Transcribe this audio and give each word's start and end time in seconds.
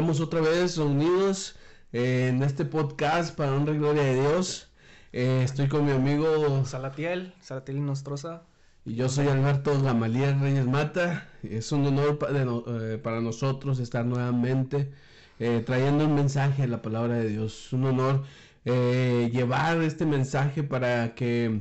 estamos 0.00 0.22
otra 0.22 0.40
vez 0.40 0.78
reunidos 0.78 1.56
en 1.92 2.42
este 2.42 2.64
podcast 2.64 3.36
para 3.36 3.52
honra 3.52 3.74
y 3.74 3.76
gloria 3.76 4.02
de 4.02 4.14
Dios. 4.14 4.70
Eh, 5.12 5.42
estoy 5.44 5.68
con 5.68 5.84
mi 5.84 5.90
amigo 5.90 6.64
Salatiel, 6.64 7.34
Salatiel 7.42 7.84
Nostroza. 7.84 8.44
Y 8.86 8.94
yo 8.94 9.10
soy 9.10 9.28
Alberto 9.28 9.78
Gamaliel 9.82 10.40
Reyes 10.40 10.64
Mata. 10.64 11.28
Es 11.42 11.70
un 11.70 11.84
honor 11.84 12.18
eh, 12.30 12.98
para 13.02 13.20
nosotros 13.20 13.78
estar 13.78 14.06
nuevamente 14.06 14.90
eh, 15.38 15.62
trayendo 15.66 16.06
un 16.06 16.14
mensaje 16.14 16.62
de 16.62 16.68
la 16.68 16.80
palabra 16.80 17.16
de 17.16 17.28
Dios. 17.28 17.66
Es 17.66 17.72
un 17.74 17.84
honor 17.84 18.24
llevar 18.64 19.82
este 19.82 20.06
mensaje 20.06 20.62
para 20.62 21.14
que 21.14 21.60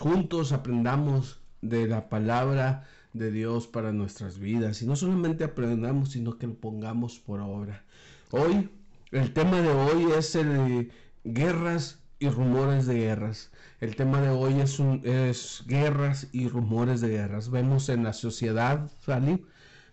juntos 0.00 0.52
aprendamos 0.52 1.40
de 1.60 1.86
la 1.86 2.08
palabra 2.08 2.88
de 3.18 3.30
Dios 3.30 3.66
para 3.66 3.92
nuestras 3.92 4.38
vidas. 4.38 4.82
Y 4.82 4.86
no 4.86 4.96
solamente 4.96 5.44
aprendamos, 5.44 6.12
sino 6.12 6.38
que 6.38 6.46
lo 6.46 6.54
pongamos 6.54 7.18
por 7.18 7.40
obra. 7.40 7.84
Hoy, 8.30 8.70
el 9.12 9.32
tema 9.32 9.60
de 9.60 9.70
hoy 9.70 10.12
es 10.16 10.34
el 10.34 10.90
guerras 11.24 12.00
y 12.18 12.28
rumores 12.28 12.86
de 12.86 12.94
guerras. 12.94 13.50
El 13.80 13.96
tema 13.96 14.20
de 14.20 14.30
hoy 14.30 14.60
es, 14.60 14.78
un, 14.78 15.02
es 15.04 15.64
guerras 15.66 16.28
y 16.32 16.48
rumores 16.48 17.00
de 17.00 17.08
guerras. 17.08 17.50
Vemos 17.50 17.88
en 17.88 18.04
la 18.04 18.12
sociedad, 18.12 18.90
¿sale? 19.04 19.42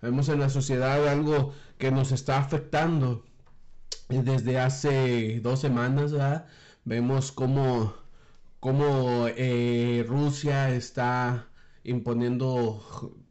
Vemos 0.01 0.29
en 0.29 0.39
la 0.39 0.49
sociedad 0.49 1.07
algo 1.07 1.53
que 1.77 1.91
nos 1.91 2.11
está 2.11 2.37
afectando 2.37 3.25
desde 4.09 4.59
hace 4.59 5.39
dos 5.41 5.59
semanas. 5.61 6.13
Vemos 6.85 7.31
cómo, 7.31 7.93
cómo 8.59 9.27
eh, 9.29 10.05
Rusia 10.07 10.73
está 10.73 11.47
imponiendo, 11.83 12.81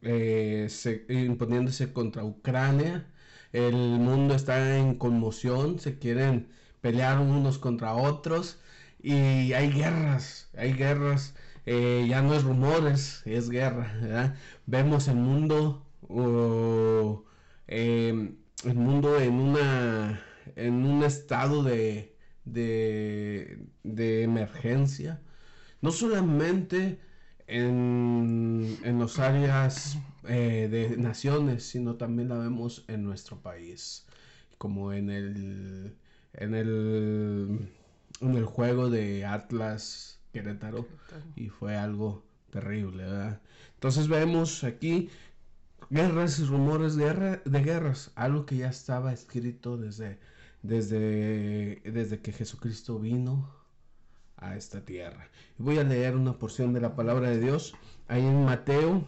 eh, 0.01 0.67
imponiéndose 1.09 1.93
contra 1.93 2.23
Ucrania. 2.23 3.07
El 3.51 3.75
mundo 3.75 4.35
está 4.35 4.77
en 4.77 4.95
conmoción, 4.95 5.79
se 5.79 5.99
quieren 5.99 6.49
pelear 6.81 7.19
unos 7.19 7.59
contra 7.59 7.93
otros 7.95 8.59
y 9.01 9.53
hay 9.53 9.71
guerras, 9.71 10.49
hay 10.57 10.73
guerras. 10.73 11.35
Eh, 11.65 12.05
ya 12.09 12.21
no 12.21 12.33
es 12.35 12.43
rumores, 12.43 13.21
es 13.25 13.49
guerra. 13.49 14.35
Vemos 14.65 15.07
el 15.07 15.15
mundo, 15.15 15.85
em, 17.67 18.35
el 18.65 18.75
mundo 18.75 19.19
en 19.19 19.33
una, 19.35 20.21
en 20.55 20.85
un 20.85 21.03
estado 21.03 21.63
de, 21.63 22.15
de, 22.45 23.59
de 23.83 24.23
emergencia. 24.23 25.21
No 25.81 25.91
solamente 25.91 26.99
en, 27.47 28.77
en 28.83 28.99
las 28.99 29.19
áreas 29.19 29.97
eh, 30.27 30.67
de 30.71 30.97
naciones, 30.97 31.63
sino 31.65 31.95
también 31.95 32.29
la 32.29 32.37
vemos 32.37 32.85
en 32.87 33.03
nuestro 33.03 33.37
país, 33.41 34.05
como 34.57 34.93
en 34.93 35.09
el, 35.09 35.95
en 36.33 36.55
el, 36.55 37.69
en 38.21 38.35
el 38.35 38.45
juego 38.45 38.89
de 38.89 39.25
Atlas 39.25 40.19
Querétaro, 40.31 40.87
y 41.35 41.49
fue 41.49 41.75
algo 41.75 42.23
terrible, 42.49 43.03
¿verdad? 43.03 43.41
Entonces 43.75 44.07
vemos 44.07 44.63
aquí 44.63 45.09
guerras 45.89 46.39
y 46.39 46.45
rumores 46.45 46.95
de, 46.95 47.41
de 47.43 47.63
guerras, 47.63 48.11
algo 48.15 48.45
que 48.45 48.57
ya 48.57 48.69
estaba 48.69 49.13
escrito 49.13 49.77
desde, 49.77 50.19
desde, 50.61 51.81
desde 51.85 52.21
que 52.21 52.31
Jesucristo 52.31 52.99
vino 52.99 53.62
a 54.43 54.55
esta 54.55 54.81
tierra. 54.81 55.29
Voy 55.57 55.77
a 55.77 55.83
leer 55.83 56.15
una 56.15 56.37
porción 56.37 56.73
de 56.73 56.81
la 56.81 56.95
palabra 56.95 57.29
de 57.29 57.39
Dios 57.39 57.73
ahí 58.07 58.25
en 58.25 58.45
Mateo, 58.45 59.05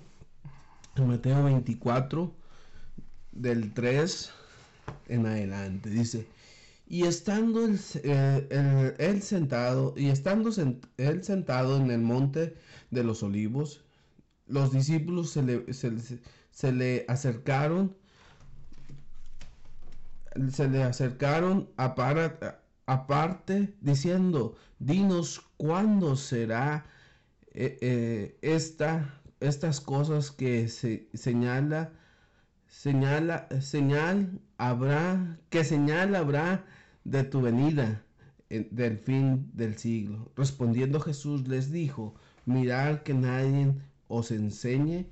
en 0.95 1.07
Mateo 1.07 1.43
24, 1.43 2.33
del 3.31 3.73
3 3.73 4.31
en 5.09 5.25
adelante. 5.25 5.89
Dice, 5.89 6.27
y 6.87 7.03
estando 7.03 7.67
eh, 8.03 8.95
él, 8.97 9.21
sentado, 9.21 9.93
y 9.97 10.09
estando 10.09 10.51
él 10.97 11.23
sentado 11.23 11.77
en 11.77 11.91
el 11.91 12.01
monte 12.01 12.55
de 12.91 13.03
los 13.03 13.23
olivos, 13.23 13.83
los 14.47 14.71
discípulos 14.71 15.31
se 15.31 15.41
le, 15.41 15.73
se 15.73 16.71
le 16.71 17.05
acercaron, 17.07 17.95
se 20.51 20.67
le 20.67 20.83
acercaron 20.83 21.69
a 21.77 21.95
para 21.95 22.64
aparte 22.85 23.73
diciendo, 23.81 24.55
dinos 24.79 25.41
cuándo 25.57 26.15
será 26.15 26.85
eh, 27.53 27.77
eh, 27.81 28.37
esta, 28.41 29.21
estas 29.39 29.81
cosas 29.81 30.31
que 30.31 30.67
se 30.67 31.09
señala, 31.13 31.93
señala, 32.67 33.47
señal 33.61 34.41
habrá, 34.57 35.39
que 35.49 35.63
señal 35.63 36.15
habrá 36.15 36.65
de 37.03 37.23
tu 37.23 37.41
venida 37.41 38.03
del 38.49 38.99
fin 38.99 39.49
del 39.53 39.77
siglo. 39.77 40.31
Respondiendo 40.35 40.99
Jesús 40.99 41.47
les 41.47 41.71
dijo, 41.71 42.15
mirad 42.45 43.01
que 43.01 43.13
nadie 43.13 43.73
os 44.07 44.31
enseñe, 44.31 45.07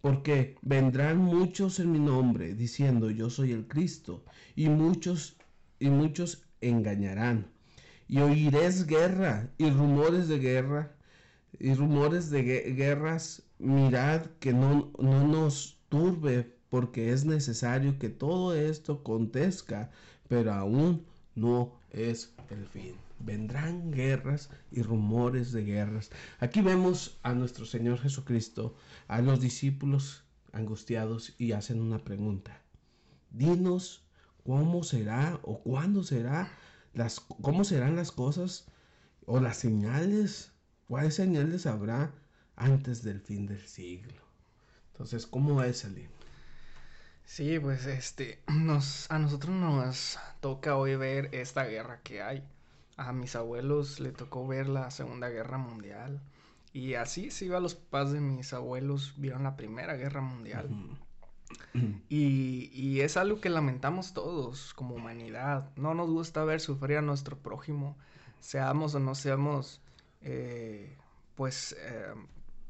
porque 0.00 0.56
vendrán 0.62 1.18
muchos 1.18 1.80
en 1.80 1.92
mi 1.92 1.98
nombre, 1.98 2.54
diciendo 2.54 3.10
yo 3.10 3.28
soy 3.28 3.52
el 3.52 3.66
Cristo, 3.66 4.24
y 4.56 4.68
muchos, 4.68 5.36
y 5.80 5.90
muchos 5.90 6.47
engañarán. 6.60 7.46
Y 8.08 8.18
oiréis 8.18 8.86
guerra 8.86 9.50
y 9.58 9.70
rumores 9.70 10.28
de 10.28 10.38
guerra 10.38 10.92
y 11.58 11.74
rumores 11.74 12.30
de 12.30 12.42
guerras. 12.74 13.42
Mirad 13.58 14.26
que 14.40 14.52
no, 14.52 14.92
no 14.98 15.26
nos 15.26 15.78
turbe 15.88 16.54
porque 16.70 17.12
es 17.12 17.24
necesario 17.24 17.98
que 17.98 18.08
todo 18.08 18.54
esto 18.54 19.00
acontezca, 19.00 19.90
pero 20.28 20.52
aún 20.52 21.04
no 21.34 21.78
es 21.90 22.34
el 22.50 22.66
fin. 22.66 22.94
Vendrán 23.20 23.90
guerras 23.90 24.50
y 24.70 24.82
rumores 24.82 25.52
de 25.52 25.64
guerras. 25.64 26.10
Aquí 26.38 26.60
vemos 26.60 27.18
a 27.22 27.34
nuestro 27.34 27.64
Señor 27.64 27.98
Jesucristo, 27.98 28.76
a 29.08 29.20
los 29.20 29.40
discípulos 29.40 30.24
angustiados 30.52 31.34
y 31.38 31.52
hacen 31.52 31.80
una 31.80 31.98
pregunta. 31.98 32.62
Dinos 33.30 34.07
cómo 34.48 34.82
será 34.82 35.38
o 35.42 35.60
cuándo 35.60 36.02
será, 36.02 36.50
las, 36.94 37.20
cómo 37.20 37.64
serán 37.64 37.96
las 37.96 38.10
cosas 38.10 38.66
o 39.26 39.40
las 39.40 39.58
señales, 39.58 40.52
cuáles 40.86 41.16
señales 41.16 41.66
habrá 41.66 42.14
antes 42.56 43.02
del 43.02 43.20
fin 43.20 43.44
del 43.44 43.66
siglo. 43.66 44.22
Entonces, 44.92 45.26
¿cómo 45.26 45.56
va 45.56 45.64
a 45.64 45.72
salir? 45.74 46.08
Sí, 47.26 47.58
pues 47.58 47.84
este, 47.84 48.38
nos, 48.48 49.10
a 49.10 49.18
nosotros 49.18 49.54
nos 49.54 50.18
toca 50.40 50.76
hoy 50.76 50.96
ver 50.96 51.28
esta 51.34 51.64
guerra 51.64 52.00
que 52.02 52.22
hay. 52.22 52.42
A 52.96 53.12
mis 53.12 53.36
abuelos 53.36 54.00
le 54.00 54.12
tocó 54.12 54.46
ver 54.46 54.70
la 54.70 54.90
Segunda 54.90 55.28
Guerra 55.28 55.58
Mundial. 55.58 56.22
Y 56.72 56.94
así 56.94 57.30
se 57.30 57.44
iba 57.44 57.58
a 57.58 57.60
los 57.60 57.74
papás 57.74 58.12
de 58.12 58.20
mis 58.20 58.54
abuelos, 58.54 59.12
vieron 59.18 59.42
la 59.42 59.56
Primera 59.58 59.94
Guerra 59.96 60.22
Mundial. 60.22 60.70
Y, 62.08 63.00
es 63.00 63.16
algo 63.16 63.40
que 63.40 63.48
lamentamos 63.48 64.12
todos 64.12 64.74
como 64.74 64.94
humanidad. 64.94 65.70
No 65.76 65.94
nos 65.94 66.10
gusta 66.10 66.44
ver 66.44 66.60
sufrir 66.60 66.98
a 66.98 67.02
nuestro 67.02 67.38
prójimo, 67.38 67.96
seamos 68.40 68.94
o 68.94 69.00
no 69.00 69.14
seamos, 69.14 69.80
eh, 70.22 70.96
pues, 71.36 71.76
eh, 71.78 72.14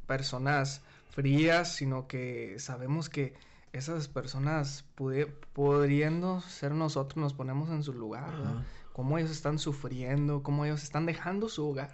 personas 0.07 0.83
frías, 1.11 1.75
sino 1.75 2.07
que 2.07 2.59
sabemos 2.59 3.09
que 3.09 3.35
esas 3.73 4.09
personas 4.09 4.85
pudiendo 4.95 6.41
ser 6.41 6.73
nosotros 6.73 7.17
nos 7.19 7.35
ponemos 7.35 7.71
en 7.71 7.83
su 7.83 7.93
lugar, 7.93 8.33
cómo 8.93 9.19
ellos 9.19 9.31
están 9.31 9.59
sufriendo, 9.59 10.43
cómo 10.43 10.65
ellos 10.65 10.83
están 10.83 11.07
dejando 11.07 11.49
su 11.49 11.69
hogar 11.69 11.93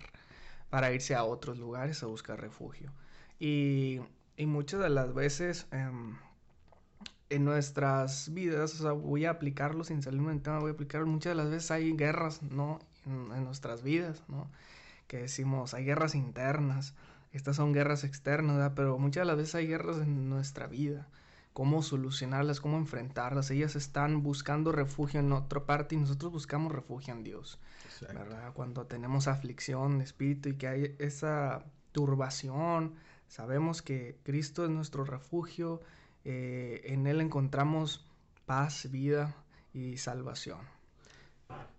para 0.70 0.92
irse 0.92 1.14
a 1.14 1.24
otros 1.24 1.58
lugares 1.58 2.02
a 2.02 2.06
buscar 2.06 2.40
refugio. 2.40 2.92
Y, 3.38 4.00
muchas 4.38 4.80
de 4.80 4.90
las 4.90 5.14
veces... 5.14 5.66
Em, 5.70 6.16
en 7.30 7.44
nuestras 7.44 8.32
vidas, 8.32 8.74
o 8.80 8.82
sea, 8.82 8.92
voy 8.92 9.24
a 9.24 9.30
aplicarlo 9.30 9.84
sin 9.84 10.02
salirme 10.02 10.32
del 10.32 10.42
tema, 10.42 10.58
voy 10.58 10.70
a 10.70 10.74
aplicarlo. 10.74 11.06
Muchas 11.06 11.30
de 11.30 11.42
las 11.42 11.50
veces 11.50 11.70
hay 11.70 11.92
guerras, 11.92 12.42
¿no? 12.42 12.78
En, 13.06 13.44
nuestras 13.44 13.82
vidas, 13.82 14.22
¿no? 14.28 14.50
Que 15.06 15.18
decimos, 15.18 15.74
hay 15.74 15.84
guerras 15.84 16.14
internas, 16.14 16.94
estas 17.32 17.56
son 17.56 17.72
guerras 17.72 18.04
externas, 18.04 18.56
¿verdad? 18.56 18.72
Pero 18.74 18.98
muchas 18.98 19.22
de 19.22 19.26
las 19.26 19.36
veces 19.36 19.54
hay 19.54 19.66
guerras 19.66 19.98
en 19.98 20.28
nuestra 20.28 20.66
vida. 20.66 21.08
Cómo 21.52 21.82
solucionarlas, 21.82 22.60
cómo 22.60 22.78
enfrentarlas. 22.78 23.50
Ellas 23.50 23.76
están 23.76 24.22
buscando 24.22 24.72
refugio 24.72 25.20
en 25.20 25.32
otra 25.32 25.64
parte 25.66 25.94
y 25.94 25.98
nosotros 25.98 26.32
buscamos 26.32 26.72
refugio 26.72 27.14
en 27.14 27.22
Dios, 27.22 27.58
¿verdad? 28.00 28.52
Cuando 28.54 28.86
tenemos 28.86 29.28
aflicción 29.28 29.98
de 29.98 30.04
espíritu 30.04 30.48
y 30.48 30.56
que 30.56 30.66
hay 30.66 30.96
esa 30.98 31.64
turbación, 31.92 32.94
sabemos 33.28 33.82
que 33.82 34.18
Cristo 34.24 34.64
es 34.64 34.70
nuestro 34.70 35.04
refugio 35.04 35.80
eh, 36.24 36.82
en 36.86 37.06
Él 37.06 37.20
encontramos 37.20 38.04
paz, 38.46 38.90
vida 38.90 39.34
y 39.72 39.96
salvación. 39.98 40.58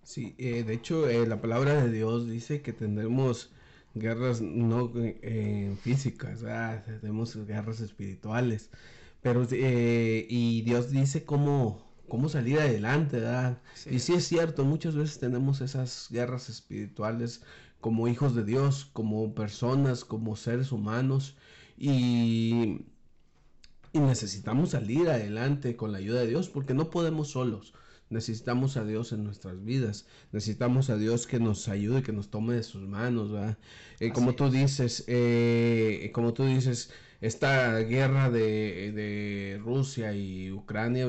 Sí, 0.03 0.35
eh, 0.37 0.63
de 0.63 0.73
hecho 0.73 1.09
eh, 1.09 1.25
la 1.25 1.41
palabra 1.41 1.83
de 1.83 1.91
Dios 1.91 2.27
dice 2.27 2.61
que 2.61 2.71
tendremos 2.71 3.51
guerras 3.95 4.41
no 4.41 4.91
físicas, 5.81 6.43
tenemos 7.01 7.35
guerras 7.47 7.79
espirituales, 7.79 8.69
pero 9.21 9.47
y 9.51 10.61
Dios 10.61 10.91
dice 10.91 11.23
cómo, 11.23 11.81
cómo 12.07 12.29
salir 12.29 12.59
adelante, 12.59 13.19
¿verdad? 13.19 13.61
Y 13.89 13.99
sí 13.99 14.13
es 14.13 14.27
cierto, 14.27 14.65
muchas 14.65 14.95
veces 14.95 15.17
tenemos 15.19 15.61
esas 15.61 16.07
guerras 16.11 16.49
espirituales 16.49 17.41
como 17.79 18.07
hijos 18.07 18.35
de 18.35 18.43
Dios, 18.43 18.85
como 18.93 19.33
personas, 19.33 20.03
como 20.03 20.35
seres 20.35 20.71
humanos 20.71 21.37
y, 21.77 22.81
y 23.95 23.99
necesitamos 23.99 24.71
salir 24.71 25.09
adelante 25.09 25.77
con 25.77 25.93
la 25.93 25.99
ayuda 25.99 26.19
de 26.19 26.27
Dios 26.27 26.49
porque 26.49 26.73
no 26.73 26.89
podemos 26.89 27.29
solos. 27.29 27.73
Necesitamos 28.09 28.75
a 28.77 28.83
Dios 28.83 29.13
en 29.13 29.23
nuestras 29.23 29.63
vidas. 29.63 30.05
Necesitamos 30.33 30.89
a 30.89 30.97
Dios 30.97 31.25
que 31.27 31.39
nos 31.39 31.69
ayude, 31.69 32.03
que 32.03 32.11
nos 32.11 32.29
tome 32.29 32.55
de 32.55 32.63
sus 32.63 32.81
manos, 32.83 33.31
¿verdad? 33.31 33.57
Eh, 33.99 34.11
como 34.11 34.35
tú 34.35 34.49
dices, 34.51 35.05
eh, 35.07 36.11
como 36.13 36.33
tú 36.33 36.43
dices, 36.43 36.91
esta 37.21 37.79
guerra 37.79 38.29
de, 38.29 38.91
de 38.91 39.61
Rusia 39.63 40.13
y 40.13 40.51
Ucrania, 40.51 41.07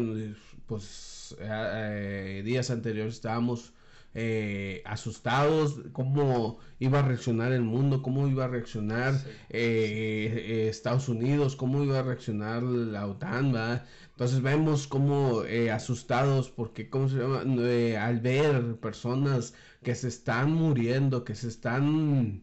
pues 0.66 1.36
eh, 1.40 2.42
días 2.44 2.70
anteriores 2.70 3.14
estábamos 3.14 3.72
eh, 4.18 4.82
asustados, 4.86 5.82
cómo 5.92 6.58
iba 6.78 7.00
a 7.00 7.02
reaccionar 7.02 7.52
el 7.52 7.60
mundo, 7.60 8.02
cómo 8.02 8.26
iba 8.28 8.46
a 8.46 8.48
reaccionar 8.48 9.12
eh, 9.50 10.68
Estados 10.70 11.10
Unidos, 11.10 11.54
cómo 11.54 11.84
iba 11.84 11.98
a 11.98 12.02
reaccionar 12.02 12.62
la 12.62 13.06
OTAN, 13.06 13.52
¿verdad? 13.52 13.84
Entonces 14.12 14.40
vemos 14.40 14.86
como 14.86 15.42
asustados 15.70 16.48
porque, 16.50 16.88
¿cómo 16.88 17.10
se 17.10 17.16
llama? 17.18 17.40
al 17.40 18.20
ver 18.20 18.76
personas 18.80 19.52
que 19.82 19.94
se 19.94 20.08
están 20.08 20.50
muriendo, 20.50 21.22
que 21.22 21.34
se 21.34 21.48
están, 21.48 22.42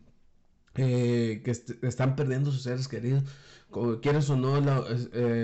que 0.74 1.42
están 1.82 2.16
perdiendo 2.16 2.52
sus 2.52 2.62
seres 2.62 2.88
queridos, 2.88 3.24
quieres 4.04 4.30
o 4.30 4.38
no, 4.38 4.62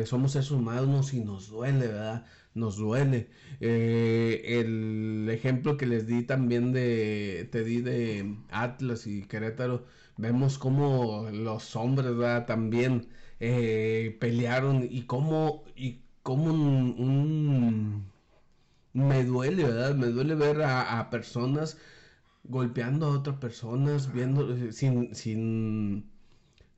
somos 0.06 0.34
seres 0.34 0.52
humanos 0.52 1.12
y 1.16 1.22
nos 1.22 1.50
duele, 1.50 1.88
¿verdad? 1.88 2.26
Nos 2.60 2.78
duele. 2.78 3.30
Eh, 3.62 4.60
el 4.62 5.30
ejemplo 5.30 5.78
que 5.78 5.86
les 5.86 6.08
di 6.08 6.24
también 6.24 6.72
de, 6.74 7.48
te 7.52 7.64
di 7.64 7.82
de 7.82 8.36
Atlas 8.52 9.08
y 9.08 9.24
Querétaro, 9.24 9.86
vemos 10.18 10.58
como 10.58 11.30
los 11.32 11.76
hombres, 11.76 12.14
También 12.48 13.08
eh, 13.40 14.18
pelearon 14.20 14.88
y 14.90 15.04
cómo, 15.04 15.64
y 15.76 16.02
cómo 16.24 16.52
un, 16.52 18.06
me 18.94 19.24
duele, 19.26 19.64
¿verdad? 19.64 19.96
Me 19.96 20.08
duele 20.08 20.36
ver 20.36 20.62
a, 20.64 21.10
personas 21.10 21.78
golpeando 22.44 23.08
a 23.08 23.18
otras 23.20 23.38
personas, 23.38 24.12
viendo 24.14 24.54
eh, 24.56 24.72
sin, 24.74 25.16
sin, 25.16 26.10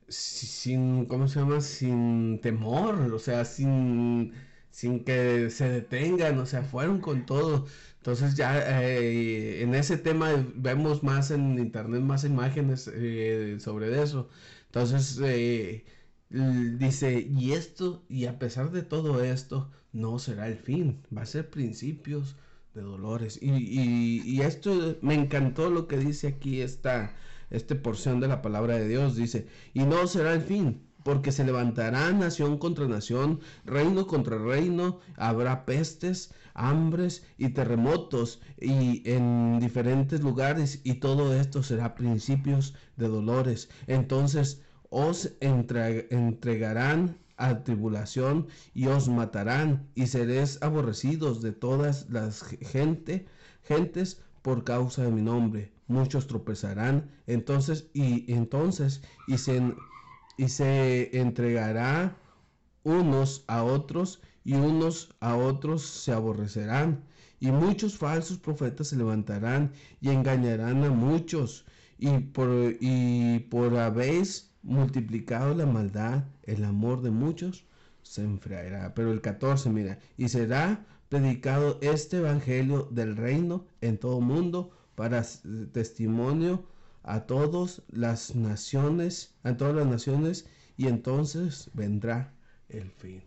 sin, 0.08 1.06
¿cómo 1.06 1.28
se 1.28 1.40
llama? 1.40 1.60
Sin 1.60 2.40
temor, 2.40 2.94
o 3.12 3.18
sea, 3.18 3.44
sin 3.44 4.32
sin 4.72 5.04
que 5.04 5.50
se 5.50 5.68
detengan, 5.70 6.38
o 6.40 6.46
sea, 6.46 6.62
fueron 6.64 7.00
con 7.00 7.26
todo. 7.26 7.66
Entonces 7.98 8.34
ya 8.36 8.82
eh, 8.82 9.62
en 9.62 9.74
ese 9.76 9.96
tema 9.98 10.30
vemos 10.56 11.04
más 11.04 11.30
en 11.30 11.58
internet, 11.58 12.00
más 12.02 12.24
imágenes 12.24 12.90
eh, 12.92 13.58
sobre 13.60 14.02
eso. 14.02 14.28
Entonces 14.66 15.20
eh, 15.22 15.84
dice, 16.30 17.20
y 17.30 17.52
esto, 17.52 18.04
y 18.08 18.26
a 18.26 18.38
pesar 18.38 18.72
de 18.72 18.82
todo 18.82 19.22
esto, 19.22 19.70
no 19.92 20.18
será 20.18 20.48
el 20.48 20.56
fin, 20.56 21.02
va 21.16 21.22
a 21.22 21.26
ser 21.26 21.50
principios 21.50 22.36
de 22.74 22.82
dolores. 22.82 23.38
Y, 23.42 24.22
y, 24.24 24.40
esto 24.40 24.96
me 25.02 25.14
encantó 25.14 25.70
lo 25.70 25.86
que 25.88 25.98
dice 25.98 26.28
aquí 26.28 26.60
esta, 26.62 27.14
esta 27.50 27.74
porción 27.82 28.20
de 28.20 28.28
la 28.28 28.42
palabra 28.42 28.76
de 28.78 28.88
Dios. 28.88 29.16
Dice, 29.16 29.46
y 29.74 29.84
no 29.84 30.06
será 30.06 30.32
el 30.34 30.42
fin, 30.42 30.82
porque 31.04 31.32
se 31.32 31.44
levantará 31.44 32.12
nación 32.12 32.58
contra 32.58 32.86
nación, 32.86 33.40
reino 33.64 34.06
contra 34.06 34.38
reino, 34.38 35.00
habrá 35.16 35.64
pestes, 35.64 36.32
hambres 36.54 37.24
y 37.38 37.50
terremotos 37.50 38.40
y 38.60 39.02
en 39.10 39.58
diferentes 39.60 40.20
lugares 40.20 40.80
y 40.84 40.94
todo 40.94 41.34
esto 41.34 41.62
será 41.62 41.94
principios 41.94 42.74
de 42.96 43.08
dolores. 43.08 43.68
Entonces 43.86 44.62
os 44.90 45.32
entregarán 45.40 47.18
a 47.36 47.64
tribulación 47.64 48.46
y 48.74 48.86
os 48.86 49.08
matarán 49.08 49.88
y 49.94 50.06
seréis 50.06 50.62
aborrecidos 50.62 51.40
de 51.40 51.52
todas 51.52 52.08
las 52.10 52.42
gente, 52.60 53.26
gentes 53.62 54.22
por 54.42 54.64
causa 54.64 55.02
de 55.02 55.10
mi 55.10 55.22
nombre. 55.22 55.72
Muchos 55.88 56.26
tropezarán 56.26 57.10
entonces 57.26 57.88
y 57.92 58.32
entonces 58.32 59.02
y 59.26 59.38
y 60.36 60.48
se 60.48 61.16
entregará 61.18 62.16
unos 62.84 63.44
a 63.46 63.62
otros 63.62 64.20
y 64.44 64.54
unos 64.54 65.14
a 65.20 65.36
otros 65.36 65.82
se 65.82 66.12
aborrecerán. 66.12 67.04
Y 67.40 67.50
muchos 67.50 67.98
falsos 67.98 68.38
profetas 68.38 68.88
se 68.88 68.96
levantarán 68.96 69.72
y 70.00 70.10
engañarán 70.10 70.84
a 70.84 70.90
muchos. 70.90 71.64
Y 71.98 72.18
por, 72.18 72.50
y 72.80 73.40
por 73.50 73.76
habéis 73.76 74.52
multiplicado 74.62 75.54
la 75.54 75.66
maldad 75.66 76.24
el 76.44 76.64
amor 76.64 77.02
de 77.02 77.10
muchos 77.10 77.64
se 78.02 78.22
enfriará. 78.22 78.94
Pero 78.94 79.12
el 79.12 79.20
14 79.20 79.70
mira 79.70 79.98
y 80.16 80.28
será 80.28 80.84
predicado 81.08 81.78
este 81.82 82.18
evangelio 82.18 82.88
del 82.90 83.16
reino 83.16 83.66
en 83.80 83.98
todo 83.98 84.20
mundo 84.20 84.70
para 84.94 85.24
testimonio 85.72 86.64
a 87.02 87.20
todas 87.26 87.82
las 87.90 88.34
naciones, 88.34 89.34
a 89.42 89.56
todas 89.56 89.74
las 89.74 89.86
naciones, 89.86 90.46
y 90.76 90.88
entonces 90.88 91.70
vendrá 91.74 92.32
el 92.68 92.90
fin. 92.90 93.22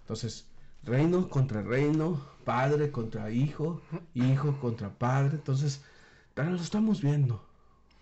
Entonces, 0.00 0.46
reino 0.84 1.28
contra 1.28 1.62
reino, 1.62 2.24
padre 2.44 2.90
contra 2.90 3.30
hijo, 3.30 3.80
hijo 4.14 4.58
contra 4.60 4.90
padre. 4.90 5.36
Entonces, 5.36 5.82
pero 6.34 6.50
lo 6.50 6.56
estamos 6.56 7.02
viendo, 7.02 7.44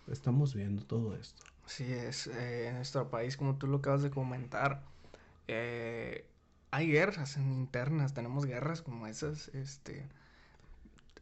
estamos 0.07 0.53
viendo 0.53 0.83
todo 0.83 1.15
esto. 1.15 1.43
Sí, 1.65 1.85
es 1.91 2.27
eh, 2.27 2.69
en 2.69 2.75
nuestro 2.75 3.09
país, 3.09 3.37
como 3.37 3.55
tú 3.55 3.67
lo 3.67 3.77
acabas 3.77 4.01
de 4.01 4.09
comentar, 4.09 4.83
eh, 5.47 6.25
hay 6.71 6.87
guerras 6.87 7.37
internas, 7.37 8.13
tenemos 8.13 8.45
guerras 8.45 8.81
como 8.81 9.07
esas, 9.07 9.49
este, 9.49 10.07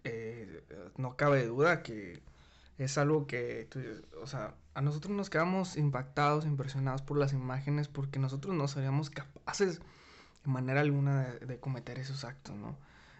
eh, 0.03 0.63
no 0.97 1.17
cabe 1.17 1.45
duda 1.45 1.83
que 1.83 2.21
es 2.79 2.97
algo 2.97 3.27
que, 3.27 3.67
o 4.21 4.25
sea, 4.25 4.55
a 4.73 4.81
nosotros 4.81 5.15
nos 5.15 5.29
quedamos 5.29 5.75
impactados, 5.75 6.45
impresionados 6.45 7.01
por 7.01 7.17
las 7.17 7.33
imágenes 7.33 7.89
porque 7.89 8.19
nosotros 8.19 8.55
no 8.55 8.67
seríamos 8.69 9.09
capaces 9.09 9.79
de 10.45 10.51
manera 10.51 10.79
alguna 10.79 11.23
de, 11.25 11.59
cometer 11.59 11.99
esos 11.99 12.23
actos, 12.23 12.55
¿no? 12.55 12.77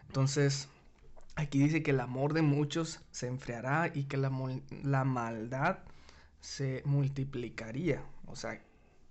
Entonces, 0.08 0.70
aquí 1.36 1.60
dice 1.60 1.84
que 1.84 1.92
el 1.92 2.00
amor 2.00 2.34
de 2.34 2.42
muchos 2.42 3.02
se 3.12 3.28
enfriará 3.28 3.92
y 3.94 4.06
que 4.06 4.16
la, 4.16 4.32
la 4.84 5.04
maldad 5.04 5.80
se 6.40 6.82
multiplicaría. 6.86 8.02
O 8.28 8.38
sea, 8.38 8.62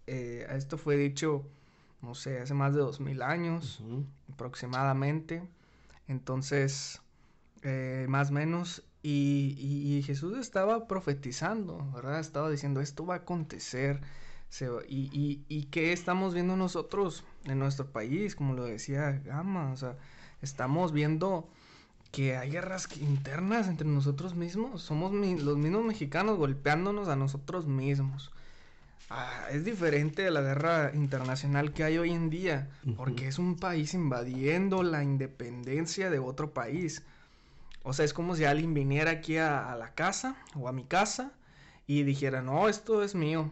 eh, 0.07 0.47
esto 0.51 0.79
fue 0.79 0.97
dicho, 0.97 1.45
no 2.01 2.15
sé, 2.15 2.41
hace 2.41 2.55
más 2.55 2.73
de 2.75 2.81
dos 2.81 3.01
mil 3.01 3.21
años 3.21 3.83
aproximadamente. 4.33 5.43
Entonces, 6.07 7.03
eh, 7.63 8.07
más 8.09 8.31
o 8.31 8.33
menos, 8.33 8.83
y, 9.03 10.03
Jesús 10.07 10.37
estaba 10.39 10.87
profetizando, 10.89 11.91
¿verdad? 11.93 12.21
Estaba 12.21 12.51
diciendo, 12.51 12.81
esto 12.81 13.07
va 13.07 13.15
a 13.15 13.19
acontecer. 13.19 14.01
y, 14.89 15.43
y, 15.49 15.65
qué 15.65 15.93
estamos 15.93 16.35
viendo 16.35 16.57
nosotros 16.57 17.25
en 17.45 17.59
nuestro 17.59 17.87
país? 17.91 18.35
Como 18.35 18.55
lo 18.55 18.65
decía 18.65 19.21
Gama, 19.25 19.73
o 19.73 19.77
sea, 19.77 19.97
estamos 20.43 20.93
viendo 20.93 21.49
que 22.11 22.37
hay 22.37 22.51
guerras 22.51 22.89
internas 23.01 23.69
entre 23.69 23.87
nosotros 23.87 24.35
mismos. 24.35 24.83
Somos 24.83 25.13
los 25.13 25.59
mismos 25.59 25.85
mexicanos 25.85 26.39
golpeándonos 26.39 27.09
a 27.09 27.17
nosotros 27.17 27.67
mismos. 27.67 28.33
Ah, 29.11 29.47
es 29.51 29.65
diferente 29.65 30.23
de 30.23 30.31
la 30.31 30.43
guerra 30.43 30.93
internacional 30.95 31.73
que 31.73 31.85
hay 31.85 31.97
hoy 31.99 32.11
en 32.11 32.29
día, 32.29 32.69
porque 32.97 33.29
es 33.29 33.39
un 33.39 33.57
país 33.57 33.95
invadiendo 33.95 34.83
la 34.83 35.03
independencia 35.03 36.11
de 36.11 36.19
otro 36.19 36.53
país. 36.53 37.03
O 37.89 37.95
sea, 37.95 38.05
es 38.05 38.13
como 38.13 38.37
si 38.37 38.45
alguien 38.45 38.75
viniera 38.75 39.11
aquí 39.11 39.39
a, 39.39 39.75
la 39.75 39.95
casa 39.95 40.37
o 40.55 40.69
a 40.69 40.73
mi 40.73 40.85
casa 40.85 41.33
y 41.87 42.03
dijera, 42.03 42.43
no, 42.43 42.69
esto 42.69 43.03
es 43.03 43.15
mío, 43.15 43.51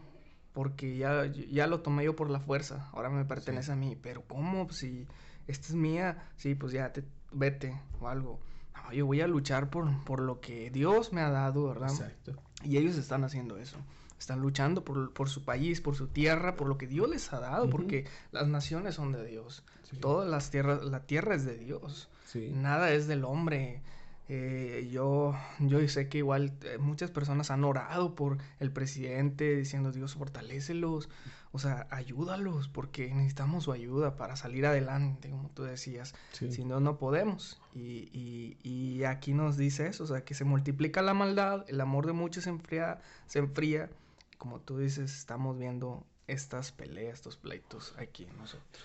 porque 0.52 0.98
ya, 0.98 1.24
ya 1.24 1.66
lo 1.66 1.80
tomé 1.80 2.04
yo 2.04 2.16
por 2.16 2.28
la 2.28 2.38
fuerza, 2.38 2.90
ahora 2.92 3.08
me 3.08 3.24
pertenece 3.24 3.72
a 3.72 3.76
mí. 3.76 3.96
Pero 3.96 4.24
¿cómo? 4.28 4.70
Si 4.70 5.06
esta 5.46 5.68
es 5.68 5.74
mía, 5.74 6.28
sí, 6.36 6.54
pues 6.54 6.74
ya 6.74 6.92
te, 6.92 7.02
vete 7.32 7.80
o 7.98 8.08
algo. 8.08 8.38
No, 8.74 8.92
yo 8.92 9.06
voy 9.06 9.22
a 9.22 9.26
luchar 9.26 9.70
por, 9.70 10.04
por 10.04 10.20
lo 10.20 10.38
que 10.42 10.70
Dios 10.70 11.14
me 11.14 11.22
ha 11.22 11.30
dado, 11.30 11.68
¿verdad? 11.68 11.88
Exacto. 11.88 12.34
Y 12.62 12.76
ellos 12.76 12.98
están 12.98 13.24
haciendo 13.24 13.56
eso. 13.56 13.78
Están 14.18 14.40
luchando 14.40 14.84
por, 14.84 15.28
su 15.30 15.44
país, 15.46 15.80
por 15.80 15.96
su 15.96 16.08
tierra, 16.08 16.56
por 16.56 16.68
lo 16.68 16.76
que 16.76 16.86
Dios 16.86 17.08
les 17.08 17.32
ha 17.32 17.40
dado, 17.40 17.70
porque 17.70 18.06
las 18.32 18.48
naciones 18.48 18.96
son 18.96 19.12
de 19.12 19.24
Dios. 19.24 19.64
Todas 19.98 20.28
las 20.28 20.50
tierras, 20.50 20.84
la 20.84 21.06
tierra 21.06 21.34
es 21.34 21.46
de 21.46 21.56
Dios. 21.56 22.10
Nada 22.34 22.92
es 22.92 23.06
del 23.06 23.24
hombre 23.24 23.82
Eh, 24.28 24.88
yo, 24.90 25.36
yo 25.60 25.86
sé 25.88 26.08
que 26.08 26.18
igual 26.18 26.52
eh, 26.64 26.78
muchas 26.78 27.12
personas 27.12 27.52
han 27.52 27.62
orado 27.62 28.16
por 28.16 28.38
el 28.58 28.72
presidente 28.72 29.54
diciendo 29.54 29.92
Dios 29.92 30.14
fortalécelos, 30.14 31.08
o 31.52 31.60
sea, 31.60 31.86
ayúdalos 31.90 32.68
porque 32.68 33.08
necesitamos 33.14 33.64
su 33.64 33.72
ayuda 33.72 34.16
para 34.16 34.34
salir 34.34 34.66
adelante, 34.66 35.30
como 35.30 35.48
tú 35.50 35.62
decías. 35.62 36.14
Si 36.32 36.64
no, 36.64 36.80
no 36.80 36.98
podemos. 36.98 37.60
Y, 37.72 38.10
y, 38.12 38.58
y, 38.62 39.04
aquí 39.04 39.32
nos 39.32 39.56
dice 39.56 39.86
eso, 39.86 40.04
o 40.04 40.06
sea, 40.06 40.24
que 40.24 40.34
se 40.34 40.44
multiplica 40.44 41.02
la 41.02 41.14
maldad, 41.14 41.64
el 41.68 41.80
amor 41.80 42.06
de 42.06 42.12
muchos 42.12 42.44
se 42.44 42.50
enfría, 42.50 43.00
se 43.26 43.38
enfría. 43.38 43.90
Como 44.38 44.60
tú 44.60 44.78
dices, 44.78 45.16
estamos 45.16 45.56
viendo 45.56 46.04
estas 46.26 46.72
peleas, 46.72 47.14
estos 47.14 47.36
pleitos 47.36 47.94
aquí 47.96 48.26
nosotros. 48.36 48.82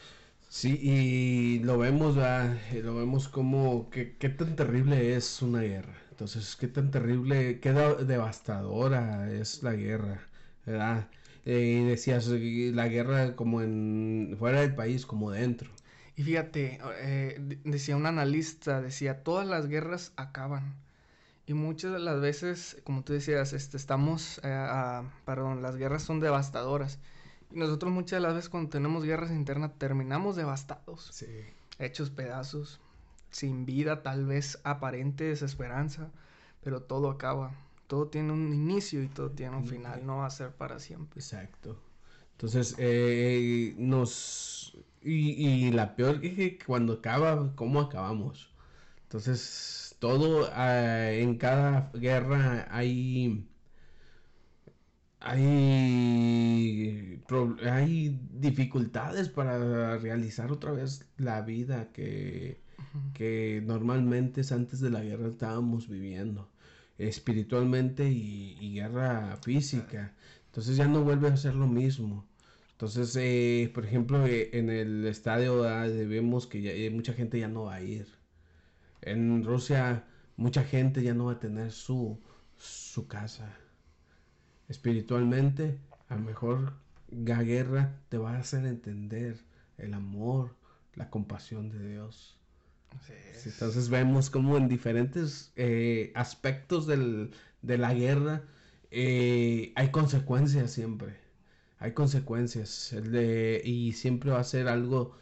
Sí, 0.52 0.78
y 0.82 1.60
lo 1.60 1.78
vemos, 1.78 2.18
lo 2.18 2.96
vemos 2.96 3.30
como 3.30 3.90
que 3.90 4.18
qué 4.18 4.28
tan 4.28 4.56
terrible 4.58 5.16
es 5.16 5.42
una 5.42 5.62
guerra. 5.62 5.94
Entonces, 6.12 6.58
qué 6.58 6.68
tan 6.68 6.92
terrible, 6.92 7.62
qué 7.62 7.72
devastadora 7.72 9.32
es 9.32 9.64
la 9.64 9.74
guerra, 9.74 10.20
¿verdad? 10.66 11.08
Eh, 11.46 11.80
y 11.82 11.86
decías, 11.86 12.28
la 12.28 12.88
guerra 12.90 13.36
como 13.38 13.62
en 13.62 14.36
fuera 14.38 14.60
del 14.60 14.76
país, 14.76 15.06
como 15.06 15.32
dentro. 15.32 15.72
Y 16.18 16.24
fíjate, 16.24 16.80
eh, 17.00 17.60
decía 17.64 17.96
un 17.96 18.06
analista, 18.06 18.82
decía, 18.82 19.24
todas 19.24 19.48
las 19.48 19.68
guerras 19.68 20.12
acaban. 20.18 20.76
Y 21.48 21.54
muchas 21.54 21.94
de 21.94 22.00
las 22.00 22.20
veces, 22.20 22.82
como 22.84 23.04
tú 23.04 23.14
decías, 23.14 23.54
este, 23.54 23.78
estamos, 23.78 24.42
eh, 24.44 25.02
perdón, 25.26 25.62
las 25.62 25.78
guerras 25.78 26.04
son 26.04 26.20
devastadoras. 26.20 27.00
Y 27.54 27.60
nosotros 27.60 27.92
muchas 27.92 28.18
de 28.18 28.28
las 28.28 28.36
veces 28.36 28.50
cuando 28.50 28.70
tenemos 28.70 29.04
guerras 29.04 29.32
internas 29.32 29.72
terminamos 29.78 30.36
devastados. 30.36 31.24
Hechos 31.80 32.10
pedazos, 32.10 32.80
sin 33.30 33.66
vida, 33.66 34.04
tal 34.04 34.26
vez 34.26 34.60
aparente 34.64 35.26
desesperanza, 35.26 36.12
pero 36.64 36.82
todo 36.82 37.10
acaba. 37.10 37.56
Todo 37.88 38.08
tiene 38.08 38.32
un 38.32 38.54
inicio 38.54 39.04
y 39.04 39.08
todo 39.08 39.32
tiene 39.32 39.58
un 39.58 39.66
final, 39.66 40.06
no 40.06 40.18
va 40.18 40.28
a 40.28 40.30
ser 40.30 40.52
para 40.52 40.80
siempre. 40.80 41.20
Exacto. 41.20 41.78
Entonces, 42.34 42.76
eh, 42.78 43.76
nos... 43.78 44.78
Y, 45.04 45.72
la 45.72 45.96
peor 45.96 46.24
es 46.24 46.36
que 46.36 46.60
cuando 46.66 46.94
acaba, 46.94 47.54
¿cómo 47.56 47.82
acabamos? 47.82 48.50
Entonces, 49.04 49.96
todo 50.00 50.50
ah, 50.54 51.12
en 51.12 51.38
cada 51.38 51.92
guerra 51.94 52.68
hay 52.72 53.48
hay, 55.22 57.22
hay 57.64 58.20
dificultades 58.34 59.30
para 59.30 59.98
realizar 59.98 60.52
otra 60.52 60.72
vez 60.72 61.06
la 61.18 61.42
vida 61.42 61.92
que, 61.94 62.60
que 63.14 63.62
normalmente 63.66 64.42
antes 64.52 64.80
de 64.80 64.90
la 64.90 65.02
guerra 65.02 65.28
estábamos 65.28 65.88
viviendo, 65.88 66.50
espiritualmente 66.98 68.10
y, 68.10 68.74
guerra 68.74 69.38
física. 69.44 70.14
Entonces 70.48 70.78
ya 70.78 70.88
no 70.88 71.04
vuelve 71.04 71.30
a 71.30 71.38
ser 71.38 71.56
lo 71.56 71.68
mismo. 71.68 72.26
Entonces, 72.72 73.16
eh, 73.20 73.70
por 73.74 73.86
ejemplo, 73.86 74.26
eh, 74.26 74.50
en 74.54 74.70
el 74.70 75.06
estadio 75.06 75.62
vemos 75.62 76.48
que 76.48 76.62
ya, 76.64 76.72
eh, 76.72 76.90
mucha 76.90 77.14
gente 77.14 77.40
ya 77.40 77.48
no 77.48 77.66
va 77.66 77.76
a 77.76 77.82
ir. 77.84 78.08
En 79.02 79.44
Rusia, 79.44 80.06
mucha 80.38 80.64
gente 80.64 81.04
ya 81.04 81.14
no 81.14 81.26
va 81.26 81.34
a 81.34 81.40
tener 81.40 81.72
su, 81.72 82.20
su 82.58 83.08
casa 83.08 83.61
espiritualmente, 84.72 85.78
a 86.10 86.16
lo 86.16 86.22
mejor 86.22 86.74
la 87.10 87.44
guerra 87.44 87.94
te 88.10 88.18
va 88.18 88.34
a 88.36 88.40
hacer 88.40 88.66
entender 88.66 89.38
el 89.78 89.94
amor, 89.94 90.56
la 90.96 91.10
compasión 91.10 91.70
de 91.70 91.90
Dios. 91.90 92.38
Entonces 93.46 93.90
vemos 93.90 94.30
como 94.30 94.58
en 94.58 94.68
diferentes 94.68 95.52
eh, 95.56 96.12
aspectos 96.16 96.88
del, 96.88 97.32
de 97.62 97.78
la 97.78 97.94
guerra 97.94 98.44
eh, 98.92 99.72
hay 99.76 99.92
consecuencias 99.92 100.72
siempre. 100.72 101.16
Hay 101.80 101.94
consecuencias. 101.94 102.94
y 103.64 103.94
siempre 103.94 104.32
va 104.32 104.40
a 104.40 104.44
ser 104.44 104.68
algo 104.68 105.18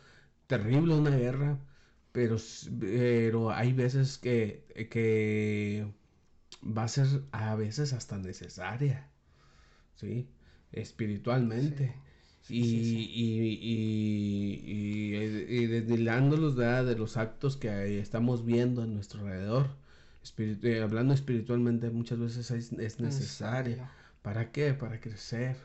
terrible 0.48 0.96
una 0.96 1.12
guerra, 1.12 1.60
pero, 2.12 2.38
pero 2.80 3.52
hay 3.52 3.74
veces 3.74 4.18
que, 4.18 4.66
que 4.92 5.88
va 6.64 6.84
a 6.84 6.88
ser 6.88 7.08
a 7.32 7.56
veces 7.56 7.94
hasta 7.94 8.18
necesaria. 8.18 9.10
¿Sí? 10.00 10.28
Espiritualmente. 10.72 11.94
y, 12.48 12.64
y, 12.64 13.60
y, 14.62 15.16
y, 15.16 15.68
destilándolos 15.68 16.56
de 16.56 16.96
los 16.96 17.18
actos 17.18 17.58
que 17.58 18.00
estamos 18.00 18.46
viendo 18.46 18.82
a 18.82 18.86
nuestro 18.88 19.22
alrededor. 19.22 19.68
Eh, 20.38 20.82
hablando 20.82 21.14
espiritualmente 21.14 21.90
muchas 21.90 22.20
veces 22.20 22.52
es, 22.52 23.00
necesario. 23.00 23.78
¿Para 24.22 24.52
qué? 24.52 24.74
Para 24.74 25.00
crecer, 25.00 25.56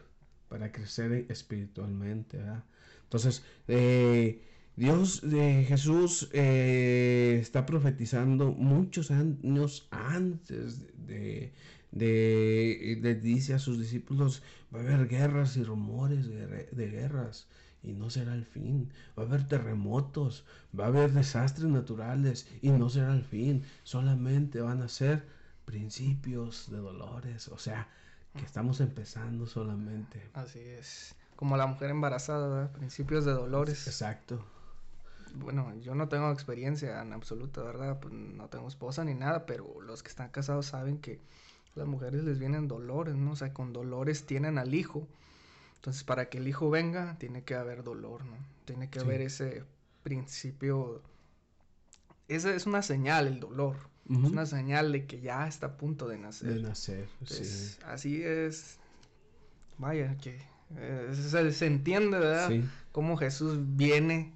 para 0.48 0.72
crecer 0.72 1.26
espiritualmente. 1.28 2.38
Entonces, 3.02 3.42
eh, 3.68 4.42
Dios, 4.76 5.22
eh, 5.24 5.64
Jesús 5.68 6.28
está 6.32 7.66
profetizando 7.66 8.52
muchos 8.52 9.10
años 9.10 9.86
antes 9.90 10.80
de, 11.06 11.52
de, 11.94 12.98
le 13.00 13.14
dice 13.14 13.54
a 13.54 13.58
sus 13.58 13.78
discípulos, 13.78 14.42
va 14.74 14.80
a 14.80 14.82
haber 14.82 15.08
guerras 15.08 15.56
y 15.56 15.62
rumores 15.62 16.26
de, 16.28 16.90
guerras 16.90 17.46
y 17.82 17.92
no 17.92 18.10
será 18.10 18.34
el 18.34 18.44
fin. 18.44 18.92
Va 19.16 19.22
a 19.22 19.26
haber 19.26 19.46
terremotos, 19.46 20.44
va 20.78 20.84
a 20.84 20.88
haber 20.88 21.12
desastres 21.12 21.68
naturales 21.68 22.48
y 22.62 22.70
no 22.70 22.90
será 22.90 23.14
el 23.14 23.24
fin. 23.24 23.64
Solamente 23.84 24.60
van 24.60 24.82
a 24.82 24.88
ser 24.88 25.24
principios 25.64 26.70
de 26.70 26.78
dolores. 26.78 27.48
O 27.48 27.58
sea, 27.58 27.88
que 28.34 28.44
estamos 28.44 28.80
empezando 28.80 29.46
solamente. 29.46 30.20
Así 30.34 30.58
es. 30.58 31.14
Como 31.36 31.56
la 31.56 31.66
mujer 31.66 31.90
embarazada, 31.90 32.72
principios 32.72 33.24
de 33.24 33.32
dolores. 33.32 33.86
Exacto. 33.86 34.44
Bueno, 35.34 35.74
yo 35.80 35.94
no 35.94 36.08
tengo 36.08 36.30
experiencia 36.30 37.02
en 37.02 37.12
absoluto, 37.12 37.64
¿verdad? 37.64 37.98
Pues 38.00 38.14
no 38.14 38.48
tengo 38.48 38.68
esposa 38.68 39.04
ni 39.04 39.14
nada, 39.14 39.46
pero 39.46 39.80
los 39.80 40.02
que 40.02 40.08
están 40.08 40.30
casados 40.30 40.66
saben 40.66 40.98
que 40.98 41.20
las 41.74 41.86
mujeres 41.86 42.24
les 42.24 42.38
vienen 42.38 42.68
dolores, 42.68 43.14
¿no? 43.14 43.32
O 43.32 43.36
sea, 43.36 43.52
con 43.52 43.72
dolores 43.72 44.26
tienen 44.26 44.58
al 44.58 44.74
hijo. 44.74 45.06
Entonces, 45.76 46.04
para 46.04 46.28
que 46.28 46.38
el 46.38 46.48
hijo 46.48 46.70
venga, 46.70 47.16
tiene 47.18 47.42
que 47.42 47.54
haber 47.54 47.82
dolor, 47.82 48.24
¿no? 48.24 48.36
Tiene 48.64 48.88
que 48.88 49.00
haber 49.00 49.20
ese 49.20 49.64
principio. 50.02 51.02
Esa 52.28 52.54
es 52.54 52.66
una 52.66 52.82
señal, 52.82 53.26
el 53.26 53.40
dolor. 53.40 53.76
Es 54.08 54.16
una 54.18 54.44
señal 54.44 54.92
de 54.92 55.06
que 55.06 55.20
ya 55.20 55.48
está 55.48 55.66
a 55.66 55.76
punto 55.76 56.06
de 56.08 56.18
nacer. 56.18 56.54
De 56.54 56.62
nacer, 56.62 57.08
sí. 57.24 57.76
Así 57.86 58.22
es. 58.22 58.78
Vaya, 59.78 60.16
que 60.18 60.38
eh, 60.76 61.52
se, 61.52 61.66
entiende, 61.66 62.18
¿verdad? 62.18 62.48
Sí. 62.48 62.64
Cómo 62.92 63.16
Jesús 63.16 63.58
viene 63.76 64.32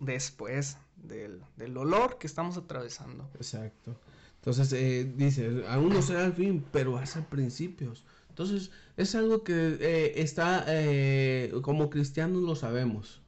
después 0.00 0.78
del, 0.96 1.42
del 1.56 1.74
dolor 1.74 2.18
que 2.18 2.26
estamos 2.26 2.56
atravesando. 2.56 3.28
Exacto. 3.34 3.96
Entonces 4.44 4.74
eh, 4.74 5.10
dice, 5.16 5.64
aún 5.68 5.88
no 5.88 6.02
será 6.02 6.26
el 6.26 6.34
fin, 6.34 6.62
pero 6.70 6.98
hace 6.98 7.22
principios. 7.22 8.04
Entonces 8.28 8.70
es 8.98 9.14
algo 9.14 9.42
que 9.42 9.78
eh, 9.80 10.12
está, 10.16 10.66
eh, 10.68 11.50
como 11.62 11.88
cristianos 11.88 12.42
lo 12.42 12.54
sabemos. 12.54 13.22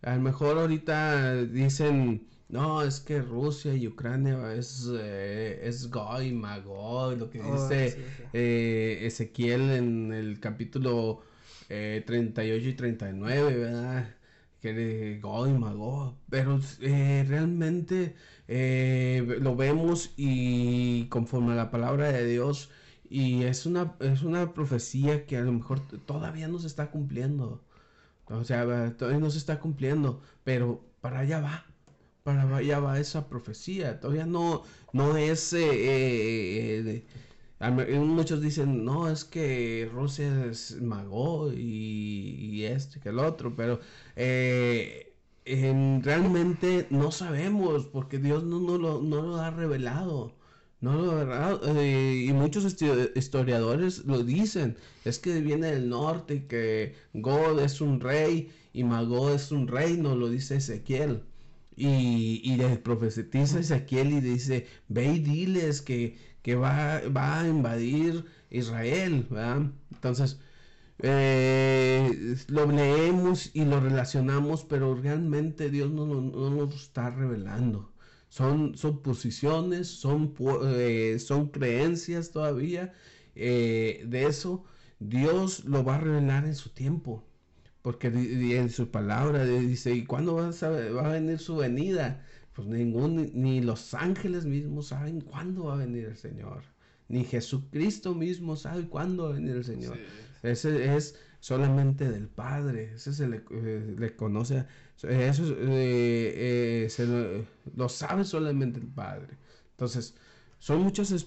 A 0.00 0.14
lo 0.16 0.22
mejor 0.22 0.56
ahorita 0.56 1.44
dicen, 1.44 2.26
no, 2.48 2.82
es 2.82 3.00
que 3.00 3.20
Rusia 3.20 3.74
y 3.74 3.86
Ucrania 3.86 4.54
es, 4.54 4.86
es 4.86 5.90
Goy, 5.90 6.32
Magog, 6.32 7.18
lo 7.18 7.28
que 7.28 7.42
oh, 7.42 7.52
dice 7.52 7.98
Ezequiel 8.32 9.72
en 9.72 10.12
el 10.14 10.40
capítulo 10.40 11.20
38 11.68 12.68
y 12.70 12.72
39, 12.72 13.58
¿verdad? 13.58 14.14
Que 14.62 15.18
Goy, 15.20 15.52
Magog. 15.52 16.14
Pero 16.30 16.58
realmente 16.80 18.14
eh, 18.54 19.38
lo 19.40 19.56
vemos 19.56 20.12
y 20.16 21.06
conforme 21.06 21.52
a 21.52 21.56
la 21.56 21.70
palabra 21.70 22.12
de 22.12 22.26
Dios 22.26 22.70
y 23.08 23.44
es 23.44 23.64
una, 23.64 23.96
es 24.00 24.22
una 24.22 24.52
profecía 24.52 25.24
que 25.26 25.38
a 25.38 25.40
lo 25.40 25.52
mejor 25.52 25.80
todavía 26.04 26.48
no 26.48 26.58
se 26.58 26.66
está 26.66 26.90
cumpliendo. 26.90 27.64
O 28.26 28.44
sea, 28.44 28.94
todavía 28.96 29.20
no 29.20 29.30
se 29.30 29.38
está 29.38 29.58
cumpliendo, 29.58 30.20
pero 30.44 30.84
para 31.00 31.20
allá 31.20 31.40
va. 31.40 31.66
Para 32.24 32.56
allá 32.56 32.78
va 32.80 33.00
esa 33.00 33.28
profecía. 33.28 34.00
Todavía 34.00 34.26
no, 34.26 34.64
no 34.92 35.16
es... 35.16 35.52
Eh, 35.54 37.04
eh, 37.60 37.98
muchos 38.00 38.42
dicen, 38.42 38.84
no, 38.84 39.08
es 39.08 39.24
que 39.24 39.88
Rusia 39.92 40.46
es 40.46 40.80
mago 40.82 41.52
y, 41.54 42.50
y 42.52 42.64
esto 42.64 42.98
y 42.98 43.00
que 43.02 43.08
el 43.10 43.18
otro, 43.18 43.54
pero 43.56 43.80
realmente 45.44 46.86
no 46.90 47.10
sabemos 47.10 47.86
porque 47.86 48.18
Dios 48.18 48.44
no, 48.44 48.60
no, 48.60 48.78
lo, 48.78 49.00
no 49.02 49.22
lo 49.22 49.36
ha 49.36 49.50
revelado. 49.50 50.34
No 50.80 50.94
lo 51.00 51.76
eh, 51.76 52.24
y 52.28 52.32
muchos 52.32 52.64
historiadores 53.14 54.04
lo 54.04 54.24
dicen. 54.24 54.76
Es 55.04 55.18
que 55.20 55.40
viene 55.40 55.68
del 55.72 55.88
norte 55.88 56.34
y 56.36 56.40
que 56.40 56.94
God 57.14 57.60
es 57.60 57.80
un 57.80 58.00
rey 58.00 58.50
y 58.72 58.82
Magó 58.84 59.30
es 59.32 59.52
un 59.52 59.68
reino, 59.68 60.16
lo 60.16 60.28
dice 60.28 60.56
Ezequiel. 60.56 61.22
Y, 61.76 62.40
y 62.44 62.56
le 62.56 62.76
profetiza 62.78 63.60
Ezequiel 63.60 64.12
y 64.12 64.20
dice, 64.20 64.66
ve 64.88 65.14
y 65.14 65.18
diles 65.20 65.82
que, 65.82 66.18
que 66.42 66.54
va, 66.56 67.00
va 67.16 67.40
a 67.40 67.48
invadir 67.48 68.24
Israel, 68.50 69.26
¿verdad? 69.30 69.70
Entonces, 69.92 70.40
eh, 71.02 72.36
lo 72.46 72.66
leemos 72.70 73.50
y 73.54 73.64
lo 73.64 73.80
relacionamos, 73.80 74.64
pero 74.64 74.94
realmente 74.94 75.68
Dios 75.68 75.90
no, 75.90 76.06
no, 76.06 76.50
nos 76.50 76.74
está 76.76 77.10
revelando. 77.10 77.92
Son, 78.28 78.76
son 78.76 79.02
posiciones, 79.02 79.88
son, 79.88 80.34
eh, 80.64 81.18
son 81.18 81.48
creencias 81.48 82.30
todavía 82.30 82.94
eh, 83.34 84.04
de 84.06 84.26
eso. 84.26 84.64
Dios 85.00 85.64
lo 85.64 85.84
va 85.84 85.96
a 85.96 86.00
revelar 86.00 86.44
en 86.46 86.54
su 86.54 86.70
tiempo. 86.70 87.24
Porque 87.82 88.06
en 88.06 88.70
su 88.70 88.92
palabra 88.92 89.44
dice, 89.44 89.92
¿y 89.92 90.04
cuándo 90.04 90.36
va 90.36 90.50
a, 90.50 90.92
va 90.92 91.06
a 91.06 91.12
venir 91.12 91.40
su 91.40 91.56
venida? 91.56 92.24
Pues 92.54 92.68
ningún, 92.68 93.32
ni 93.34 93.60
los 93.60 93.92
ángeles 93.92 94.44
mismos 94.44 94.88
saben 94.88 95.20
cuándo 95.20 95.64
va 95.64 95.74
a 95.74 95.78
venir 95.78 96.04
el 96.04 96.16
Señor. 96.16 96.62
Ni 97.08 97.24
Jesucristo 97.24 98.14
mismo 98.14 98.54
sabe 98.54 98.86
cuándo 98.88 99.24
va 99.24 99.30
a 99.30 99.32
venir 99.32 99.56
el 99.56 99.64
Señor. 99.64 99.98
Ese 100.42 100.96
es 100.96 101.16
solamente 101.40 102.10
del 102.10 102.28
Padre. 102.28 102.92
Ese 102.94 103.12
se 103.12 103.28
le, 103.28 103.42
eh, 103.50 104.14
conoce. 104.16 104.64
Eso 105.02 105.44
eh, 105.58 106.84
eh, 106.84 106.86
se 106.90 107.06
lo, 107.76 107.88
sabe 107.88 108.24
solamente 108.24 108.80
el 108.80 108.86
Padre. 108.86 109.36
Entonces, 109.72 110.14
son 110.58 110.82
muchas 110.82 111.26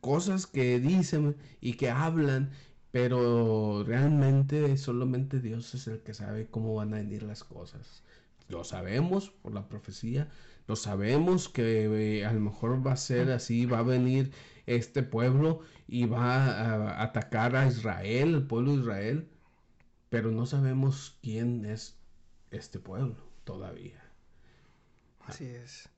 cosas 0.00 0.46
que 0.46 0.80
dicen 0.80 1.36
y 1.60 1.74
que 1.74 1.90
hablan 1.90 2.50
pero 2.94 3.82
realmente 3.82 4.76
solamente 4.76 5.40
Dios 5.40 5.74
es 5.74 5.88
el 5.88 5.98
que 6.02 6.14
sabe 6.14 6.46
cómo 6.46 6.76
van 6.76 6.94
a 6.94 6.98
venir 6.98 7.24
las 7.24 7.42
cosas. 7.42 8.04
Lo 8.48 8.62
sabemos 8.62 9.30
por 9.42 9.52
la 9.52 9.66
profecía, 9.66 10.28
lo 10.68 10.76
sabemos 10.76 11.48
que 11.48 12.18
eh, 12.18 12.24
a 12.24 12.32
lo 12.32 12.38
mejor 12.38 12.86
va 12.86 12.92
a 12.92 12.96
ser 12.96 13.32
así, 13.32 13.66
va 13.66 13.80
a 13.80 13.82
venir 13.82 14.30
este 14.66 15.02
pueblo 15.02 15.58
y 15.86 16.06
va 16.06 16.44
a 16.44 17.02
atacar 17.02 17.56
a 17.56 17.66
Israel, 17.66 18.34
el 18.34 18.46
pueblo 18.46 18.72
de 18.72 18.80
Israel, 18.80 19.28
pero 20.08 20.30
no 20.30 20.46
sabemos 20.46 21.18
quién 21.22 21.64
es 21.64 21.98
este 22.50 22.78
pueblo 22.78 23.16
todavía. 23.44 24.02
Así 25.26 25.46
es. 25.46 25.88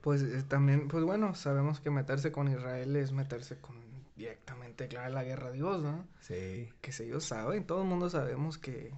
Pues 0.00 0.22
eh, 0.22 0.42
también, 0.42 0.88
pues 0.88 1.04
bueno, 1.04 1.34
sabemos 1.34 1.80
que 1.80 1.90
meterse 1.90 2.32
con 2.32 2.48
Israel 2.48 2.96
es 2.96 3.12
meterse 3.12 3.58
con 3.58 3.76
directamente 4.16 4.84
declarar 4.84 5.12
la 5.12 5.24
guerra 5.24 5.48
a 5.48 5.52
Dios, 5.52 5.82
¿no? 5.82 6.06
Sí. 6.20 6.68
Que 6.80 6.92
si 6.92 7.04
ellos 7.04 7.24
saben, 7.24 7.66
todo 7.66 7.82
el 7.82 7.88
mundo 7.88 8.10
sabemos 8.10 8.58
que, 8.58 8.92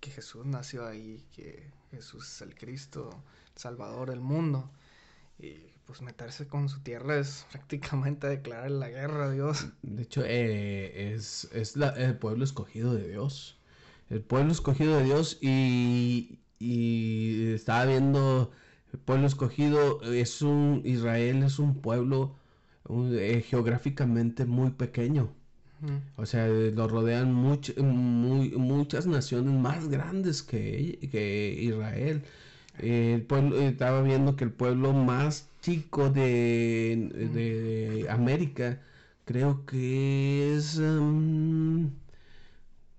que 0.00 0.10
Jesús 0.10 0.44
nació 0.44 0.86
ahí, 0.86 1.24
que 1.32 1.70
Jesús 1.90 2.28
es 2.28 2.42
el 2.42 2.54
Cristo, 2.54 3.10
el 3.54 3.60
Salvador 3.60 4.10
del 4.10 4.20
mundo. 4.20 4.70
Y 5.38 5.73
pues 5.86 6.02
meterse 6.02 6.46
con 6.46 6.68
su 6.68 6.80
tierra 6.80 7.18
es 7.18 7.46
prácticamente 7.52 8.26
declarar 8.28 8.70
la 8.70 8.88
guerra 8.88 9.26
a 9.26 9.30
Dios. 9.30 9.68
De 9.82 10.02
hecho, 10.02 10.22
eh, 10.24 11.14
es, 11.14 11.48
es 11.52 11.76
la, 11.76 11.90
el 11.90 12.16
pueblo 12.16 12.44
escogido 12.44 12.94
de 12.94 13.08
Dios. 13.08 13.58
El 14.10 14.20
pueblo 14.20 14.52
escogido 14.52 14.98
de 14.98 15.04
Dios 15.04 15.38
y, 15.40 16.38
y 16.58 17.52
estaba 17.52 17.86
viendo, 17.86 18.52
el 18.92 18.98
pueblo 18.98 19.26
escogido 19.26 20.02
es 20.02 20.42
un, 20.42 20.82
Israel 20.84 21.42
es 21.42 21.58
un 21.58 21.80
pueblo 21.80 22.36
eh, 22.88 23.42
geográficamente 23.46 24.44
muy 24.44 24.70
pequeño. 24.70 25.32
O 26.16 26.24
sea, 26.24 26.46
lo 26.48 26.88
rodean 26.88 27.34
muy, 27.34 28.52
muchas 28.56 29.06
naciones 29.06 29.52
más 29.52 29.88
grandes 29.88 30.42
que, 30.42 30.98
que 31.12 31.58
Israel. 31.60 32.22
el 32.78 33.22
pueblo, 33.22 33.58
estaba 33.60 34.00
viendo 34.00 34.34
que 34.34 34.44
el 34.44 34.50
pueblo 34.52 34.94
más 34.94 35.50
chico 35.64 36.10
de, 36.10 37.10
de, 37.32 38.06
América 38.10 38.80
creo 39.24 39.64
que 39.64 40.54
es... 40.54 40.78
Um, 40.78 41.90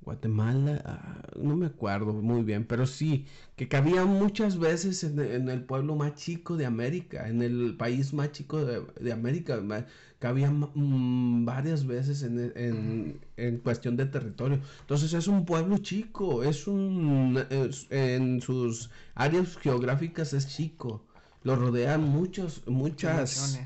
Guatemala, 0.01 0.81
ah, 0.85 1.21
no 1.35 1.55
me 1.55 1.65
acuerdo 1.65 2.13
muy 2.13 2.43
bien, 2.43 2.63
pero 2.65 2.85
sí, 2.85 3.25
que 3.55 3.67
cabía 3.67 4.05
muchas 4.05 4.59
veces 4.59 5.03
en, 5.03 5.49
el 5.49 5.63
pueblo 5.63 5.95
más 5.95 6.13
chico 6.15 6.57
de 6.57 6.65
América, 6.67 7.27
en 7.27 7.41
el 7.41 7.75
país 7.75 8.13
más 8.13 8.31
chico 8.31 8.63
de, 8.63 9.11
América, 9.11 9.59
cabía 10.19 10.51
mm, 10.51 11.45
varias 11.45 11.85
veces 11.87 12.21
en, 12.23 13.61
cuestión 13.63 13.97
de 13.97 14.05
territorio. 14.05 14.59
Entonces 14.81 15.13
es 15.13 15.27
un 15.27 15.43
pueblo 15.45 15.79
chico, 15.79 16.43
es 16.43 16.67
un, 16.67 17.43
en 17.89 18.41
sus 18.41 18.91
áreas 19.15 19.57
geográficas 19.57 20.33
es 20.33 20.47
chico, 20.47 21.04
lo 21.45 21.55
rodean 21.55 22.03
muchos, 22.03 22.63
muchas, 22.65 23.59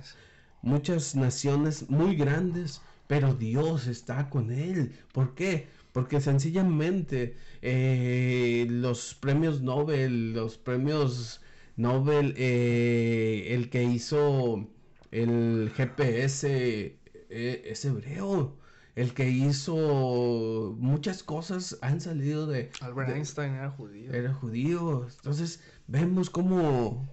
muchas 0.62 1.16
naciones 1.16 1.90
muy 1.90 2.18
grandes, 2.18 2.82
pero 3.08 3.34
Dios 3.34 3.88
está 3.88 4.30
con 4.30 4.52
él. 4.52 4.92
¿Por 5.14 5.34
qué? 5.34 5.70
Porque 5.94 6.20
sencillamente 6.20 7.38
eh, 7.62 8.68
los 8.70 9.16
premios 9.16 9.62
Nobel, 9.62 10.34
los 10.34 10.58
premios 10.58 11.40
Nobel, 11.78 12.34
eh, 12.36 13.48
el 13.52 13.70
que 13.70 13.86
hizo 13.86 14.68
el 15.12 15.72
GPS 15.74 17.00
eh, 17.30 17.64
es 17.66 17.86
hebreo. 17.86 18.58
El 18.96 19.14
que 19.14 19.30
hizo 19.30 20.76
muchas 20.78 21.24
cosas 21.24 21.78
han 21.82 22.02
salido 22.02 22.46
de... 22.46 22.72
Albert 22.82 23.16
Einstein 23.16 23.54
era 23.54 23.70
judío. 23.70 24.12
Era 24.12 24.34
judío. 24.34 25.08
Entonces 25.10 25.62
vemos 25.88 26.30
cómo, 26.30 27.08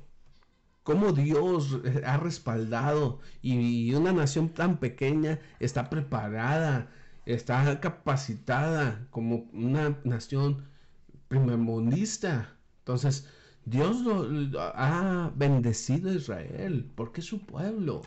cómo 0.86 1.12
Dios 1.12 1.80
ha 2.04 2.16
respaldado 2.16 3.20
y 3.42 3.92
una 3.94 4.12
nación 4.12 4.48
tan 4.50 4.78
pequeña 4.78 5.40
está 5.60 5.90
preparada 5.90 6.88
está 7.26 7.80
capacitada 7.80 9.06
como 9.10 9.48
una 9.52 9.98
nación 10.04 10.64
primermundista. 11.28 12.56
Entonces, 12.78 13.28
Dios 13.64 14.00
lo, 14.02 14.60
ha 14.60 15.32
bendecido 15.34 16.10
a 16.10 16.14
Israel 16.14 16.90
porque 16.94 17.20
es 17.20 17.26
su 17.26 17.44
pueblo. 17.44 18.02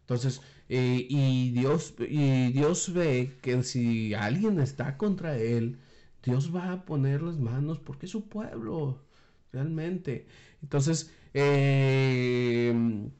Entonces, 0.00 0.42
eh, 0.68 1.06
y, 1.08 1.52
Dios, 1.52 1.94
y 2.00 2.52
Dios 2.52 2.92
ve 2.92 3.38
que 3.42 3.62
si 3.62 4.12
alguien 4.14 4.58
está 4.58 4.96
contra 4.96 5.38
él, 5.38 5.78
Dios 6.24 6.54
va 6.54 6.72
a 6.72 6.84
poner 6.84 7.22
las 7.22 7.38
manos 7.38 7.78
porque 7.78 8.06
es 8.06 8.12
su 8.12 8.28
pueblo, 8.28 9.00
realmente. 9.52 10.26
Entonces, 10.62 11.12
eh, 11.34 13.10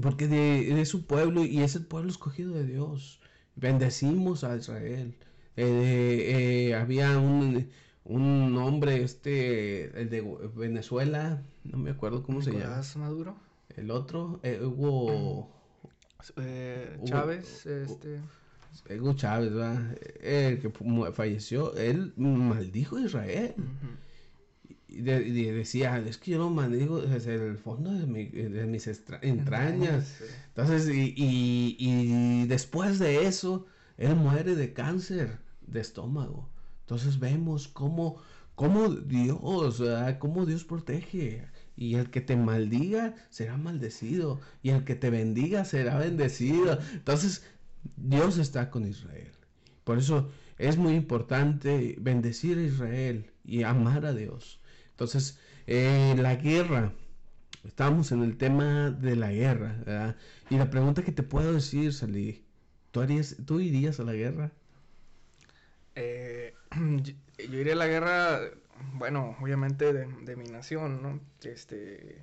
porque 0.00 0.28
de, 0.28 0.74
de, 0.74 0.84
su 0.86 1.06
pueblo 1.06 1.44
y 1.44 1.60
es 1.62 1.76
el 1.76 1.84
pueblo 1.84 2.10
escogido 2.10 2.52
de 2.54 2.64
Dios 2.64 3.20
bendecimos 3.56 4.44
a 4.44 4.56
Israel. 4.56 5.14
Eh, 5.56 6.68
eh, 6.68 6.74
había 6.74 7.18
un, 7.18 7.68
un, 8.04 8.56
hombre, 8.56 9.02
este, 9.02 10.00
el 10.00 10.08
de 10.08 10.22
Venezuela, 10.54 11.42
no 11.64 11.78
me 11.78 11.90
acuerdo 11.90 12.22
cómo 12.22 12.40
se 12.40 12.52
llama. 12.52 12.82
Maduro? 12.96 13.36
El 13.76 13.90
otro, 13.90 14.40
Hugo, 14.62 15.50
Chávez, 17.04 17.66
este... 17.66 18.20
Hugo 18.98 19.14
Chávez, 19.14 19.52
El 20.20 20.60
que 20.60 20.70
falleció, 21.12 21.74
él 21.76 22.12
maldijo 22.16 22.96
a 22.96 23.02
Israel. 23.02 23.54
Y, 24.92 25.02
decía, 25.02 25.98
es 25.98 26.18
que 26.18 26.32
yo 26.32 26.38
lo 26.38 26.50
maldigo 26.50 27.00
desde 27.00 27.34
el 27.34 27.56
fondo 27.56 27.92
de, 27.92 28.06
mis 28.06 28.86
entrañas. 29.22 30.20
Entonces, 30.48 30.88
y, 30.94 31.14
y, 31.78 32.46
después 32.46 32.98
de 32.98 33.26
eso, 33.26 33.66
él 33.96 34.16
muere 34.16 34.56
de 34.56 34.72
cáncer 34.72 35.38
de 35.60 35.80
estómago. 35.80 36.48
Entonces 36.80 37.20
vemos 37.20 37.68
cómo, 37.68 38.16
cómo 38.56 38.88
Dios, 38.88 39.82
cómo 40.18 40.44
Dios 40.44 40.64
protege. 40.64 41.46
Y 41.76 41.94
el 41.94 42.10
que 42.10 42.20
te 42.20 42.36
maldiga 42.36 43.14
será 43.30 43.56
maldecido. 43.56 44.40
Y 44.62 44.70
el 44.70 44.84
que 44.84 44.96
te 44.96 45.08
bendiga 45.08 45.64
será 45.64 45.98
bendecido. 45.98 46.78
Entonces, 46.92 47.44
Dios 47.96 48.38
está 48.38 48.70
con 48.70 48.86
Israel. 48.86 49.30
Por 49.84 49.98
eso 49.98 50.30
es 50.58 50.76
muy 50.76 50.94
importante 50.94 51.96
bendecir 51.98 52.58
a 52.58 52.62
Israel 52.62 53.30
y 53.44 53.62
amar 53.62 54.04
a 54.04 54.12
Dios. 54.12 54.59
Entonces, 55.00 55.38
eh, 55.66 56.14
la 56.18 56.36
guerra 56.36 56.92
Estamos 57.64 58.10
en 58.12 58.22
el 58.22 58.38
tema 58.38 58.90
de 58.90 59.16
la 59.16 59.30
guerra. 59.30 60.16
Y 60.48 60.56
la 60.56 60.70
pregunta 60.70 61.02
que 61.02 61.12
te 61.12 61.22
puedo 61.22 61.52
decir, 61.52 61.92
Salí, 61.92 62.44
¿tú, 62.90 63.00
harías, 63.00 63.36
¿tú 63.44 63.60
irías 63.60 64.00
a 64.00 64.04
la 64.04 64.14
guerra? 64.14 64.50
Eh, 65.94 66.54
yo, 67.02 67.58
iría 67.58 67.74
a 67.74 67.76
la 67.76 67.86
guerra, 67.86 68.40
bueno, 68.94 69.36
obviamente 69.40 69.92
de, 69.92 70.36
mi 70.36 70.44
nación, 70.44 71.02
¿no? 71.02 71.20
Este, 71.42 72.22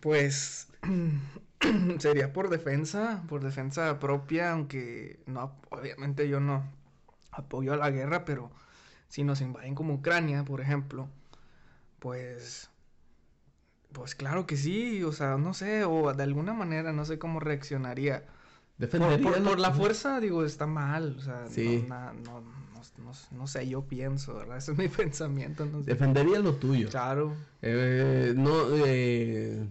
pues 0.00 0.68
sería 1.98 2.32
por 2.32 2.50
defensa, 2.50 3.24
por 3.28 3.42
defensa 3.42 3.98
propia, 3.98 4.52
aunque 4.52 5.18
no, 5.26 5.56
obviamente 5.70 6.28
yo 6.28 6.38
no 6.38 6.64
apoyo 7.32 7.72
a 7.72 7.76
la 7.76 7.90
guerra, 7.90 8.24
pero 8.24 8.52
si 9.08 9.24
nos 9.24 9.40
invaden 9.40 9.74
como 9.74 9.94
Ucrania, 9.94 10.44
por 10.44 10.60
ejemplo, 10.60 11.08
pues, 11.98 12.70
pues 13.92 14.14
claro 14.14 14.46
que 14.46 14.56
sí, 14.56 15.02
o 15.04 15.12
sea, 15.12 15.36
no 15.36 15.54
sé, 15.54 15.84
o 15.84 16.12
de 16.12 16.22
alguna 16.22 16.52
manera, 16.52 16.92
no 16.92 17.04
sé 17.04 17.18
cómo 17.18 17.40
reaccionaría. 17.40 18.24
Defendería 18.76 19.30
por, 19.30 19.42
por- 19.44 19.60
la 19.60 19.70
fuerza, 19.72 20.18
digo, 20.18 20.44
está 20.44 20.66
mal, 20.66 21.14
o 21.16 21.20
sea, 21.20 21.46
Sí. 21.48 21.84
no, 21.88 22.12
no, 22.12 22.40
no, 22.40 22.82
no- 22.98 23.12
no 23.30 23.46
sé, 23.46 23.68
yo 23.68 23.82
pienso, 23.86 24.34
¿verdad? 24.34 24.56
Ese 24.58 24.72
es 24.72 24.78
mi 24.78 24.88
pensamiento, 24.88 25.64
sé. 25.64 25.90
Defendería 25.90 26.40
lo 26.40 26.54
tuyo. 26.54 26.88
Claro, 26.90 27.36
Eh, 27.62 28.34
no, 28.36 28.52
eh, 28.84 29.66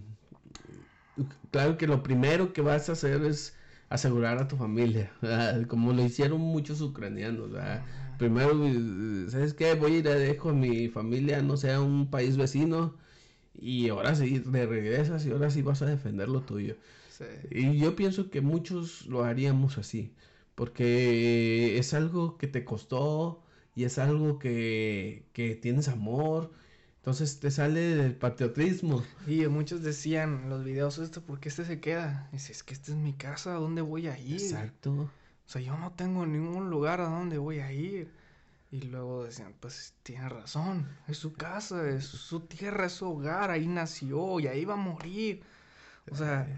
claro 1.50 1.76
que 1.76 1.86
lo 1.86 2.02
primero 2.02 2.52
que 2.52 2.62
vas 2.62 2.88
a 2.88 2.92
hacer 2.92 3.22
es 3.24 3.54
asegurar 3.88 4.38
a 4.38 4.48
tu 4.48 4.56
familia, 4.56 5.12
¿verdad? 5.20 5.66
como 5.68 5.92
lo 5.92 6.02
hicieron 6.02 6.40
muchos 6.40 6.80
ucranianos. 6.80 7.52
¿verdad? 7.52 7.84
Primero, 8.16 8.52
eh, 8.66 9.26
¿sabes 9.28 9.54
qué? 9.54 9.74
Voy 9.74 9.94
a 9.94 9.98
ir 9.98 10.08
a 10.08 10.14
dejo 10.14 10.50
a 10.50 10.54
mi 10.54 10.88
familia, 10.88 11.42
no 11.42 11.56
sé, 11.56 11.72
a 11.72 11.80
un 11.80 12.10
país 12.10 12.36
vecino, 12.36 12.96
y 13.54 13.88
ahora 13.90 14.14
sí, 14.14 14.40
te 14.40 14.66
regresas 14.66 15.26
y 15.26 15.32
ahora 15.32 15.50
sí 15.50 15.62
vas 15.62 15.82
a 15.82 15.86
defender 15.86 16.28
lo 16.28 16.42
tuyo. 16.44 16.76
sí. 17.08 17.24
Y 17.50 17.78
yo 17.78 17.96
pienso 17.96 18.30
que 18.30 18.40
muchos 18.40 19.06
lo 19.06 19.24
haríamos 19.24 19.78
así, 19.78 20.12
porque 20.54 21.78
es 21.78 21.94
algo 21.94 22.38
que 22.38 22.48
te 22.48 22.64
costó 22.64 23.42
y 23.74 23.84
es 23.84 23.98
algo 23.98 24.38
que, 24.38 25.26
que 25.32 25.54
tienes 25.56 25.88
amor, 25.88 26.52
entonces 26.98 27.40
te 27.40 27.50
sale 27.50 27.80
del 27.80 28.16
patriotismo. 28.16 29.04
Y 29.26 29.46
muchos 29.48 29.82
decían 29.82 30.42
en 30.44 30.50
los 30.50 30.64
videos, 30.64 30.98
¿esto 30.98 31.22
por 31.22 31.40
qué 31.40 31.48
este 31.48 31.64
se 31.64 31.80
queda? 31.80 32.28
Dice, 32.32 32.52
es 32.52 32.62
que 32.62 32.74
esta 32.74 32.92
es 32.92 32.96
mi 32.98 33.12
casa, 33.14 33.56
¿a 33.56 33.58
dónde 33.58 33.82
voy 33.82 34.06
a 34.06 34.18
ir? 34.18 34.32
Exacto. 34.32 35.10
O 35.46 35.48
sea, 35.50 35.60
yo 35.62 35.76
no 35.76 35.92
tengo 35.92 36.26
ningún 36.26 36.70
lugar 36.70 37.00
a 37.00 37.08
donde 37.08 37.38
voy 37.38 37.60
a 37.60 37.72
ir. 37.72 38.10
Y 38.70 38.82
luego 38.82 39.24
decían, 39.24 39.54
pues 39.60 39.94
tiene 40.02 40.28
razón, 40.28 40.88
es 41.08 41.18
su 41.18 41.32
casa, 41.34 41.88
es 41.90 42.04
su 42.06 42.40
tierra, 42.40 42.86
es 42.86 42.92
su 42.94 43.06
hogar, 43.08 43.50
ahí 43.50 43.68
nació 43.68 44.40
y 44.40 44.48
ahí 44.48 44.64
va 44.64 44.74
a 44.74 44.76
morir. 44.76 45.44
O 46.10 46.16
sea, 46.16 46.48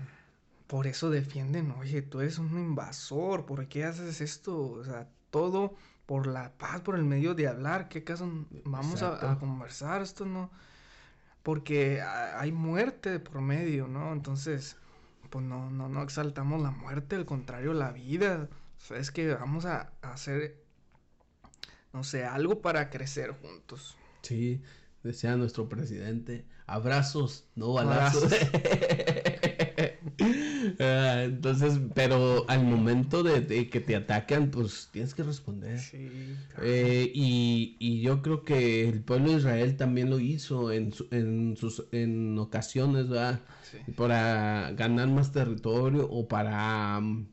por 0.66 0.86
eso 0.86 1.10
defienden, 1.10 1.72
oye, 1.72 2.02
tú 2.02 2.20
eres 2.20 2.38
un 2.38 2.58
invasor, 2.58 3.46
¿por 3.46 3.68
qué 3.68 3.84
haces 3.84 4.20
esto? 4.20 4.58
O 4.60 4.84
sea, 4.84 5.08
todo 5.30 5.74
por 6.06 6.26
la 6.26 6.52
paz, 6.58 6.80
por 6.82 6.96
el 6.96 7.04
medio 7.04 7.34
de 7.34 7.48
hablar, 7.48 7.88
¿qué 7.88 8.04
caso 8.04 8.46
vamos 8.64 9.02
a, 9.02 9.32
a 9.32 9.38
conversar? 9.38 10.02
Esto 10.02 10.24
no, 10.26 10.50
porque 11.42 12.00
ha- 12.00 12.40
hay 12.40 12.52
muerte 12.52 13.20
por 13.20 13.40
medio, 13.40 13.88
¿no? 13.88 14.12
Entonces, 14.12 14.76
pues 15.30 15.44
no, 15.44 15.70
no, 15.70 15.88
no 15.88 16.02
exaltamos 16.02 16.62
la 16.62 16.70
muerte, 16.70 17.16
al 17.16 17.26
contrario, 17.26 17.72
la 17.74 17.92
vida. 17.92 18.48
Sea, 18.86 18.98
es 18.98 19.10
que 19.10 19.34
vamos 19.34 19.64
a, 19.64 19.92
a 20.02 20.12
hacer, 20.12 20.64
no 21.92 22.04
sé, 22.04 22.24
algo 22.24 22.60
para 22.60 22.90
crecer 22.90 23.32
juntos. 23.32 23.96
Sí, 24.22 24.60
decía 25.02 25.36
nuestro 25.36 25.68
presidente, 25.68 26.46
abrazos, 26.66 27.44
no 27.54 27.72
balazos. 27.74 28.32
Ah, 30.80 31.22
entonces, 31.24 31.78
pero 31.94 32.44
al 32.48 32.64
momento 32.64 33.22
de, 33.22 33.40
de 33.40 33.68
que 33.70 33.80
te 33.80 33.94
atacan, 33.96 34.50
pues 34.50 34.88
tienes 34.92 35.14
que 35.14 35.22
responder. 35.22 35.78
Sí, 35.78 36.36
Eh, 36.62 37.10
y, 37.14 37.76
y 37.78 38.00
yo 38.02 38.22
creo 38.22 38.44
que 38.44 38.88
el 38.88 39.02
pueblo 39.02 39.30
de 39.30 39.36
Israel 39.38 39.76
también 39.76 40.10
lo 40.10 40.18
hizo 40.18 40.72
en, 40.72 40.92
su- 40.92 41.06
en 41.10 41.56
sus 41.56 41.86
en 41.92 42.38
ocasiones, 42.38 43.08
¿verdad? 43.08 43.40
sí. 43.62 43.78
Para 43.94 44.72
ganar 44.72 45.08
más 45.08 45.32
territorio 45.32 46.08
o 46.10 46.26
para, 46.28 47.00
mm, 47.00 47.28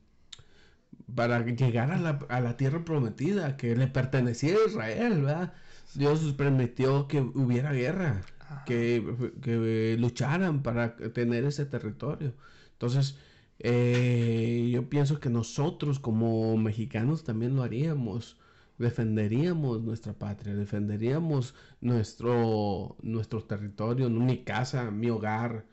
para 1.16 1.44
llegar 1.46 1.92
a 1.92 1.98
la, 1.98 2.20
a 2.30 2.42
la 2.42 2.58
tierra 2.58 2.84
prometida 2.86 3.58
que 3.58 3.76
le 3.76 3.88
pertenecía 3.88 4.56
a 4.56 4.68
Israel, 4.70 5.22
¿verdad? 5.24 5.54
Dios 5.94 6.22
permitió 6.34 7.08
que 7.08 7.22
hubiera 7.22 7.72
guerra, 7.74 8.22
Ajá. 8.40 8.64
que, 8.66 9.04
que 9.42 9.96
lucharan 10.00 10.64
para 10.64 10.96
tener 10.96 11.44
ese 11.46 11.66
territorio. 11.66 12.34
Entonces, 12.74 13.18
eh, 13.60 14.70
yo 14.72 14.90
pienso 14.90 15.20
que 15.20 15.30
nosotros 15.30 16.00
como 16.00 16.58
mexicanos 16.58 17.24
también 17.24 17.56
lo 17.56 17.64
haríamos. 17.64 18.38
Defenderíamos 18.78 19.82
nuestra 19.84 20.14
patria, 20.14 20.56
defenderíamos 20.56 21.54
nuestro, 21.80 22.98
nuestro 23.04 23.44
territorio, 23.44 24.10
mi 24.10 24.44
casa, 24.44 24.90
mi 24.92 25.10
hogar, 25.10 25.66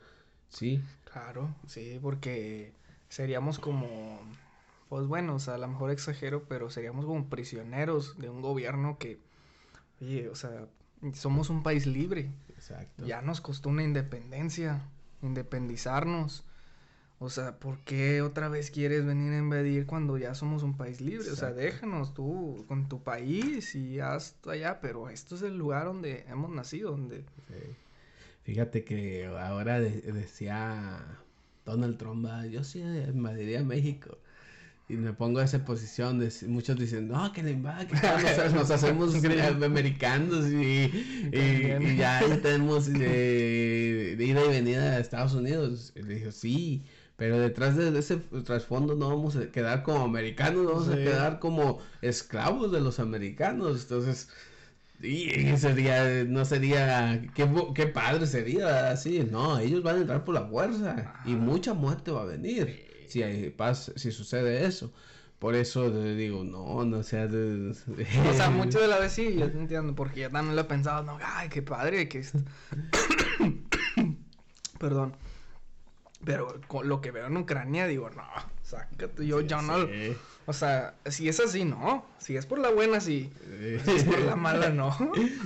¿sí? 0.49 0.81
Claro, 1.03 1.55
sí, 1.67 1.99
porque 2.01 2.73
seríamos 3.09 3.59
como, 3.59 4.19
pues 4.91 5.07
bueno, 5.07 5.35
o 5.35 5.39
sea, 5.39 5.53
a 5.53 5.57
lo 5.57 5.69
mejor 5.69 5.89
exagero, 5.89 6.43
pero 6.49 6.69
seríamos 6.69 7.05
como 7.05 7.29
prisioneros 7.29 8.19
de 8.19 8.29
un 8.29 8.41
gobierno 8.41 8.97
que, 8.97 9.21
oye, 10.01 10.27
o 10.27 10.35
sea, 10.35 10.67
somos 11.13 11.49
un 11.49 11.63
país 11.63 11.87
libre. 11.87 12.29
Exacto. 12.49 13.05
Ya 13.05 13.21
nos 13.21 13.39
costó 13.39 13.69
una 13.69 13.83
independencia, 13.83 14.81
independizarnos. 15.21 16.43
O 17.19 17.29
sea, 17.29 17.55
¿por 17.57 17.79
qué 17.85 18.21
otra 18.21 18.49
vez 18.49 18.69
quieres 18.69 19.05
venir 19.05 19.31
a 19.31 19.37
invadir 19.37 19.85
cuando 19.85 20.17
ya 20.17 20.35
somos 20.35 20.61
un 20.61 20.75
país 20.75 20.99
libre? 20.99 21.31
O 21.31 21.35
sea, 21.37 21.53
déjanos 21.53 22.13
tú 22.13 22.65
con 22.67 22.89
tu 22.89 23.01
país 23.01 23.73
y 23.75 24.01
hasta 24.01 24.51
allá, 24.51 24.81
pero 24.81 25.07
esto 25.07 25.35
es 25.35 25.41
el 25.43 25.57
lugar 25.57 25.85
donde 25.85 26.25
hemos 26.27 26.51
nacido, 26.51 26.91
donde... 26.91 27.23
Sí. 27.47 27.75
Fíjate 28.43 28.83
que 28.83 29.25
ahora 29.27 29.79
de- 29.79 30.01
decía 30.01 31.17
Donald 31.63 31.97
Trump, 31.97 32.25
"Ah, 32.29 32.45
yo 32.45 32.65
sí 32.65 32.81
invadiría 32.81 33.63
México. 33.63 34.17
Y 34.87 34.97
me 34.97 35.13
pongo 35.13 35.39
a 35.39 35.45
esa 35.45 35.63
posición 35.63 36.19
de 36.19 36.29
muchos 36.47 36.77
dicen, 36.77 37.07
no, 37.07 37.31
que 37.31 37.41
le 37.43 37.51
invada, 37.51 37.87
que 37.87 37.95
nos, 37.95 38.53
nos 38.53 38.71
hacemos 38.71 39.15
eh, 39.23 39.39
americanos 39.63 40.47
y, 40.51 40.91
y- 41.31 41.95
ya 41.95 42.19
tenemos 42.41 42.89
eh, 42.89 44.15
de 44.17 44.25
ida 44.25 44.43
y 44.45 44.49
venida 44.49 44.81
a 44.97 44.99
Estados 44.99 45.33
Unidos. 45.33 45.93
Y 45.95 46.01
le 46.03 46.15
dije, 46.15 46.31
sí, 46.33 46.83
pero 47.15 47.39
detrás 47.39 47.77
de 47.77 47.97
ese 47.97 48.17
trasfondo 48.17 48.95
no 48.95 49.09
vamos 49.09 49.37
a 49.37 49.49
quedar 49.51 49.83
como 49.83 50.01
americanos, 50.01 50.65
vamos 50.65 50.89
a 50.89 51.01
quedar 51.01 51.39
como 51.39 51.79
esclavos 52.01 52.71
de 52.73 52.81
los 52.81 52.99
americanos. 52.99 53.83
Entonces, 53.83 54.29
y 55.01 55.57
sería, 55.57 56.23
no 56.25 56.45
sería, 56.45 57.21
qué, 57.33 57.49
qué 57.73 57.87
padre 57.87 58.27
sería 58.27 58.91
así, 58.91 59.19
no, 59.29 59.57
ellos 59.59 59.81
van 59.83 59.97
a 59.97 60.01
entrar 60.01 60.23
por 60.25 60.35
la 60.35 60.45
fuerza 60.47 61.15
y 61.23 61.35
Ajá. 61.35 61.39
mucha 61.39 61.73
muerte 61.73 62.11
va 62.11 62.21
a 62.23 62.25
venir 62.25 62.90
si 63.11 63.23
hay 63.23 63.49
paz, 63.49 63.91
si 63.95 64.11
sucede 64.11 64.65
eso. 64.65 64.91
Por 65.39 65.55
eso 65.55 65.89
digo, 65.89 66.43
no, 66.43 66.85
no 66.85 67.03
sea 67.03 67.27
de... 67.27 67.71
O 68.29 68.33
sea, 68.33 68.49
mucho 68.49 68.79
de 68.79 68.87
la 68.87 68.99
vez 68.99 69.11
sí, 69.11 69.35
yo 69.35 69.51
te 69.51 69.57
entiendo, 69.57 69.95
porque 69.95 70.21
yo 70.21 70.29
también 70.29 70.55
lo 70.55 70.61
he 70.61 70.65
pensado, 70.65 71.03
no, 71.03 71.17
ay, 71.23 71.49
qué 71.49 71.61
padre 71.61 72.07
que 72.07 72.19
es... 72.19 72.33
Perdón. 74.79 75.13
Pero 76.23 76.61
con 76.67 76.87
lo 76.87 77.01
que 77.01 77.11
veo 77.11 77.25
en 77.25 77.37
Ucrania, 77.37 77.87
digo, 77.87 78.09
no, 78.11 78.23
sácate, 78.61 79.25
yo 79.25 79.41
ya 79.41 79.61
no... 79.61 79.87
Sí. 79.87 80.15
O 80.47 80.53
sea, 80.53 80.95
si 81.05 81.29
es 81.29 81.39
así, 81.39 81.65
no. 81.65 82.05
Si 82.17 82.35
es 82.35 82.45
por 82.45 82.59
la 82.59 82.71
buena, 82.71 82.99
sí. 82.99 83.31
Sí. 83.59 83.79
Si 83.85 83.91
es 83.91 84.03
por 84.03 84.19
la 84.19 84.35
mala, 84.35 84.69
no. 84.69 84.95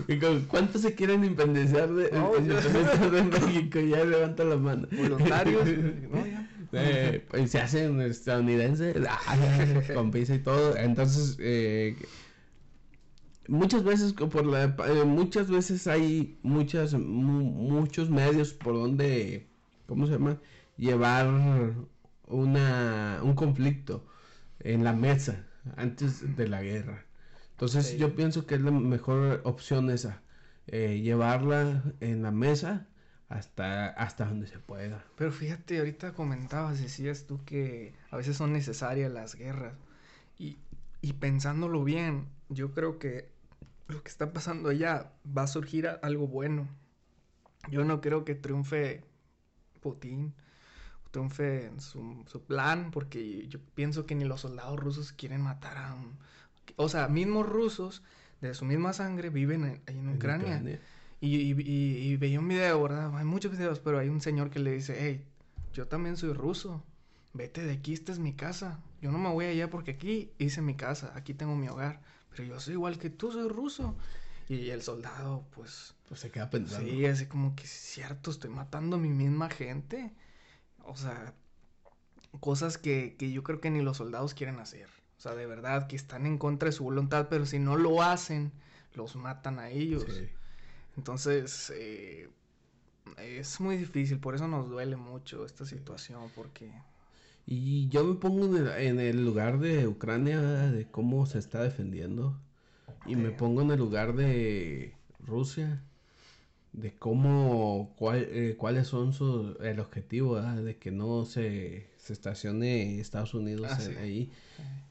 ¿Cuántos 0.48 0.82
se 0.82 0.96
quieren 0.96 1.24
independizar 1.24 1.94
de, 1.94 2.12
No, 2.12 2.38
independizar 2.38 3.12
de 3.12 3.24
México? 3.24 3.80
Ya 3.82 4.06
levanta 4.06 4.44
la 4.46 4.56
mano. 4.56 4.88
Voluntarios. 4.92 5.66
No, 5.66 6.25
ya. 6.25 6.25
Eh, 6.78 7.48
se 7.48 7.60
hacen 7.60 8.02
estadounidenses 8.02 8.96
con 9.94 10.12
visa 10.12 10.36
y 10.36 10.40
todo. 10.40 10.76
Entonces, 10.78 11.38
eh, 11.40 11.96
muchas 13.48 13.84
veces 13.84 14.14
por 14.14 14.46
la, 14.46 14.64
eh, 14.88 15.04
muchas 15.06 15.50
veces 15.50 15.88
hay 15.88 16.40
muchas 16.42 16.94
mu- 16.94 17.44
muchos 17.44 18.10
medios 18.10 18.54
por 18.54 18.74
donde, 18.76 19.48
¿cómo 19.88 20.06
se 20.08 20.14
llama? 20.14 20.40
Llevar 20.78 21.28
una 22.28 23.20
un 23.24 23.36
conflicto 23.36 24.06
en 24.60 24.84
la 24.84 24.94
mesa 24.94 25.46
antes 25.78 26.36
de 26.36 26.48
la 26.48 26.62
guerra. 26.62 27.06
Entonces, 27.52 27.88
Sí. 27.88 27.98
yo 27.98 28.16
pienso 28.16 28.46
que 28.46 28.56
es 28.56 28.62
la 28.62 28.72
mejor 28.72 29.42
opción 29.46 29.90
esa, 29.90 30.22
eh, 30.68 31.02
llevarla 31.02 31.84
en 32.02 32.22
la 32.24 32.32
mesa 32.32 32.88
hasta 33.38 33.88
hasta 33.90 34.26
donde 34.26 34.48
se 34.48 34.60
pueda. 34.60 35.04
Pero 35.18 35.32
fíjate, 35.32 35.80
ahorita 35.80 36.14
comentabas, 36.14 36.80
decías 36.82 37.26
tú 37.28 37.44
que 37.46 37.94
a 38.12 38.18
veces 38.18 38.38
son 38.38 38.54
necesarias 38.54 39.12
las 39.12 39.36
guerras. 39.36 39.74
Y, 40.38 40.58
y 41.02 41.14
pensándolo 41.14 41.84
bien, 41.84 42.28
yo 42.50 42.72
creo 42.72 43.00
que 43.00 43.30
lo 43.88 44.02
que 44.04 44.10
está 44.10 44.34
pasando 44.34 44.70
allá 44.70 45.12
va 45.26 45.44
a 45.44 45.48
surgir 45.48 45.88
a- 45.88 46.00
algo 46.02 46.28
bueno. 46.28 46.68
Yo 47.70 47.84
no 47.84 48.02
creo 48.02 48.26
que 48.26 48.36
triunfe 48.36 49.04
Putin, 49.82 50.34
triunfe 51.12 51.66
en 51.68 51.80
su, 51.80 52.24
su 52.28 52.44
plan, 52.44 52.92
porque 52.92 53.48
yo 53.48 53.60
pienso 53.76 54.06
que 54.06 54.16
ni 54.16 54.26
los 54.26 54.42
soldados 54.42 54.80
rusos 54.80 55.12
quieren 55.14 55.42
matar 55.42 55.78
a 55.78 55.94
un... 55.94 56.18
O 56.76 56.90
sea, 56.90 57.08
mismos 57.08 57.48
rusos 57.48 58.04
de 58.42 58.54
su 58.54 58.66
misma 58.66 58.94
sangre 58.94 59.30
viven 59.30 59.64
en 59.66 59.82
en 59.88 60.10
Ucrania. 60.10 60.60
Y, 61.26 61.36
y, 61.36 61.52
y- 61.62 61.98
y 62.12 62.18
veía 62.18 62.40
un 62.40 62.48
video, 62.48 62.82
¿verdad? 62.84 63.16
Hay 63.18 63.26
muchos 63.26 63.52
videos, 63.52 63.80
pero 63.80 64.00
hay 64.00 64.10
un 64.10 64.22
señor 64.22 64.50
que 64.50 64.60
le 64.60 64.72
dice, 64.72 64.96
hey, 65.00 65.26
yo 65.74 65.88
también 65.88 66.18
soy 66.18 66.34
ruso, 66.34 66.84
vete 67.34 67.64
de 67.66 67.74
aquí, 67.74 67.94
esta 67.94 68.12
es 68.12 68.20
mi 68.20 68.34
casa. 68.34 68.80
Yo 69.02 69.12
no 69.12 69.18
me 69.18 69.30
voy 69.30 69.46
allá 69.46 69.70
porque 69.70 69.92
aquí 69.92 70.32
hice 70.38 70.62
mi 70.62 70.76
casa, 70.76 71.12
aquí 71.16 71.34
tengo 71.34 71.56
mi 71.56 71.68
hogar, 71.68 72.02
pero 72.30 72.44
yo 72.44 72.60
soy 72.60 72.74
igual 72.74 72.98
que 72.98 73.10
tú, 73.10 73.32
soy 73.32 73.48
ruso. 73.50 73.96
Y 74.48 74.70
el 74.70 74.82
soldado, 74.84 75.44
pues... 75.56 75.96
Pues 76.08 76.20
se 76.20 76.30
queda 76.30 76.50
pensando. 76.52 76.88
Sí, 76.90 77.06
así 77.08 77.26
como 77.26 77.56
que 77.56 77.64
es 77.64 77.72
cierto, 77.72 78.30
estoy 78.30 78.52
matando 78.52 78.98
a 78.98 79.00
mi 79.00 79.10
misma 79.10 79.50
gente. 79.50 80.14
O 80.84 80.96
sea, 80.96 81.34
cosas 82.40 82.78
que, 82.78 83.16
que 83.18 83.32
yo 83.32 83.44
creo 83.44 83.60
que 83.60 83.72
ni 83.72 83.82
los 83.82 83.98
soldados 83.98 84.34
quieren 84.34 84.60
hacer. 84.60 84.88
O 85.18 85.22
sea, 85.22 85.34
de 85.34 85.46
verdad, 85.48 85.88
que 85.88 85.96
están 85.96 86.26
en 86.26 86.38
contra 86.38 86.68
de 86.68 86.74
su 86.74 86.84
voluntad, 86.84 87.28
pero 87.30 87.46
si 87.46 87.58
no 87.60 87.76
lo 87.78 88.02
hacen, 88.04 88.52
los 88.94 89.16
matan 89.16 89.60
a 89.60 89.70
ellos. 89.70 90.06
Sí. 90.08 90.30
Entonces, 90.98 91.72
eh, 91.76 92.30
es 93.18 93.60
muy 93.60 93.78
difícil, 93.78 94.20
por 94.20 94.36
eso 94.36 94.48
nos 94.48 94.70
duele 94.70 94.96
mucho 94.96 95.46
esta 95.46 95.66
situación, 95.66 96.30
porque... 96.36 96.72
Y 97.48 97.90
yo 97.90 98.04
me 98.04 98.16
pongo 98.16 98.46
en 98.46 98.58
el, 98.58 98.68
en 98.70 99.00
el 99.00 99.24
lugar 99.24 99.60
de 99.60 99.88
Ucrania, 99.88 100.42
de 100.42 100.90
cómo 100.90 101.26
se 101.28 101.38
está 101.38 101.62
defendiendo. 101.62 102.40
Y 103.06 103.16
me 103.16 103.30
pongo 103.30 103.62
en 103.62 103.70
el 103.70 103.78
lugar 103.78 104.16
de 104.16 104.96
Rusia, 105.20 105.84
de 106.76 106.94
cómo, 106.98 107.94
cuál, 107.98 108.28
eh, 108.32 108.56
cuáles 108.58 108.88
son 108.88 109.14
su, 109.14 109.58
el 109.62 109.80
objetivo, 109.80 110.34
¿verdad? 110.34 110.64
De 110.64 110.78
que 110.78 110.92
no 110.92 111.26
se, 111.26 111.90
se 111.98 112.14
estacione 112.14 113.00
Estados 113.00 113.34
Unidos 113.34 113.72
Ah, 113.72 113.80
en- 113.80 113.98
sí. 113.98 113.98
ahí. 113.98 114.32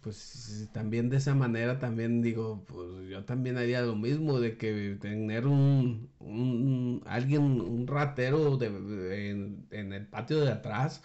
Pues 0.03 0.69
también 0.73 1.09
de 1.11 1.17
esa 1.19 1.35
manera 1.35 1.79
también 1.79 2.23
digo, 2.23 2.65
pues 2.69 3.09
yo 3.09 3.25
también 3.25 3.57
haría 3.59 3.83
lo 3.83 3.97
mismo, 3.97 4.39
de 4.41 4.57
que 4.59 4.97
tener 5.01 5.47
un, 5.47 6.11
un 6.21 7.03
alguien, 7.07 7.43
un 7.61 7.87
ratero 7.87 8.57
de, 8.59 8.71
de- 8.71 9.31
en, 9.31 9.67
en 9.71 9.93
el 9.95 10.07
patio 10.07 10.41
de 10.41 10.53
atrás 10.53 11.03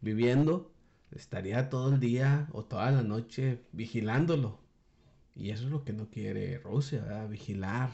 viviendo, 0.00 0.72
estaría 1.12 1.70
todo 1.70 1.94
el 1.94 2.00
día 2.00 2.48
o 2.52 2.64
toda 2.64 2.90
la 2.92 3.02
noche 3.02 3.60
vigilándolo. 3.72 4.58
Y 5.34 5.50
eso 5.50 5.64
es 5.66 5.70
lo 5.70 5.84
que 5.84 5.92
no 5.92 6.08
quiere 6.10 6.58
Rusia, 6.58 7.02
¿verdad? 7.02 7.28
Vigilar 7.28 7.90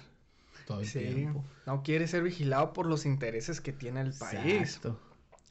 todo 0.66 0.80
el 0.80 0.86
Sí, 0.86 0.98
tiempo. 0.98 1.44
no 1.66 1.82
quiere 1.82 2.06
ser 2.08 2.22
vigilado 2.22 2.72
por 2.74 2.86
los 2.86 3.06
intereses 3.06 3.60
que 3.62 3.72
tiene 3.72 4.02
el 4.02 4.12
país. 4.12 4.78
Exacto. 4.78 5.00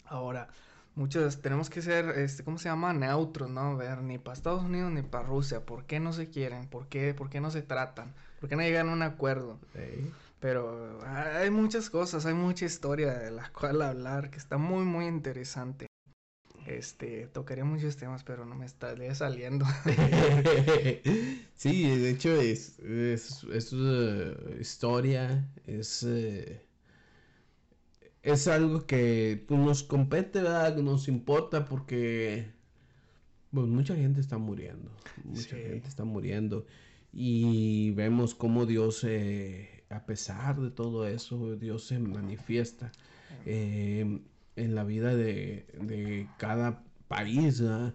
Ahora, 0.06 0.50
muchos 0.96 1.42
tenemos 1.42 1.70
que 1.70 1.82
ser, 1.82 2.10
este, 2.20 2.44
¿cómo 2.44 2.58
se 2.60 2.70
llama? 2.70 2.94
Neutros, 2.94 3.50
¿no? 3.50 3.76
Ver 3.78 4.02
ni 4.04 4.18
para 4.20 4.34
Estados 4.36 4.64
Unidos 4.64 4.92
ni 4.92 5.02
para 5.02 5.26
Rusia. 5.26 5.66
¿Por 5.66 5.86
qué 5.86 6.00
no 6.00 6.14
se 6.14 6.30
quieren? 6.30 6.68
¿Por 6.68 6.88
qué, 6.88 7.14
por 7.14 7.30
qué 7.30 7.42
no 7.42 7.50
se 7.52 7.64
tratan? 7.64 8.14
¿Por 8.40 8.50
qué 8.50 8.56
no 8.56 8.62
llegan 8.62 8.90
a 8.90 8.94
un 8.94 9.02
acuerdo? 9.02 9.60
Sí. 9.74 10.12
Pero 10.40 11.00
hay 11.06 11.50
muchas 11.50 11.90
cosas, 11.90 12.26
hay 12.28 12.34
mucha 12.36 12.66
historia 12.66 13.14
de 13.14 13.32
la 13.32 13.50
cual 13.52 13.82
hablar 13.82 14.30
que 14.30 14.38
está 14.38 14.58
muy, 14.58 14.84
muy 14.86 15.06
interesante. 15.08 15.88
Este, 16.66 17.28
tocaría 17.28 17.64
muchos 17.64 17.96
temas, 17.96 18.24
pero 18.24 18.46
no 18.46 18.56
me 18.56 18.66
estaría 18.66 19.14
saliendo. 19.14 19.66
sí, 21.56 21.84
de 21.98 22.10
hecho 22.10 22.32
es, 22.42 22.80
es, 22.80 23.44
es, 23.44 23.72
eh, 23.74 24.58
historia, 24.60 25.48
es, 25.68 26.04
eh, 26.04 26.62
es 28.24 28.48
algo 28.48 28.86
que 28.86 29.44
pues, 29.48 29.60
nos 29.60 29.84
compete, 29.84 30.42
¿verdad? 30.42 30.76
Nos 30.78 31.08
importa 31.08 31.66
porque 31.66 32.46
pues, 33.52 33.68
mucha 33.68 33.96
gente 33.96 34.22
está 34.22 34.38
muriendo, 34.38 34.92
mucha 35.24 35.56
Sí. 35.56 35.64
gente 35.64 35.88
está 35.88 36.04
muriendo 36.06 36.66
y 37.14 37.92
vemos 37.92 38.36
cómo 38.36 38.66
Dios, 38.66 39.04
eh, 39.06 39.84
a 39.90 40.06
pesar 40.06 40.60
de 40.60 40.72
todo 40.72 41.08
eso, 41.08 41.56
Dios 41.56 41.86
se 41.88 42.00
manifiesta 42.00 42.92
eh, 43.46 44.20
en 44.56 44.76
la 44.76 44.84
vida 44.84 45.16
de, 45.16 45.66
de 45.82 46.28
cada 46.38 46.84
país, 47.08 47.62
¿verdad? 47.62 47.94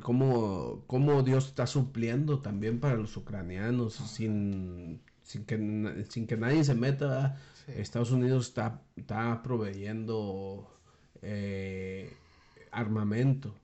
Cómo, 0.00 0.84
cómo 0.86 1.22
Dios 1.22 1.48
está 1.48 1.66
supliendo 1.66 2.40
también 2.40 2.80
para 2.80 2.96
los 2.96 3.16
ucranianos 3.16 3.94
sin, 3.94 5.02
sin, 5.22 5.44
que, 5.44 6.06
sin 6.08 6.26
que 6.26 6.36
nadie 6.36 6.64
se 6.64 6.74
meta. 6.74 7.38
Estados 7.66 8.10
Unidos 8.10 8.48
está, 8.48 8.80
está 8.96 9.42
proveyendo 9.42 10.70
eh, 11.22 12.12
armamento. 12.70 13.54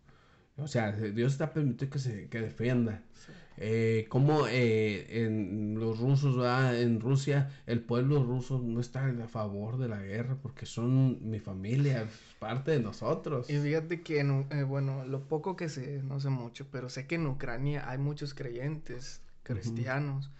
O 0.56 0.68
sea, 0.68 0.92
Dios 0.92 1.32
está 1.32 1.52
permitiendo 1.52 1.92
que 1.92 1.98
se 1.98 2.28
que 2.28 2.40
defienda. 2.40 3.02
Sí. 3.14 3.32
Eh, 3.62 4.06
como 4.08 4.46
eh, 4.48 5.24
en 5.24 5.78
los 5.78 5.98
rusos, 5.98 6.34
¿verdad? 6.34 6.80
en 6.80 6.98
Rusia, 6.98 7.50
el 7.66 7.82
pueblo 7.82 8.24
ruso 8.24 8.58
no 8.58 8.80
está 8.80 9.06
a 9.06 9.28
favor 9.28 9.76
de 9.76 9.86
la 9.86 10.00
guerra 10.00 10.38
porque 10.40 10.64
son 10.64 11.18
mi 11.30 11.40
familia, 11.40 12.08
parte 12.38 12.70
de 12.70 12.80
nosotros. 12.80 13.50
Y 13.50 13.58
fíjate 13.58 14.00
que, 14.00 14.20
en 14.20 14.46
eh, 14.50 14.62
bueno, 14.62 15.04
lo 15.04 15.28
poco 15.28 15.56
que 15.56 15.68
sé, 15.68 16.02
no 16.02 16.20
sé 16.20 16.30
mucho, 16.30 16.68
pero 16.72 16.88
sé 16.88 17.06
que 17.06 17.16
en 17.16 17.26
Ucrania 17.26 17.88
hay 17.90 17.98
muchos 17.98 18.32
creyentes 18.32 19.20
cristianos, 19.42 20.30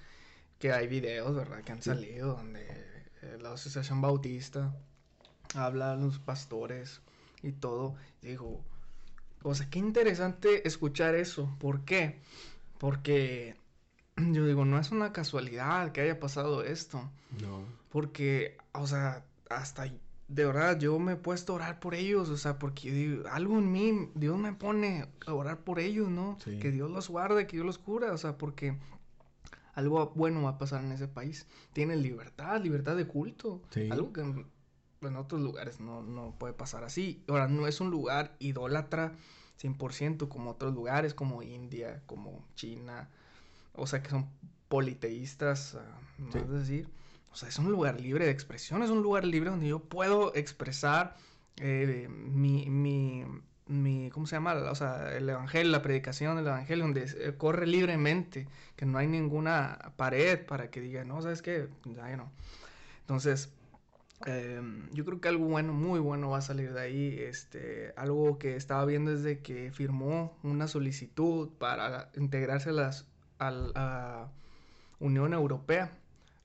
que 0.59 0.73
hay 0.73 0.87
videos, 0.89 1.37
¿verdad?, 1.37 1.63
que 1.63 1.73
han 1.73 1.83
Sí. 1.83 1.91
salido 1.91 2.37
donde 2.37 2.63
eh, 2.63 3.39
la 3.43 3.53
Asociación 3.53 4.01
Bautista 4.01 4.75
habla 5.55 5.93
a 5.93 5.97
los 5.97 6.19
pastores 6.19 7.03
y 7.43 7.53
todo. 7.53 7.97
Digo, 8.23 8.65
o 9.43 9.55
sea, 9.55 9.69
qué 9.69 9.79
interesante 9.79 10.67
escuchar 10.67 11.15
eso. 11.15 11.55
¿Por 11.59 11.85
qué? 11.85 12.21
Porque 12.81 13.57
yo 14.17 14.47
digo, 14.47 14.65
no 14.65 14.79
es 14.79 14.91
una 14.91 15.13
casualidad 15.13 15.93
que 15.93 16.01
haya 16.01 16.19
pasado 16.19 16.65
esto. 16.65 17.11
No. 17.43 17.63
Porque, 17.91 18.57
o 18.73 18.87
sea, 18.87 19.23
hasta 19.51 19.85
de 20.29 20.45
verdad 20.47 20.79
yo 20.79 20.99
me 20.99 21.13
he 21.13 21.17
puesto 21.17 21.53
a 21.53 21.57
orar 21.57 21.79
por 21.81 21.95
ellos, 21.95 22.31
o 22.31 22.37
sea, 22.39 22.59
porque 22.59 22.91
digo, 22.91 23.29
algo 23.29 23.59
en 23.59 23.71
mí, 23.71 24.11
Dios 24.15 24.39
me 24.39 24.53
pone 24.55 25.07
a 25.27 25.35
orar 25.35 25.59
por 25.59 25.79
ellos, 25.79 26.09
¿no? 26.09 26.39
Sí. 26.43 26.59
Que 26.59 26.71
Dios 26.71 26.91
los 26.91 27.09
guarde, 27.11 27.47
que 27.47 27.57
Dios 27.57 27.67
los 27.67 27.77
cura, 27.79 28.13
o 28.13 28.17
sea, 28.17 28.39
porque 28.39 28.79
algo 29.75 30.13
bueno 30.15 30.43
va 30.45 30.51
a 30.51 30.59
pasar 30.59 30.83
en 30.85 30.93
ese 30.93 31.07
país. 31.09 31.47
Tienen 31.75 32.03
libertad, 32.03 32.63
libertad 32.63 32.97
de 32.97 33.07
culto, 33.07 33.61
Sí. 33.71 33.89
algo 33.91 34.13
que 34.13 34.21
en, 34.23 34.47
en 35.03 35.17
otros 35.17 35.43
lugares 35.43 35.81
no, 35.81 36.03
no 36.03 36.35
puede 36.39 36.55
pasar 36.55 36.85
así. 36.85 37.23
Ahora, 37.29 37.47
no 37.49 37.67
es 37.67 37.81
un 37.81 37.91
lugar 37.91 38.37
idólatra 38.39 39.13
100% 39.61 40.29
como 40.29 40.51
otros 40.51 40.75
lugares, 40.75 41.15
como 41.15 41.43
India, 41.43 42.03
como 42.07 42.45
China, 42.55 43.09
o 43.75 43.87
sea, 43.87 44.03
que 44.03 44.11
son 44.11 44.29
politeístas, 44.69 45.75
ah, 45.75 45.99
más 46.19 46.33
Sí. 46.33 46.41
decir. 46.49 46.89
O 47.33 47.37
sea, 47.37 47.49
es 47.49 47.59
un 47.59 47.71
lugar 47.71 48.01
libre 48.01 48.25
de 48.25 48.31
expresión, 48.33 48.83
es 48.83 48.91
un 48.91 49.03
lugar 49.03 49.25
libre 49.25 49.51
donde 49.51 49.69
yo 49.69 49.79
puedo 49.79 50.35
expresar 50.35 51.17
eh, 51.63 52.09
mi, 52.09 52.69
mi, 52.71 53.25
mi, 53.67 54.11
¿cómo 54.11 54.27
se 54.27 54.35
llama? 54.37 54.55
O 54.55 54.75
sea, 54.75 55.15
el 55.17 55.29
evangelio, 55.29 55.71
la 55.71 55.83
predicación 55.83 56.37
del 56.37 56.47
evangelio, 56.47 56.85
donde 56.85 57.05
eh, 57.05 57.35
corre 57.37 57.67
libremente, 57.67 58.49
que 58.77 58.87
no 58.87 58.99
hay 58.99 59.07
ninguna 59.07 59.93
pared 59.97 60.45
para 60.47 60.71
que 60.71 60.81
diga, 60.81 61.05
no, 61.05 61.21
¿sabes 61.23 61.43
qué? 61.43 61.69
Ya 61.85 62.17
no. 62.17 62.33
Entonces, 63.03 63.53
eh, 64.27 64.61
yo 64.93 65.05
creo 65.05 65.21
que 65.21 65.29
algo 65.29 65.47
bueno, 65.47 65.73
muy 65.73 65.99
bueno 66.01 66.31
va 66.31 66.39
a 66.39 66.43
salir 66.43 66.73
de 66.73 66.81
ahí. 66.81 67.19
Este, 67.21 67.93
algo 67.97 68.39
que 68.39 68.57
estaba 68.57 68.85
viendo 68.85 69.13
es 69.13 69.23
de 69.23 69.41
que 69.41 69.71
firmó 69.73 70.37
una 70.43 70.69
solicitud 70.69 71.49
para 71.59 72.11
integrarse 72.17 72.71
a 72.71 72.73
las, 72.73 73.07
a 73.39 73.51
la 73.51 74.29
Unión 74.99 75.33
Europea. 75.33 75.91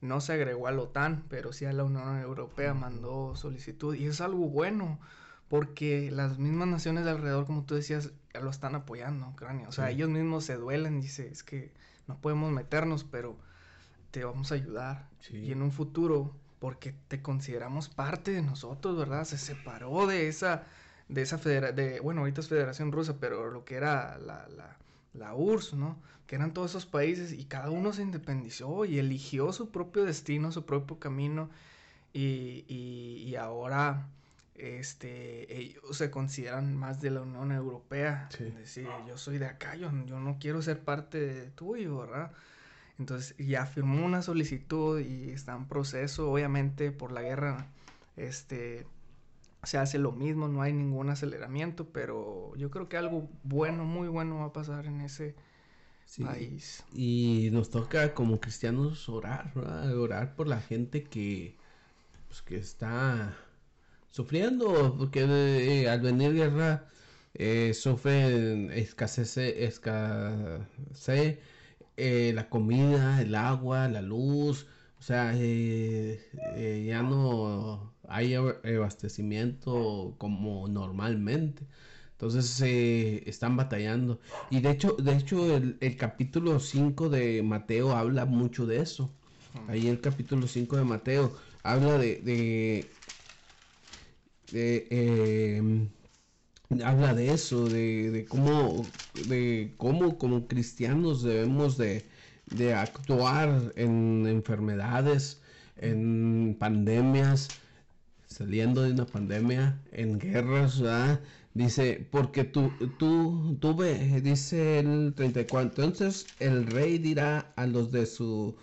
No 0.00 0.20
se 0.20 0.34
agregó 0.34 0.66
a 0.68 0.72
la 0.72 0.82
OTAN, 0.82 1.24
pero 1.28 1.52
sí 1.52 1.64
a 1.64 1.72
la 1.72 1.84
Unión 1.84 2.20
Europea 2.20 2.74
mandó 2.74 3.34
solicitud. 3.36 3.94
Y 3.94 4.06
es 4.06 4.20
algo 4.20 4.48
bueno, 4.48 4.98
porque 5.48 6.10
las 6.10 6.38
mismas 6.38 6.68
naciones 6.68 7.04
de 7.04 7.10
alrededor, 7.10 7.46
como 7.46 7.64
tú 7.64 7.74
decías, 7.74 8.12
lo 8.40 8.50
están 8.50 8.74
apoyando, 8.74 9.28
Ucrania. 9.28 9.68
O 9.68 9.72
sea, 9.72 9.86
Sí. 9.88 9.94
ellos 9.94 10.10
mismos 10.10 10.44
se 10.44 10.56
duelen, 10.56 11.00
dice, 11.00 11.28
es 11.28 11.42
que 11.42 11.72
no 12.06 12.18
podemos 12.20 12.52
meternos, 12.52 13.04
pero 13.04 13.36
te 14.10 14.24
vamos 14.24 14.52
a 14.52 14.54
ayudar. 14.56 15.08
Sí. 15.20 15.38
Y 15.38 15.52
en 15.52 15.62
un 15.62 15.72
futuro, 15.72 16.34
porque 16.66 16.92
te 17.06 17.22
consideramos 17.22 17.88
parte 17.88 18.32
de 18.32 18.42
nosotros, 18.42 18.98
¿verdad? 18.98 19.24
Se 19.24 19.38
separó 19.38 20.08
de 20.08 20.26
esa, 20.26 20.64
de 21.08 21.22
esa 21.22 21.38
federación, 21.38 21.76
de, 21.76 22.00
bueno, 22.00 22.22
ahorita 22.22 22.40
es 22.40 22.48
Federación 22.48 22.90
Rusa, 22.90 23.18
pero 23.20 23.52
lo 23.52 23.64
que 23.64 23.76
era 23.76 24.18
la, 24.18 24.48
la, 24.48 24.76
la 25.14 25.32
URSS, 25.36 25.74
¿no? 25.74 25.96
Que 26.26 26.34
eran 26.34 26.52
todos 26.52 26.72
esos 26.72 26.84
países 26.84 27.32
y 27.32 27.44
cada 27.44 27.70
uno 27.70 27.92
se 27.92 28.02
independizó 28.02 28.84
y 28.84 28.98
eligió 28.98 29.52
su 29.52 29.70
propio 29.70 30.04
destino, 30.04 30.50
su 30.50 30.66
propio 30.66 30.98
camino 30.98 31.50
y, 32.12 32.64
y, 32.66 33.22
y 33.24 33.36
ahora 33.36 34.08
este, 34.56 35.56
ellos 35.56 35.96
se 35.96 36.10
consideran 36.10 36.74
más 36.74 37.00
de 37.00 37.10
la 37.10 37.20
Unión 37.20 37.52
Europea. 37.52 38.28
Sí. 38.36 38.42
Decir, 38.42 38.88
yo 39.06 39.16
soy 39.16 39.38
de 39.38 39.46
acá, 39.46 39.76
yo, 39.76 39.88
yo 40.06 40.18
no 40.18 40.38
quiero 40.40 40.60
ser 40.62 40.80
parte 40.80 41.20
de 41.20 41.48
tuyo, 41.50 41.98
¿verdad? 41.98 42.32
Entonces 42.98 43.34
ya 43.38 43.66
firmó 43.66 44.04
una 44.04 44.22
solicitud 44.22 45.00
y 45.00 45.30
está 45.30 45.54
en 45.54 45.66
proceso, 45.66 46.30
obviamente 46.30 46.92
por 46.92 47.12
la 47.12 47.22
guerra, 47.22 47.66
este, 48.16 48.86
se 49.64 49.78
hace 49.78 49.98
lo 49.98 50.12
mismo, 50.12 50.48
no 50.48 50.62
hay 50.62 50.72
ningún 50.72 51.10
aceleramiento, 51.10 51.88
pero 51.92 52.54
yo 52.56 52.70
creo 52.70 52.88
que 52.88 52.96
algo 52.96 53.28
bueno, 53.42 53.84
muy 53.84 54.08
bueno 54.08 54.38
va 54.38 54.46
a 54.46 54.52
pasar 54.52 54.86
en 54.86 55.00
ese 55.02 55.34
Sí. 56.06 56.22
país. 56.22 56.84
Y 56.94 57.50
nos 57.52 57.70
toca 57.70 58.14
como 58.14 58.40
cristianos 58.40 59.08
orar, 59.08 59.52
¿verdad? 59.54 59.98
Orar 59.98 60.36
por 60.36 60.46
la 60.46 60.60
gente 60.60 61.02
que, 61.02 61.56
pues, 62.28 62.42
que 62.42 62.56
está 62.56 63.36
sufriendo, 64.10 64.94
porque 64.96 65.26
eh, 65.28 65.90
al 65.90 66.00
venir 66.00 66.32
guerra 66.32 66.88
eh, 67.34 67.74
sufren 67.74 68.70
escasez, 68.72 69.36
escasez 69.36 71.38
eh, 71.96 72.32
la 72.34 72.48
comida, 72.48 73.22
el 73.22 73.34
agua, 73.34 73.88
la 73.88 74.02
luz, 74.02 74.66
o 74.98 75.02
sea, 75.02 75.32
eh, 75.34 76.20
eh, 76.56 76.84
ya 76.88 77.02
no 77.02 77.94
hay 78.08 78.34
abastecimiento 78.34 80.14
como 80.18 80.68
normalmente. 80.68 81.66
Entonces 82.12 82.62
están 83.26 83.56
batallando. 83.56 84.20
Y 84.50 84.60
de 84.60 84.70
hecho, 84.70 84.96
de 84.98 85.16
hecho 85.16 85.56
el, 85.56 85.96
capítulo 85.96 86.60
5 86.60 87.10
de 87.10 87.42
Mateo 87.42 87.94
habla 87.94 88.24
mucho 88.24 88.66
de 88.66 88.80
eso. 88.80 89.10
Ahí 89.68 89.86
el 89.88 90.00
capítulo 90.00 90.46
5 90.46 90.76
de 90.76 90.84
Mateo 90.84 91.36
habla 91.62 91.98
de... 91.98 92.86
de, 94.52 94.86
em, 94.90 95.88
habla 96.84 97.14
de 97.14 97.32
eso, 97.32 97.68
de, 97.68 98.10
de, 98.10 98.24
cómo, 98.24 98.84
de 99.28 99.74
cómo 99.76 100.18
como 100.18 100.46
cristianos 100.46 101.22
debemos 101.22 101.76
de, 101.76 102.04
de 102.46 102.74
actuar 102.74 103.72
en 103.76 104.26
enfermedades, 104.26 105.40
en 105.76 106.56
pandemias, 106.58 107.48
saliendo 108.26 108.82
de 108.82 108.92
una 108.92 109.06
pandemia, 109.06 109.80
en 109.92 110.18
guerras. 110.18 110.82
Dice, 111.54 112.06
porque 112.10 112.44
tú, 112.44 112.70
tú, 112.98 113.56
tú 113.60 113.74
ve, 113.74 114.20
dice 114.20 114.80
el 114.80 115.14
34, 115.14 115.62
entonces 115.84 116.26
el 116.38 116.66
rey 116.66 116.98
dirá 116.98 117.52
a 117.56 117.66
los 117.66 117.90
de 117.90 118.04
su, 118.04 118.56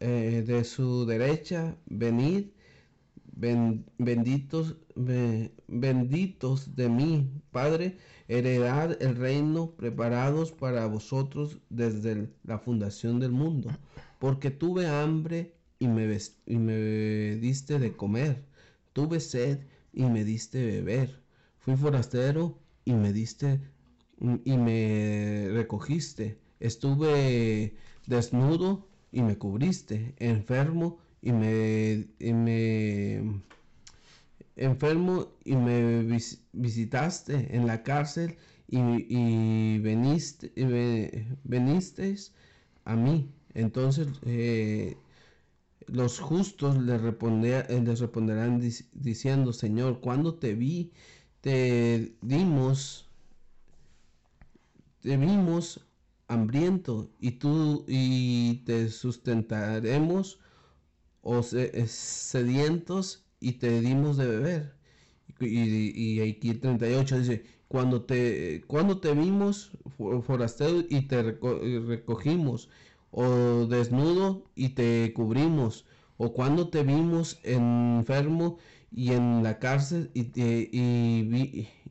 eh, 0.00 0.44
de 0.46 0.64
su 0.64 1.06
derecha, 1.06 1.76
venid, 1.86 2.48
benditos, 3.40 4.76
benditos 5.66 6.76
de 6.76 6.88
mí, 6.88 7.30
Padre, 7.50 7.98
heredad 8.28 9.00
el 9.02 9.16
reino 9.16 9.72
preparados 9.72 10.52
para 10.52 10.86
vosotros 10.86 11.58
desde 11.70 12.30
la 12.44 12.58
fundación 12.58 13.18
del 13.20 13.32
mundo, 13.32 13.70
porque 14.18 14.50
tuve 14.50 14.86
hambre 14.86 15.54
y 15.78 15.88
me, 15.88 16.18
y 16.46 16.58
me 16.58 17.36
diste 17.36 17.78
de 17.78 17.96
comer, 17.96 18.44
tuve 18.92 19.20
sed 19.20 19.60
y 19.92 20.04
me 20.04 20.24
diste 20.24 20.64
beber 20.64 21.20
Fui 21.60 21.76
forastero 21.76 22.58
y 22.86 22.94
me 22.94 23.12
diste 23.12 23.60
y 24.44 24.56
me 24.56 25.48
recogiste. 25.52 26.38
Estuve 26.58 27.76
desnudo 28.06 28.88
y 29.12 29.20
me 29.22 29.36
cubriste. 29.36 30.14
Enfermo 30.18 30.98
y 31.22 31.32
me, 31.32 32.06
me 32.18 33.40
enfermo 34.56 35.28
y 35.44 35.56
me 35.56 36.02
visitaste 36.52 37.54
en 37.56 37.66
la 37.66 37.82
cárcel 37.82 38.36
y, 38.68 38.78
y 39.08 39.78
veniste, 39.80 40.52
venisteis 41.44 42.32
a 42.84 42.96
mí. 42.96 43.30
Entonces 43.54 44.08
eh, 44.24 44.96
los 45.86 46.20
justos 46.20 46.78
les, 46.78 47.00
les 47.02 48.00
responderán 48.00 48.60
diciendo, 48.92 49.52
Señor, 49.52 50.00
cuando 50.00 50.34
te 50.34 50.54
vi 50.54 50.92
te 51.40 52.14
dimos, 52.20 53.08
te 55.00 55.16
vimos 55.16 55.80
hambriento 56.28 57.10
y 57.18 57.32
tú 57.32 57.84
y 57.88 58.62
te 58.66 58.88
sustentaremos 58.90 60.38
o 61.22 61.42
sedientos 61.42 63.24
y 63.40 63.52
te 63.52 63.80
dimos 63.80 64.16
de 64.16 64.26
beber. 64.26 64.74
Y, 65.40 66.18
y, 66.18 66.20
aquí 66.20 66.50
el 66.50 66.60
38 66.60 67.18
dice, 67.18 67.44
cuando 67.68 68.02
te, 68.02 68.62
cuando 68.66 68.98
te 69.00 69.14
vimos 69.14 69.70
forastero 70.26 70.84
y 70.88 71.02
te 71.02 71.22
recogimos, 71.22 72.68
o 73.10 73.66
desnudo 73.66 74.44
y 74.54 74.70
te 74.70 75.12
cubrimos, 75.14 75.86
o 76.16 76.32
cuando 76.32 76.68
te 76.68 76.82
vimos 76.82 77.40
enfermo 77.42 78.58
y 78.92 79.12
en 79.12 79.42
la 79.42 79.58
cárcel 79.58 80.10
y, 80.14 80.24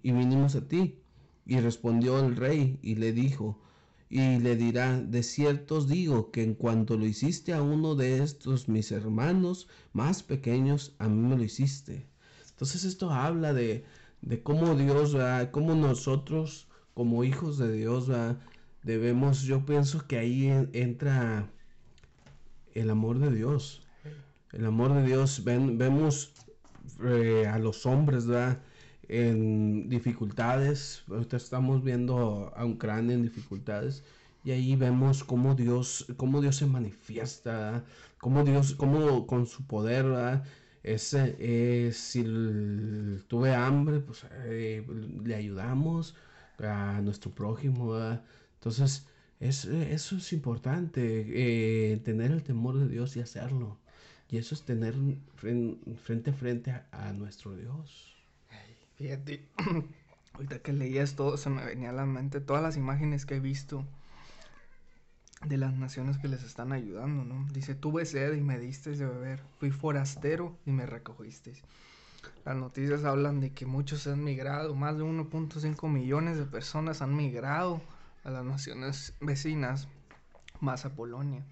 vinimos 0.03 0.55
a 0.55 0.67
ti. 0.67 0.99
Y 1.45 1.59
respondió 1.61 2.19
el 2.19 2.35
rey 2.35 2.77
y 2.83 2.95
le 2.95 3.11
dijo, 3.11 3.59
y 4.09 4.39
le 4.39 4.55
dirá, 4.55 4.99
de 4.99 5.21
cierto 5.21 5.75
os 5.75 5.87
digo 5.87 6.31
que 6.31 6.43
en 6.43 6.55
cuanto 6.55 6.97
lo 6.97 7.05
hiciste 7.05 7.53
a 7.53 7.61
uno 7.61 7.95
de 7.95 8.23
estos 8.23 8.67
mis 8.67 8.91
hermanos 8.91 9.67
más 9.93 10.23
pequeños, 10.23 10.95
a 10.97 11.07
mí 11.07 11.27
me 11.27 11.37
lo 11.37 11.43
hiciste. 11.43 12.07
Entonces 12.49 12.83
esto 12.83 13.11
habla 13.11 13.53
de, 13.53 13.85
de 14.21 14.41
cómo 14.41 14.75
Dios, 14.75 15.15
va 15.15 15.51
cómo 15.51 15.75
nosotros 15.75 16.67
como 16.93 17.23
hijos 17.23 17.57
de 17.59 17.71
Dios 17.71 18.11
va 18.11 18.39
debemos, 18.83 19.43
yo 19.43 19.65
pienso 19.65 20.07
que 20.07 20.17
ahí 20.17 20.47
entra 20.73 21.49
el 22.73 22.89
amor 22.89 23.19
de 23.19 23.31
Dios. 23.31 23.83
El 24.51 24.65
amor 24.65 24.93
de 24.93 25.03
Dios, 25.05 25.43
vemos 25.43 26.33
eh, 27.03 27.45
a 27.47 27.59
los 27.59 27.85
hombres, 27.85 28.25
¿verdad? 28.25 28.61
En 29.09 29.89
dificultades. 29.89 31.03
Estamos 31.31 31.83
viendo 31.83 32.53
a 32.55 32.65
Ucrania 32.65 33.15
en 33.15 33.23
dificultades. 33.23 34.03
Y 34.43 34.51
ahí 34.51 34.75
vemos 34.75 35.23
cómo 35.23 35.55
Dios, 35.55 36.05
cómo 36.17 36.41
Dios 36.41 36.55
se 36.57 36.65
manifiesta, 36.65 37.83
cómo 38.19 38.43
Dios, 38.45 38.75
cómo 38.75 39.27
con 39.27 39.47
su 39.47 39.65
poder, 39.67 40.05
¿verdad? 40.05 40.43
Ese, 40.83 41.35
eh, 41.39 41.91
si 41.93 42.23
tuve 43.27 43.53
hambre, 43.53 43.99
pues 43.99 44.25
eh, 44.45 44.85
le 45.23 45.35
ayudamos 45.35 46.15
a 46.59 47.01
nuestro 47.01 47.31
prójimo. 47.31 47.95
Entonces, 48.55 49.07
eso 49.39 50.17
es 50.17 50.33
importante, 50.33 51.99
tener 52.05 52.31
el 52.31 52.43
temor 52.43 52.79
de 52.79 52.87
Dios 52.87 53.17
y 53.17 53.21
hacerlo. 53.21 53.77
Y 54.29 54.37
eso 54.37 54.53
es 54.55 54.63
tener 54.63 54.95
frente 56.03 56.29
a 56.29 56.33
frente 56.33 56.71
a, 56.91 57.13
nuestro 57.13 57.55
Dios. 57.55 58.18
Fíjate, 58.99 59.47
ahorita 60.33 60.59
que 60.59 60.73
leías 60.73 61.15
todo, 61.15 61.37
se 61.37 61.49
me 61.49 61.65
venía 61.65 61.89
a 61.89 61.93
la 61.93 62.05
mente 62.05 62.41
todas 62.41 62.61
las 62.61 62.75
imágenes 62.75 63.25
que 63.25 63.37
he 63.37 63.39
visto 63.39 63.85
de 65.45 65.57
las 65.57 65.73
naciones 65.73 66.17
que 66.17 66.27
les 66.27 66.43
están 66.43 66.73
ayudando, 66.73 67.23
¿no? 67.23 67.47
Dice, 67.53 67.75
tuve 67.75 68.05
sed 68.05 68.33
y 68.33 68.41
me 68.41 68.59
diste 68.59 68.91
de 68.91 69.05
beber, 69.05 69.41
fui 69.57 69.71
forastero 69.71 70.57
y 70.65 70.71
me 70.71 70.85
recogiste. 70.85 71.53
Las 72.43 72.57
noticias 72.57 73.05
hablan 73.05 73.39
de 73.39 73.53
que 73.53 73.65
muchos 73.65 74.05
han 74.07 74.21
migrado, 74.21 74.75
más 74.75 74.97
de 74.97 75.05
1.5 75.05 75.87
millones 75.87 76.37
de 76.37 76.45
personas 76.45 77.01
han 77.01 77.15
migrado 77.15 77.81
a 78.25 78.31
las 78.31 78.43
naciones 78.43 79.13
vecinas, 79.21 79.87
más 80.59 80.83
a 80.83 80.93
Polonia. 80.93 81.45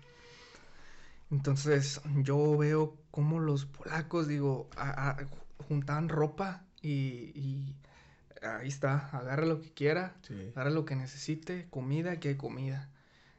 Entonces 1.32 2.02
yo 2.24 2.58
veo 2.58 2.98
cómo 3.10 3.40
los 3.40 3.66
polacos, 3.66 4.28
digo, 4.28 4.70
juntaban 5.70 6.10
ropa 6.10 6.67
y, 6.82 7.76
ahí 8.42 8.68
está, 8.68 9.10
agarra 9.10 9.46
lo 9.46 9.62
que 9.62 9.72
quiera, 9.72 10.16
agarra 10.56 10.70
lo 10.70 10.86
que 10.86 10.96
necesite, 10.96 11.68
comida, 11.70 12.20
que 12.20 12.30
hay 12.30 12.36
comida. 12.36 12.90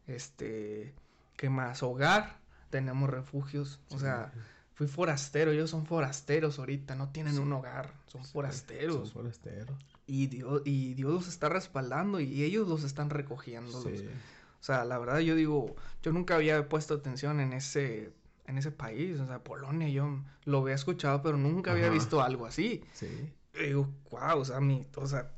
Este, 0.07 0.94
¿qué 1.37 1.51
más? 1.51 1.83
Hogar, 1.83 2.38
tenemos 2.70 3.09
refugios, 3.11 3.81
o 3.90 3.98
sea, 3.98 4.33
fui 4.74 4.87
forastero, 4.87 5.53
ellos 5.53 5.70
son 5.70 5.87
forasteros 5.87 6.59
ahorita, 6.59 6.94
no 6.94 7.11
tienen 7.11 7.38
un 7.38 7.53
hogar, 7.53 7.92
son 8.07 8.24
forasteros. 8.24 9.09
Son 9.09 9.22
forasteros. 9.22 9.77
Y 10.07 10.27
Dios, 10.29 10.62
y 10.64 10.94
Dios 10.94 11.12
los 11.12 11.29
está 11.29 11.48
respaldando 11.48 12.20
y 12.20 12.42
ellos 12.42 12.66
los 12.66 12.85
están 12.85 13.11
recogiendo. 13.11 13.79
O 13.79 14.64
sea, 14.64 14.85
la 14.85 14.98
verdad 14.98 15.18
yo 15.20 15.35
digo, 15.35 15.77
yo 16.03 16.12
nunca 16.12 16.35
había 16.35 16.68
puesto 16.68 16.94
atención 16.94 17.40
en 17.40 17.53
ese, 17.53 18.12
en 18.48 18.58
ese 18.58 18.72
país, 18.72 19.20
o 19.20 19.26
sea, 19.26 19.44
Polonia, 19.44 19.88
yo 19.88 20.24
lo 20.44 20.61
había 20.61 20.74
escuchado, 20.74 21.22
pero 21.22 21.37
nunca 21.37 21.72
había 21.72 21.90
visto 21.90 22.22
algo 22.22 22.46
así. 22.46 22.82
Sí. 22.94 23.06
Y 23.54 23.66
digo, 23.66 23.88
wow, 24.11 24.40
o 24.40 24.44
sea, 24.44 24.61
mi, 24.61 24.87
o 24.96 25.06
sea, 25.06 25.32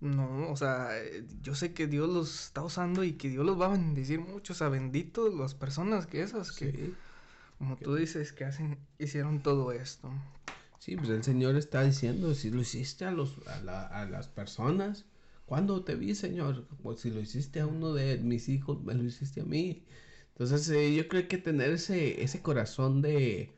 no, 0.00 0.50
o 0.50 0.56
sea, 0.56 0.90
yo 1.42 1.54
sé 1.54 1.72
que 1.72 1.86
Dios 1.86 2.08
los 2.08 2.46
está 2.46 2.62
usando 2.62 3.02
y 3.02 3.14
que 3.14 3.28
Dios 3.28 3.44
los 3.44 3.60
va 3.60 3.66
a 3.66 3.70
bendecir 3.70 4.20
mucho, 4.20 4.52
o 4.52 4.56
sea, 4.56 4.68
benditos 4.68 5.34
las 5.34 5.54
personas 5.54 6.06
que 6.06 6.22
esas 6.22 6.52
que, 6.52 6.92
como 7.58 7.76
tú 7.76 7.94
dices, 7.94 8.32
que 8.32 8.44
hacen, 8.44 8.78
hicieron 8.98 9.42
todo 9.42 9.72
esto. 9.72 10.12
Sí, 10.78 10.96
pues 10.96 11.10
el 11.10 11.24
Señor 11.24 11.56
está 11.56 11.82
diciendo, 11.82 12.34
si 12.34 12.50
lo 12.50 12.60
hiciste 12.60 13.04
a, 13.04 13.10
los, 13.10 13.36
a, 13.46 13.86
a 13.86 14.06
las 14.06 14.28
personas, 14.28 15.06
¿Cuándo 15.50 15.82
te 15.82 15.96
vi, 15.96 16.14
Señor? 16.14 16.64
Pues 16.80 17.00
si 17.00 17.10
lo 17.10 17.18
hiciste 17.18 17.58
a 17.58 17.66
uno 17.66 17.92
de 17.92 18.18
mis 18.18 18.48
hijos, 18.48 18.84
me 18.84 18.94
lo 18.94 19.02
hiciste 19.02 19.40
a 19.40 19.44
mí. 19.44 19.84
Entonces 20.40 20.70
eh, 20.70 20.94
yo 20.94 21.06
creo 21.06 21.28
que 21.28 21.36
tener 21.36 21.70
ese, 21.72 22.22
ese 22.22 22.40
corazón 22.40 23.02
de, 23.02 23.52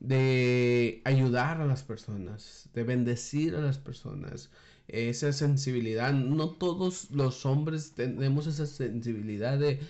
de 0.00 1.02
ayudar 1.04 1.60
a 1.60 1.66
las 1.66 1.84
personas, 1.84 2.68
de 2.74 2.84
bendecir 2.84 3.54
a 3.56 3.60
las 3.60 3.78
personas, 3.78 4.50
esa 4.88 5.32
sensibilidad. 5.32 6.12
No 6.12 6.50
todos 6.56 7.10
los 7.12 7.46
hombres 7.46 7.94
tenemos 7.94 8.46
esa 8.48 8.66
sensibilidad 8.66 9.58
de, 9.58 9.80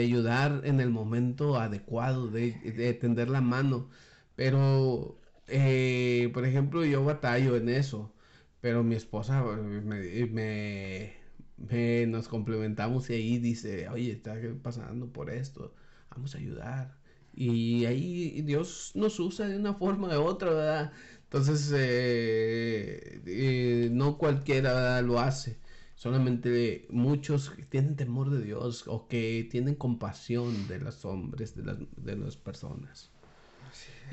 ayudar 0.00 0.62
en 0.64 0.80
el 0.80 0.90
momento 0.90 1.58
adecuado, 1.58 2.28
de, 2.28 2.52
tender 3.00 3.30
la 3.30 3.40
mano. 3.40 3.88
Pero, 4.36 5.18
eh, 5.48 6.30
por 6.34 6.44
ejemplo, 6.44 6.84
yo 6.84 7.04
batallo 7.04 7.56
en 7.56 7.68
eso. 7.70 8.12
Pero 8.60 8.82
mi 8.84 8.96
esposa 8.96 9.44
eh, 9.92 11.16
me, 11.58 12.06
nos 12.06 12.28
complementamos 12.28 13.10
y 13.10 13.14
ahí 13.14 13.38
dice, 13.38 13.88
oye, 13.88 14.12
está 14.12 14.34
pasando 14.62 15.12
por 15.12 15.30
esto, 15.30 15.74
vamos 16.16 16.34
a 16.34 16.38
ayudar. 16.38 16.96
Y 17.34 17.84
ahí 17.84 18.42
Dios 18.42 18.92
nos 18.94 19.20
usa 19.20 19.46
de 19.46 19.56
una 19.56 19.74
forma 19.74 20.18
u 20.18 20.22
otra, 20.22 20.50
¿verdad? 20.50 20.92
Entonces, 21.24 21.70
eh, 21.76 23.20
eh, 23.26 23.88
no 23.92 24.16
cualquiera 24.16 25.02
lo 25.02 25.20
hace. 25.20 25.58
Solamente 25.94 26.86
muchos 26.90 27.52
tienen 27.68 27.96
temor 27.96 28.30
de 28.30 28.42
Dios 28.42 28.84
o 28.86 29.08
que 29.08 29.46
tienen 29.50 29.74
compasión 29.74 30.68
de 30.68 30.78
los 30.78 31.04
hombres, 31.04 31.56
de 31.56 31.64
las, 31.64 31.78
de 31.96 32.16
las 32.16 32.36
personas. 32.36 33.10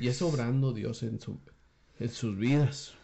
Y 0.00 0.08
es 0.08 0.20
obrando 0.22 0.72
Dios 0.72 1.02
en, 1.02 1.20
su, 1.20 1.38
en 1.98 2.10
sus 2.10 2.36
vidas. 2.36 2.94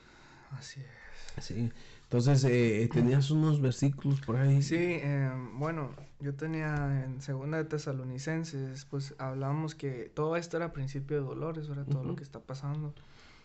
Así 0.51 0.81
es. 0.81 1.45
Sí. 1.45 1.71
Entonces, 2.11 2.43
eh, 2.43 2.91
tenías 2.93 3.31
unos 3.31 3.61
versículos 3.61 4.21
por 4.21 4.35
ahí. 4.35 4.63
Sí, 4.63 4.75
eh, 4.77 5.31
bueno, 5.53 5.91
yo 6.19 6.35
tenía 6.35 7.05
en 7.05 7.23
segunda 7.23 7.59
de 7.59 7.67
Tesalonicenses, 7.67 8.85
pues 8.87 9.15
hablamos 9.19 9.77
que 9.77 10.11
todo 10.13 10.35
esto 10.35 10.57
era 10.57 10.73
principio 10.73 11.19
de 11.19 11.23
dolores, 11.23 11.69
era 11.69 11.85
todo 11.85 12.03
lo 12.03 12.17
que 12.17 12.25
está 12.25 12.41
pasando. 12.41 12.93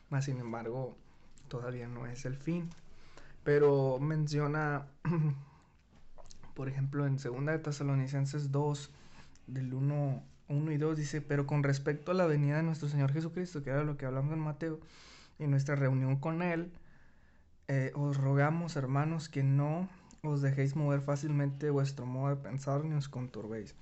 Más 0.10 0.26
sin 0.26 0.40
embargo, 0.40 0.98
todavía 1.48 1.88
no 1.88 2.08
es 2.08 2.26
el 2.26 2.38
fin. 2.38 2.72
Pero 3.44 4.00
menciona, 4.00 4.88
por 6.56 6.68
ejemplo, 6.68 7.06
en 7.06 7.20
segunda 7.20 7.52
de 7.52 7.60
Tesalonicenses 7.60 8.52
2, 8.52 8.90
del 9.46 9.76
1, 9.76 10.24
1 10.50 10.72
y 10.72 10.78
2, 10.78 10.98
dice, 10.98 11.22
pero 11.22 11.46
con 11.46 11.62
respecto 11.62 12.14
a 12.14 12.16
la 12.16 12.26
venida 12.26 12.58
de 12.58 12.64
nuestro 12.64 12.90
Señor 12.90 13.14
Jesucristo, 13.14 13.62
que 13.62 13.70
era 13.70 13.84
lo 13.84 13.96
que 13.96 14.08
hablamos 14.08 14.34
en 14.34 14.40
Mateo, 14.40 14.80
y 15.38 15.46
nuestra 15.46 15.76
reunión 15.76 16.16
con 16.16 16.42
Él, 16.42 16.72
eh, 17.68 17.92
os 17.96 18.18
rogamos, 18.18 18.76
hermanos, 18.76 19.30
que 19.30 19.44
no 19.44 19.90
os 20.24 20.42
dejéis 20.42 20.76
mover 20.76 21.02
fácilmente 21.02 21.70
vuestro 21.70 22.06
modo 22.06 22.36
de 22.36 22.42
pensar 22.42 22.84
ni 22.84 22.96
os 22.96 23.10
conturbéis. 23.10 23.76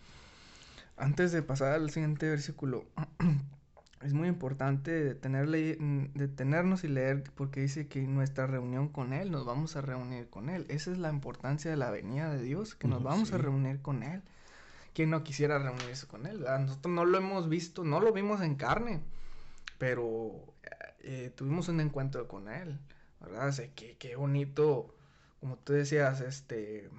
Antes 0.97 1.31
de 1.31 1.41
pasar 1.41 1.73
al 1.73 1.89
siguiente 1.89 2.29
versículo, 2.29 2.85
es 4.01 4.13
muy 4.13 4.27
importante 4.27 4.91
detenernos 4.91 6.83
y 6.83 6.87
leer 6.87 7.23
porque 7.35 7.61
dice 7.61 7.87
que 7.87 7.99
en 7.99 8.13
nuestra 8.13 8.47
reunión 8.47 8.89
con 8.89 9.13
Él 9.13 9.31
nos 9.31 9.45
vamos 9.45 9.75
a 9.75 9.81
reunir 9.81 10.29
con 10.29 10.49
Él. 10.49 10.65
Esa 10.69 10.91
es 10.91 10.97
la 10.97 11.09
importancia 11.09 11.71
de 11.71 11.77
la 11.77 11.89
venida 11.89 12.29
de 12.29 12.43
Dios, 12.43 12.75
que 12.75 12.87
nos 12.87 13.01
vamos 13.01 13.33
a 13.33 13.37
reunir 13.37 13.81
con 13.81 14.03
Él. 14.03 14.21
¿Quién 14.93 15.09
no 15.09 15.23
quisiera 15.23 15.57
reunirse 15.57 16.05
con 16.05 16.27
Él? 16.27 16.41
Nosotros 16.41 16.93
no 16.93 17.05
lo 17.05 17.17
hemos 17.17 17.49
visto, 17.49 17.83
no 17.83 17.99
lo 17.99 18.13
vimos 18.13 18.41
en 18.41 18.55
carne, 18.55 19.01
pero 19.79 20.53
eh, 20.99 21.31
tuvimos 21.35 21.67
un 21.69 21.79
encuentro 21.79 22.27
con 22.27 22.47
Él. 22.47 22.79
¿Verdad? 23.23 23.53
qué, 23.75 23.95
qué 23.97 24.15
bonito, 24.15 24.93
como 25.39 25.57
tú 25.57 25.73
decías, 25.73 26.21
este, 26.21 26.89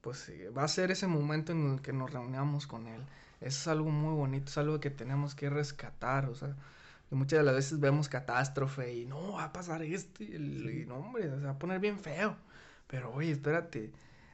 pues 0.00 0.28
eh, 0.28 0.50
va 0.50 0.64
a 0.64 0.68
ser 0.68 0.90
ese 0.90 1.06
momento 1.06 1.52
en 1.52 1.74
el 1.74 1.80
que 1.80 1.92
nos 1.92 2.12
reunamos 2.12 2.66
con 2.66 2.86
Él. 2.86 3.00
Eso 3.40 3.60
es 3.60 3.68
algo 3.68 3.90
muy 3.90 4.14
bonito, 4.14 4.50
es 4.50 4.58
algo 4.58 4.80
que 4.80 4.90
tenemos 4.90 5.34
que 5.34 5.50
rescatar, 5.50 6.26
o 6.26 6.34
sea, 6.34 6.54
que 7.08 7.14
muchas 7.16 7.38
de 7.40 7.44
las 7.44 7.54
veces 7.54 7.80
vemos 7.80 8.08
catástrofe 8.08 8.94
y 8.94 9.06
no, 9.06 9.32
va 9.32 9.44
a 9.44 9.52
pasar 9.52 9.82
esto 9.82 10.22
y, 10.22 10.84
no, 10.86 10.96
hombre, 10.96 11.24
se 11.24 11.36
va 11.36 11.50
a 11.50 11.58
poner 11.58 11.80
bien 11.80 11.98
feo. 11.98 12.36
Pero 12.86 13.12
oye, 13.12 13.32
espérate, 13.32 13.92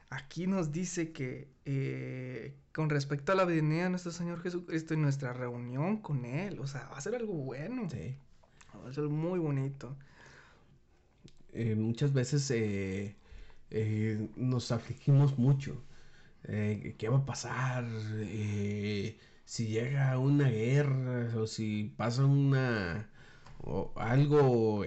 aquí 0.09 0.47
nos 0.47 0.71
dice 0.71 1.11
que 1.11 1.47
eh, 1.65 2.53
con 2.73 2.89
respecto 2.89 3.31
a 3.31 3.35
la 3.35 3.45
venida 3.45 3.83
de 3.83 3.89
nuestro 3.91 4.11
Señor 4.11 4.41
Jesucristo 4.41 4.93
y 4.93 4.97
nuestra 4.97 5.33
reunión 5.33 5.97
con 5.97 6.25
Él, 6.25 6.59
o 6.59 6.67
sea, 6.67 6.87
va 6.89 6.97
a 6.97 7.01
ser 7.01 7.15
algo 7.15 7.33
bueno. 7.33 7.89
Sí. 7.89 8.15
Va 8.83 8.89
a 8.89 8.93
ser 8.93 9.05
muy 9.05 9.39
bonito. 9.39 9.95
Eh, 11.53 11.75
muchas 11.75 12.13
veces 12.13 12.49
eh, 12.51 13.15
eh, 13.69 14.29
nos 14.35 14.71
afligimos 14.71 15.37
mucho. 15.37 15.83
¿Qué 16.43 17.07
va 17.09 17.17
a 17.19 17.25
pasar? 17.25 17.85
si 19.45 19.67
llega 19.67 20.17
una 20.17 20.49
guerra 20.49 21.35
o 21.37 21.45
si 21.47 21.93
pasa 21.97 22.25
una 22.25 23.09
o 23.59 23.91
algo, 23.95 24.83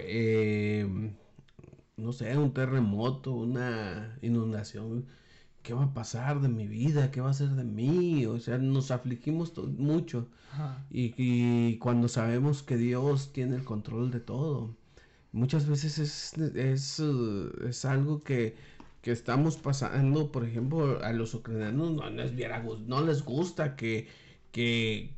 no 1.97 2.13
sé, 2.13 2.37
un 2.37 2.53
terremoto, 2.53 3.33
una 3.33 4.17
inundación. 4.21 5.05
¿Qué 5.63 5.73
va 5.73 5.85
a 5.85 5.93
pasar 5.93 6.41
de 6.41 6.49
mi 6.49 6.67
vida? 6.67 7.11
¿Qué 7.11 7.21
va 7.21 7.31
a 7.31 7.33
ser 7.33 7.49
de 7.49 7.63
mí? 7.63 8.25
O 8.25 8.39
sea, 8.39 8.57
nos 8.57 8.91
afligimos 8.91 9.57
mucho. 9.57 10.27
Y, 10.91 11.13
y, 11.17 11.77
cuando 11.79 12.07
sabemos 12.07 12.63
que 12.63 12.77
Dios 12.77 13.33
tiene 13.33 13.55
el 13.55 13.63
control 13.63 14.11
de 14.11 14.19
todo 14.19 14.75
muchas 15.35 15.67
veces 15.67 15.99
es, 15.99 16.33
es, 16.55 16.99
uh, 16.99 17.51
es 17.67 17.85
algo 17.85 18.23
que, 18.23 18.55
que, 19.01 19.11
estamos 19.11 19.57
pasando, 19.57 20.31
por 20.31 20.45
ejemplo, 20.45 21.03
a 21.03 21.11
los 21.13 21.33
ucranianos 21.33 21.91
no, 21.93 22.09
les, 22.09 22.31
no 22.87 23.01
les 23.01 23.23
gusta 23.23 23.75
que, 23.75 24.07
que, 24.51 25.13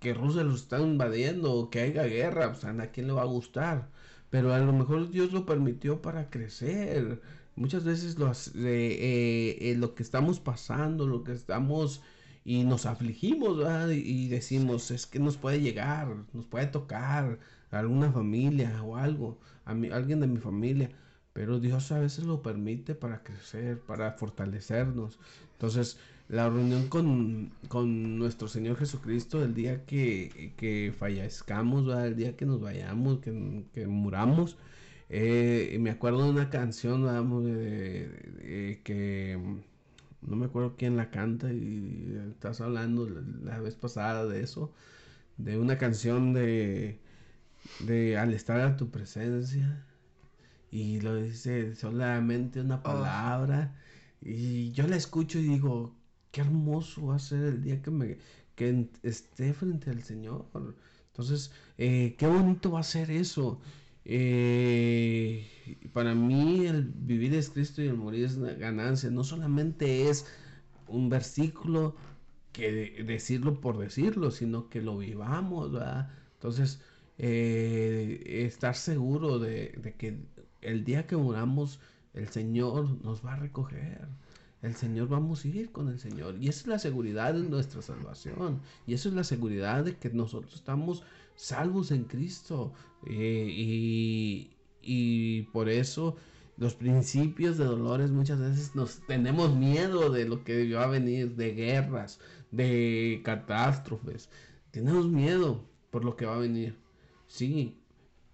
que 0.00 0.14
Rusia 0.14 0.42
los 0.42 0.62
está 0.62 0.80
invadiendo 0.80 1.52
o 1.52 1.70
que 1.70 1.80
haya 1.80 2.04
guerra, 2.04 2.48
o 2.48 2.54
sea, 2.54 2.70
a 2.70 2.86
quién 2.88 3.06
le 3.06 3.12
va 3.14 3.22
a 3.22 3.26
gustar, 3.26 3.88
pero 4.30 4.52
a 4.52 4.58
lo 4.58 4.72
mejor 4.72 5.10
Dios 5.10 5.32
lo 5.32 5.46
permitió 5.46 6.02
para 6.02 6.28
crecer. 6.30 7.22
Muchas 7.54 7.84
veces 7.84 8.18
lo, 8.18 8.32
eh, 8.32 9.58
eh, 9.60 9.74
lo 9.78 9.94
que 9.94 10.02
estamos 10.02 10.40
pasando, 10.40 11.06
lo 11.06 11.22
que 11.24 11.32
estamos 11.32 12.02
y 12.44 12.64
nos 12.64 12.86
afligimos 12.86 13.58
y 13.92 14.28
decimos 14.28 14.90
es 14.90 15.06
que 15.06 15.20
nos 15.20 15.36
puede 15.36 15.60
llegar, 15.60 16.08
nos 16.32 16.46
puede 16.46 16.66
tocar 16.66 17.38
a 17.72 17.80
alguna 17.80 18.12
familia 18.12 18.82
o 18.84 18.96
algo 18.96 19.38
a 19.64 19.72
alguien 19.72 20.20
de 20.20 20.26
mi 20.28 20.38
familia, 20.38 20.90
pero 21.32 21.58
Dios 21.58 21.90
a 21.92 21.98
veces 21.98 22.24
lo 22.24 22.42
permite 22.42 22.94
para 22.94 23.22
crecer, 23.22 23.80
para 23.80 24.12
fortalecernos. 24.12 25.18
Entonces, 25.52 25.98
la 26.28 26.48
reunión 26.48 26.88
con, 26.88 28.18
nuestro 28.18 28.48
Señor 28.48 28.76
Jesucristo, 28.76 29.42
el 29.42 29.54
día 29.54 29.84
que, 29.84 30.94
fallezcamos, 30.98 31.92
el 32.04 32.16
día 32.16 32.36
que 32.36 32.46
nos 32.46 32.60
vayamos, 32.60 33.20
que, 33.20 33.86
muramos, 33.86 34.56
eh, 35.08 35.76
me 35.80 35.90
acuerdo 35.90 36.24
de 36.24 36.30
una 36.30 36.50
canción, 36.50 37.04
vamos, 37.04 37.44
que 38.84 39.38
no 40.22 40.36
me 40.36 40.46
acuerdo 40.46 40.76
quién 40.76 40.96
la 40.96 41.10
canta 41.10 41.52
y 41.52 42.18
estás 42.30 42.60
hablando 42.60 43.08
la 43.44 43.58
vez 43.60 43.74
pasada 43.74 44.26
de 44.26 44.42
eso, 44.42 44.72
de 45.36 45.58
una 45.58 45.78
canción 45.78 46.32
de 46.32 46.98
de 47.80 48.18
al 48.18 48.32
estar 48.34 48.60
a 48.60 48.76
tu 48.76 48.90
presencia 48.90 49.84
y 50.70 51.00
lo 51.00 51.16
dice 51.16 51.74
solamente 51.74 52.60
una 52.60 52.76
ah. 52.76 52.82
palabra 52.82 53.76
y 54.20 54.72
yo 54.72 54.86
la 54.88 54.96
escucho 54.96 55.38
y 55.38 55.42
digo 55.42 55.94
qué 56.30 56.40
hermoso 56.40 57.06
va 57.06 57.16
a 57.16 57.18
ser 57.18 57.44
el 57.44 57.62
día 57.62 57.82
que 57.82 57.90
me 57.90 58.18
que 58.54 58.88
esté 59.02 59.52
frente 59.52 59.90
al 59.90 60.02
Señor 60.02 60.46
entonces 61.08 61.52
eh, 61.78 62.14
qué 62.18 62.26
bonito 62.26 62.72
va 62.72 62.80
a 62.80 62.84
ser 62.84 63.10
eso 63.10 63.60
eh, 64.04 65.46
para 65.92 66.14
mí 66.14 66.66
el 66.66 66.84
vivir 66.84 67.34
es 67.34 67.50
Cristo 67.50 67.82
y 67.82 67.86
el 67.86 67.96
morir 67.96 68.24
es 68.24 68.36
una 68.36 68.52
ganancia 68.54 69.10
no 69.10 69.24
solamente 69.24 70.08
es 70.08 70.26
un 70.88 71.08
versículo 71.08 71.96
que 72.52 73.02
decirlo 73.06 73.60
por 73.60 73.78
decirlo 73.78 74.30
sino 74.30 74.68
que 74.68 74.82
lo 74.82 74.98
vivamos 74.98 75.72
¿verdad? 75.72 76.10
entonces 76.34 76.80
eh, 77.18 78.44
estar 78.46 78.74
seguro 78.74 79.38
de, 79.38 79.94
que 79.98 80.18
el 80.60 80.84
día 80.84 81.06
que 81.06 81.16
muramos, 81.16 81.80
el 82.14 82.28
Señor 82.28 83.02
nos 83.04 83.24
va 83.24 83.34
a 83.34 83.36
recoger. 83.36 84.08
El 84.62 84.76
Señor 84.76 85.08
vamos 85.08 85.44
a 85.44 85.48
ir 85.48 85.72
con 85.72 85.88
el 85.88 85.98
Señor. 85.98 86.36
Y 86.40 86.48
esa 86.48 86.60
es 86.60 86.66
la 86.68 86.78
seguridad 86.78 87.34
de 87.34 87.42
nuestra 87.42 87.82
salvación. 87.82 88.60
Y 88.86 88.94
eso 88.94 89.08
es 89.08 89.14
la 89.14 89.24
seguridad 89.24 89.84
de 89.84 89.96
que 89.96 90.10
nosotros 90.10 90.54
estamos 90.54 91.02
salvos 91.34 91.90
en 91.90 92.04
Cristo. 92.04 92.72
Eh, 93.06 93.48
y, 93.50 94.50
y 94.80 95.42
por 95.52 95.68
eso 95.68 96.16
los 96.56 96.74
principios 96.74 97.58
de 97.58 97.64
dolores 97.64 98.10
muchas 98.10 98.38
veces 98.38 98.74
nos 98.76 99.00
tenemos 99.06 99.56
miedo 99.56 100.10
de 100.10 100.26
lo 100.28 100.44
que 100.44 100.72
va 100.72 100.84
a 100.84 100.88
venir, 100.88 101.34
de 101.34 101.54
guerras, 101.54 102.20
de 102.52 103.20
catástrofes. 103.24 104.28
Tenemos 104.70 105.08
miedo 105.08 105.64
por 105.90 106.04
lo 106.04 106.14
que 106.16 106.26
va 106.26 106.36
a 106.36 106.38
venir. 106.38 106.81
Sí, 107.32 107.78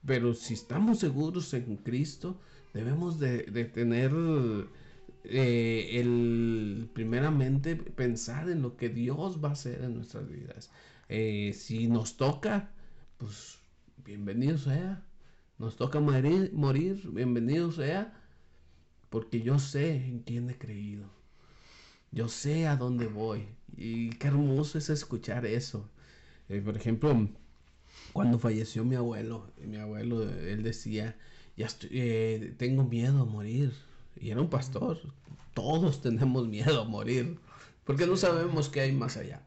pero 0.04 0.34
si 0.34 0.54
estamos 0.54 0.98
seguros 0.98 1.54
en 1.54 1.76
Cristo, 1.76 2.40
debemos 2.74 3.20
de, 3.20 3.44
tener 3.72 4.10
eh, 5.22 6.00
el, 6.00 6.90
primeramente 6.94 7.76
pensar 7.76 8.50
en 8.50 8.60
lo 8.60 8.76
que 8.76 8.88
Dios 8.88 9.38
va 9.42 9.50
a 9.50 9.52
hacer 9.52 9.84
en 9.84 9.94
nuestras 9.94 10.28
vidas. 10.28 10.72
Eh, 11.08 11.52
si 11.54 11.86
nos 11.86 12.16
toca, 12.16 12.72
pues 13.18 13.60
bienvenido 14.04 14.58
sea. 14.58 15.00
Nos 15.58 15.76
toca 15.76 16.00
morir, 16.00 17.08
bienvenido 17.12 17.70
sea, 17.70 18.20
porque 19.10 19.42
yo 19.42 19.60
sé 19.60 19.94
en 19.94 20.24
quién 20.24 20.50
he 20.50 20.58
creído. 20.58 21.08
Yo 22.10 22.26
sé 22.26 22.66
a 22.66 22.76
dónde 22.76 23.06
voy. 23.06 23.46
Y 23.76 24.10
qué 24.10 24.26
hermoso 24.26 24.76
es 24.76 24.90
escuchar 24.90 25.46
eso. 25.46 25.88
Eh, 26.48 26.60
por 26.60 26.76
ejemplo, 26.76 27.28
cuando 28.12 28.38
falleció 28.38 28.84
mi 28.84 28.96
abuelo, 28.96 29.50
mi 29.64 29.76
abuelo, 29.76 30.22
él 30.22 30.62
decía, 30.62 31.16
ya 31.56 31.68
eh, 31.90 32.54
tengo 32.56 32.84
miedo 32.84 33.22
a 33.22 33.24
morir. 33.24 33.72
Y 34.16 34.30
era 34.30 34.40
un 34.40 34.50
pastor. 34.50 34.98
Todos 35.54 36.00
tenemos 36.00 36.48
miedo 36.48 36.82
a 36.82 36.84
morir. 36.84 37.38
Porque 37.84 38.06
no 38.06 38.16
sabemos 38.16 38.68
qué 38.68 38.80
hay 38.80 38.92
más 38.92 39.16
allá. 39.16 39.42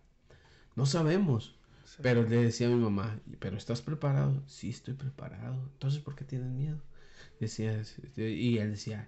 No 0.76 0.86
sabemos. 0.86 1.56
Pero 2.02 2.24
le 2.24 2.38
decía 2.38 2.68
a 2.68 2.72
mi 2.72 2.82
mamá, 2.82 3.20
¿pero 3.40 3.58
estás 3.58 3.82
preparado? 3.82 4.42
Sí, 4.48 4.70
estoy 4.70 4.94
preparado. 4.94 5.56
Entonces, 5.74 6.00
¿por 6.00 6.16
qué 6.16 6.24
tienes 6.24 6.50
miedo? 6.50 6.82
Decía, 7.40 7.82
y 8.16 8.58
él 8.58 8.72
decía, 8.72 9.08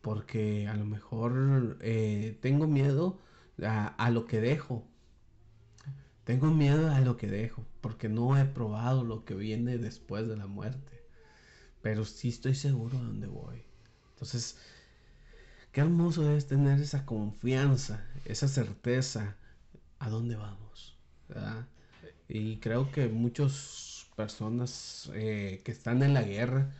porque 0.00 0.66
a 0.68 0.74
lo 0.74 0.84
mejor 0.84 1.78
eh, 1.80 2.36
tengo 2.40 2.66
miedo 2.66 3.18
a, 3.62 4.10
lo 4.10 4.26
que 4.26 4.40
dejo. 4.40 4.84
Tengo 6.28 6.48
miedo 6.48 6.92
a 6.92 7.00
lo 7.00 7.16
que 7.16 7.26
dejo, 7.26 7.64
porque 7.80 8.10
no 8.10 8.36
he 8.36 8.44
probado 8.44 9.02
lo 9.02 9.24
que 9.24 9.32
viene 9.32 9.78
después 9.78 10.28
de 10.28 10.36
la 10.36 10.46
muerte. 10.46 11.02
Pero 11.80 12.04
sí 12.04 12.28
estoy 12.28 12.54
seguro 12.54 12.98
de 12.98 13.04
dónde 13.04 13.26
voy. 13.28 13.62
Entonces, 14.10 14.58
qué 15.72 15.80
hermoso 15.80 16.30
es 16.30 16.46
tener 16.46 16.82
esa 16.82 17.06
confianza, 17.06 18.04
esa 18.26 18.46
certeza 18.46 19.38
a 19.98 20.10
dónde 20.10 20.36
vamos. 20.36 20.98
Y 22.28 22.58
creo 22.58 22.92
que 22.92 23.08
muchas 23.08 24.06
personas 24.14 25.10
eh, 25.14 25.62
que 25.64 25.72
están 25.72 26.02
en 26.02 26.12
la 26.12 26.24
guerra, 26.24 26.70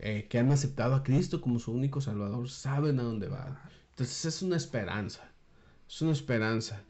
eh, 0.00 0.26
que 0.28 0.40
han 0.40 0.50
aceptado 0.50 0.96
a 0.96 1.04
Cristo 1.04 1.40
como 1.40 1.60
su 1.60 1.70
único 1.70 2.00
Salvador, 2.00 2.50
saben 2.50 2.98
a 2.98 3.04
dónde 3.04 3.28
va. 3.28 3.62
Entonces 3.90 4.24
es 4.24 4.42
una 4.42 4.56
esperanza, 4.56 5.30
es 5.88 6.02
una 6.02 6.10
esperanza. 6.10 6.82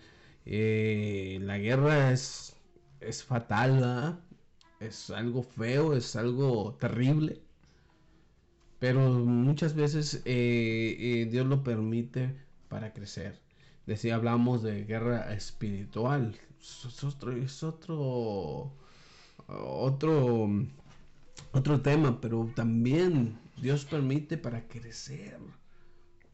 Eh, 0.46 1.38
la 1.42 1.58
guerra 1.58 2.12
es, 2.12 2.56
es 3.00 3.24
fatal, 3.24 4.20
es 4.80 5.10
algo 5.10 5.42
feo, 5.42 5.94
es 5.94 6.16
algo 6.16 6.76
terrible, 6.80 7.42
pero 8.78 9.00
muchas 9.10 9.74
veces 9.74 10.22
Dios 10.24 11.46
lo 11.46 11.62
permite 11.64 12.34
para 12.68 12.92
crecer. 12.92 13.40
Decía, 13.86 14.16
hablamos 14.16 14.62
de 14.62 14.84
guerra 14.84 15.32
espiritual, 15.34 16.36
es 16.60 17.04
otro, 17.04 17.32
es 17.32 17.62
otro, 17.62 18.72
otro, 19.46 20.48
otro 21.52 21.80
tema, 21.80 22.20
pero 22.20 22.50
también 22.54 23.38
Dios 23.60 23.84
permite 23.84 24.36
para 24.38 24.66
crecer, 24.66 25.38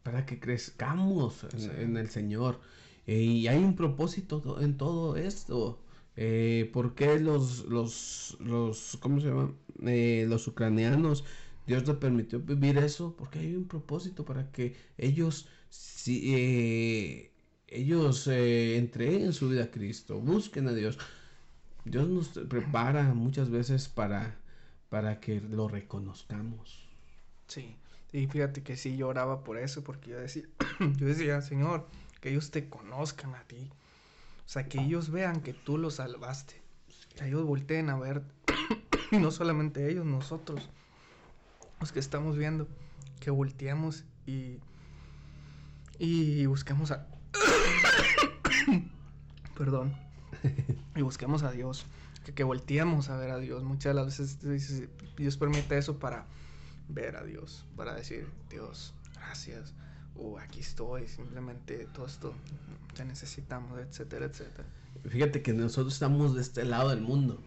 para 0.01 0.25
que 0.25 0.39
crezcamos 0.39 1.45
en, 1.53 1.97
el 1.97 2.09
Señor. 2.09 2.59
Eh, 3.07 3.21
y 3.21 3.47
hay 3.47 3.63
un 3.63 3.75
propósito 3.75 4.59
en 4.61 4.77
todo 4.77 5.15
esto. 5.17 5.79
Eh, 6.15 6.69
¿Por 6.73 6.95
qué 6.95 7.19
los, 7.19 7.65
los, 7.65 8.37
los, 8.39 8.97
¿cómo 9.01 9.19
se 9.19 9.27
llama? 9.27 9.53
Eh, 9.85 10.25
los 10.29 10.47
ucranianos, 10.47 11.25
Dios 11.65 11.87
les 11.87 11.97
permitió 11.97 12.39
vivir 12.39 12.77
eso, 12.77 13.15
porque 13.17 13.39
hay 13.39 13.55
un 13.55 13.67
propósito 13.67 14.25
para 14.25 14.51
que 14.51 14.75
ellos, 14.97 15.47
si, 15.69 16.33
eh, 16.35 17.31
ellos 17.67 18.27
eh, 18.27 18.77
entreguen 18.77 19.33
su 19.33 19.49
vida 19.49 19.65
a 19.65 19.71
Cristo, 19.71 20.19
busquen 20.19 20.67
a 20.67 20.73
Dios. 20.73 20.97
Dios 21.85 22.07
nos 22.09 22.29
prepara 22.47 23.13
muchas 23.13 23.49
veces 23.49 23.87
para, 23.89 24.37
para 24.89 25.19
que 25.19 25.41
lo 25.41 25.67
reconozcamos. 25.67 26.87
Sí, 27.47 27.75
y 28.11 28.27
fíjate 28.27 28.63
que 28.63 28.77
sí 28.77 28.97
lloraba 28.97 29.43
por 29.43 29.57
eso, 29.57 29.83
porque 29.83 30.11
yo 30.11 30.19
decía, 30.19 30.43
yo 30.97 31.05
decía, 31.07 31.41
Señor, 31.41 31.87
que 32.23 32.29
ellos 32.29 32.51
te 32.51 32.69
conozcan 32.69 33.35
a 33.35 33.43
ti. 33.43 33.69
O 34.45 34.49
sea, 34.49 34.69
que 34.69 34.79
ellos 34.79 35.11
vean 35.11 35.41
que 35.41 35.53
tú 35.53 35.77
los 35.77 35.95
salvaste. 35.95 36.61
Que 37.17 37.27
ellos 37.27 37.45
volteen 37.45 37.89
a 37.89 37.99
ver, 37.99 38.23
y 39.11 39.17
no 39.17 39.29
solamente 39.29 39.91
ellos, 39.91 40.05
nosotros, 40.05 40.69
los 41.81 41.91
que 41.91 41.99
estamos 41.99 42.37
viendo, 42.37 42.69
que 43.19 43.29
volteemos 43.29 44.05
y, 44.25 44.59
y 45.99 46.45
busquemos 46.45 46.91
a, 46.91 47.05
Perdón. 49.57 49.93
y 50.95 51.01
busquemos 51.01 51.43
a 51.43 51.51
Dios. 51.51 51.85
Que, 52.23 52.33
que 52.33 52.45
volteemos 52.45 53.09
a 53.09 53.17
ver 53.17 53.31
a 53.31 53.37
Dios. 53.37 53.63
Muchas 53.63 53.93
de 53.93 53.95
las 53.95 54.05
veces 54.05 54.87
Dios 55.17 55.35
permite 55.35 55.77
eso 55.77 55.99
para 55.99 56.25
ver 56.87 57.17
a 57.17 57.23
Dios. 57.25 57.65
Para 57.75 57.93
decir, 57.93 58.29
Dios, 58.49 58.93
gracias. 59.15 59.73
O 60.15 60.37
aquí 60.37 60.59
estoy. 60.59 61.07
Simplemente 61.07 61.87
todo 61.93 62.05
esto 62.05 62.33
te 62.95 63.05
necesitamos, 63.05 63.79
etcétera, 63.79 64.25
etcétera. 64.25 64.67
Fíjate 65.05 65.41
que 65.41 65.53
nosotros 65.53 65.93
estamos 65.93 66.35
de 66.35 66.41
este 66.41 66.65
lado 66.65 66.89
del 66.89 67.01
mundo. 67.01 67.41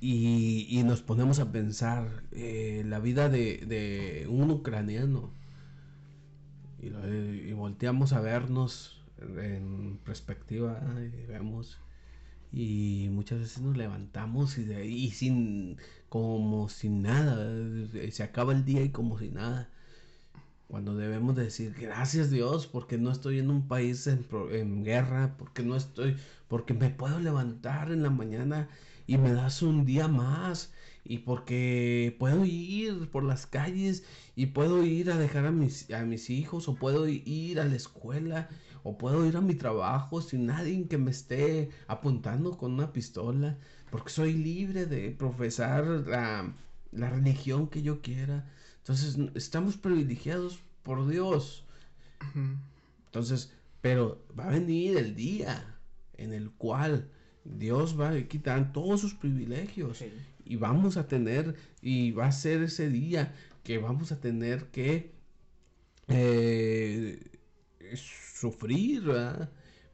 Y, 0.00 0.82
nos 0.84 1.00
ponemos 1.00 1.38
a 1.38 1.52
pensar 1.52 2.24
eh, 2.32 2.82
la 2.84 2.98
vida 2.98 3.28
de, 3.28 3.58
de 3.58 4.26
un 4.28 4.50
ucraniano 4.50 5.30
y, 6.82 7.52
volteamos 7.52 8.12
a 8.12 8.20
vernos 8.20 9.00
en 9.20 9.98
perspectiva 10.04 10.80
y 10.98 11.26
vemos 11.26 11.78
y 12.52 13.08
muchas 13.12 13.38
veces 13.38 13.62
nos 13.62 13.76
levantamos 13.76 14.58
y, 14.58 14.64
de, 14.64 14.84
y 14.84 15.10
sin 15.12 15.78
como 16.08 16.68
sin 16.68 17.02
nada 17.02 17.36
se 18.10 18.22
acaba 18.22 18.52
el 18.52 18.64
día 18.64 18.82
y 18.82 18.90
como 18.90 19.18
si 19.18 19.30
nada 19.30 19.70
cuando 20.72 20.94
debemos 20.96 21.36
decir 21.36 21.74
gracias 21.78 22.30
Dios 22.30 22.66
porque 22.66 22.96
no 22.96 23.12
estoy 23.12 23.38
en 23.38 23.50
un 23.50 23.68
país 23.68 24.06
en, 24.06 24.26
en, 24.52 24.84
guerra 24.84 25.34
porque 25.36 25.62
no 25.62 25.76
estoy 25.76 26.16
porque 26.48 26.72
me 26.72 26.88
puedo 26.88 27.20
levantar 27.20 27.92
en 27.92 28.02
la 28.02 28.08
mañana 28.08 28.70
y 29.06 29.18
me 29.18 29.34
das 29.34 29.60
un 29.60 29.84
día 29.84 30.08
más 30.08 30.72
y 31.04 31.18
porque 31.18 32.16
puedo 32.18 32.46
ir 32.46 33.10
por 33.10 33.22
las 33.22 33.46
calles 33.46 34.04
y 34.34 34.46
puedo 34.46 34.82
ir 34.82 35.10
a 35.10 35.18
dejar 35.18 35.44
a 35.44 35.52
mis, 35.52 35.90
a 35.90 36.04
mis 36.04 36.30
hijos 36.30 36.66
o 36.68 36.74
puedo 36.76 37.06
ir 37.06 37.60
a 37.60 37.66
la 37.66 37.76
escuela 37.76 38.48
o 38.82 38.96
puedo 38.96 39.26
ir 39.26 39.36
a 39.36 39.42
mi 39.42 39.54
trabajo 39.54 40.22
sin 40.22 40.46
nadie 40.46 40.88
que 40.88 40.96
me 40.96 41.10
esté 41.10 41.68
apuntando 41.86 42.56
con 42.56 42.72
una 42.72 42.94
pistola 42.94 43.58
porque 43.90 44.08
soy 44.10 44.32
libre 44.32 44.86
de 44.86 45.10
profesar 45.10 45.84
la, 45.84 46.54
religión 46.92 47.68
que 47.68 47.82
yo 47.82 48.00
quiera. 48.00 48.46
Entonces 48.82 49.16
estamos 49.34 49.76
privilegiados 49.76 50.58
por 50.82 51.06
Dios. 51.08 51.64
Entonces, 53.06 53.52
pero 53.80 54.24
va 54.38 54.46
a 54.46 54.50
venir 54.50 54.96
el 54.96 55.14
día 55.14 55.78
en 56.16 56.32
el 56.32 56.50
cual 56.50 57.08
Dios 57.44 57.98
va 57.98 58.10
a 58.10 58.22
quitar 58.22 58.72
todos 58.72 59.00
sus 59.00 59.14
privilegios 59.14 60.04
y 60.44 60.56
vamos 60.56 60.96
a 60.96 61.06
tener, 61.06 61.54
y 61.80 62.10
va 62.10 62.26
a 62.26 62.32
ser 62.32 62.62
ese 62.62 62.88
día 62.88 63.34
que 63.62 63.78
vamos 63.78 64.10
a 64.10 64.20
tener 64.20 64.66
que 64.66 65.12
eh, 66.08 67.20
sufrir, 67.94 69.04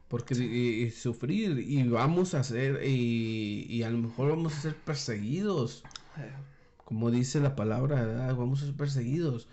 Porque 0.07 0.91
sufrir 0.95 1.59
y 1.59 1.83
vamos 1.83 2.33
a 2.33 2.43
ser, 2.43 2.83
y, 2.83 3.83
a 3.83 3.89
lo 3.91 3.99
mejor 3.99 4.29
vamos 4.29 4.57
a 4.57 4.61
ser 4.61 4.75
perseguidos. 4.75 5.83
Como 6.89 7.11
dice 7.11 7.39
la 7.39 7.55
palabra, 7.55 8.33
vamos 8.33 8.61
a 8.61 8.65
ser 8.65 8.75
perseguidos. 8.75 9.47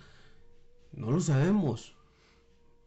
No 0.92 1.12
lo 1.12 1.20
sabemos. 1.20 1.94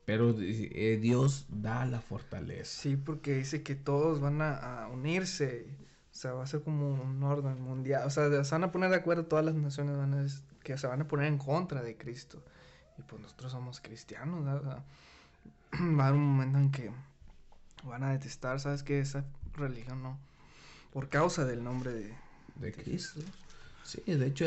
Pero 0.06 0.36
eh, 0.40 0.98
Dios 1.00 1.46
da 1.48 1.86
la 1.86 2.02
fortaleza. 2.02 2.82
Sí, 2.82 2.98
porque 2.98 3.36
dice 3.36 3.64
que 3.64 3.76
todos 3.76 4.20
van 4.20 4.42
a 4.42 4.90
unirse 4.92 5.68
o 6.12 6.22
sea, 6.22 6.34
va 6.34 6.44
a 6.44 6.48
ser 6.48 6.62
como 6.64 6.92
un 6.92 7.24
orden 7.24 7.62
mundial. 7.62 8.06
O 8.06 8.10
sea, 8.10 8.44
se 8.44 8.52
van 8.56 8.64
a 8.64 8.72
poner 8.72 8.90
de 8.90 8.98
acuerdo 8.98 9.26
todas 9.26 9.46
las 9.46 9.56
naciones 9.56 9.96
van 9.96 10.28
que 10.64 10.78
se 10.78 10.88
van 10.88 11.02
a 11.02 11.08
poner 11.08 11.28
en 11.28 11.38
contra 11.38 11.82
de 11.82 11.96
Cristo. 11.96 12.44
Y 12.98 13.04
pues 13.04 13.22
nosotros 13.22 13.52
somos 13.52 13.80
cristianos, 13.80 14.46
va 14.46 14.84
a 16.04 16.08
haber 16.08 16.20
un 16.20 16.28
momento 16.28 16.58
en 16.58 16.72
que 16.72 16.92
van 17.84 18.04
a 18.04 18.12
detestar, 18.12 18.60
¿sabes 18.60 18.84
qué? 18.84 19.00
Esa 19.00 19.24
religión 19.54 20.04
no. 20.04 20.20
Por 20.92 21.08
causa 21.08 21.46
del 21.46 21.64
nombre 21.64 21.94
de, 21.94 22.14
de, 22.56 22.74
Cristo. 22.74 23.22
Sí, 23.92 24.02
de 24.06 24.28
hecho, 24.28 24.46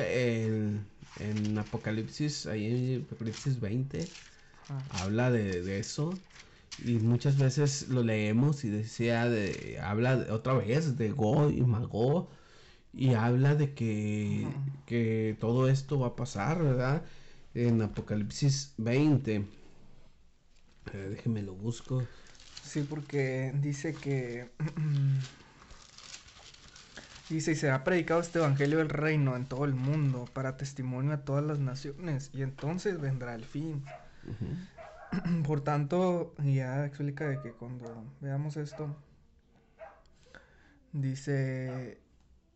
en 1.17 1.59
Apocalipsis, 1.59 2.47
ahí 2.47 2.95
en 2.97 3.03
Apocalipsis 3.03 3.61
20, 3.61 4.15
habla 4.89 5.31
de, 5.31 5.63
de 5.63 5.79
eso 5.81 6.23
y 6.79 6.99
muchas 7.01 7.39
veces 7.39 7.89
lo 7.89 8.03
leemos 8.05 8.65
y 8.65 8.71
decía 8.71 9.29
de 9.31 9.79
habla 9.83 10.27
otra 10.31 10.55
vez 10.55 10.97
de 10.99 11.11
Go 11.13 11.51
y 11.51 11.63
Mago 11.63 12.31
y 12.95 13.15
habla 13.15 13.55
de 13.57 13.75
que, 13.75 14.61
que 14.87 15.37
todo 15.41 15.69
esto 15.69 16.01
va 16.01 16.09
a 16.09 16.17
pasar, 16.17 16.63
¿verdad? 16.63 17.05
En 17.55 17.83
Apocalipsis 17.83 18.75
20. 18.79 19.47
déjeme 20.93 21.43
lo 21.43 21.55
busco. 21.55 22.09
Sí, 22.61 22.83
porque 22.85 23.53
dice 23.57 23.99
que 24.01 24.51
dice 27.29 27.53
y 27.53 27.55
se 27.55 27.71
ha 27.71 27.85
predicado 27.85 28.21
este 28.21 28.39
evangelio 28.39 28.79
del 28.79 28.89
reino 28.89 29.37
en 29.37 29.47
todo 29.47 29.65
el 29.65 29.75
mundo 29.75 30.29
para 30.33 30.57
testimonio 30.57 31.15
a 31.15 31.19
todas 31.19 31.45
las 31.45 31.59
naciones 31.59 32.31
y 32.33 32.43
entonces 32.43 33.01
vendrá 33.01 33.35
el 33.35 33.45
fin. 33.45 33.85
Por 35.47 35.61
tanto, 35.61 36.35
ya 36.43 36.87
explica 36.87 37.29
de 37.29 37.41
que 37.41 37.53
cuando 37.53 38.05
veamos 38.21 38.57
esto, 38.57 38.97
dice, 40.93 42.01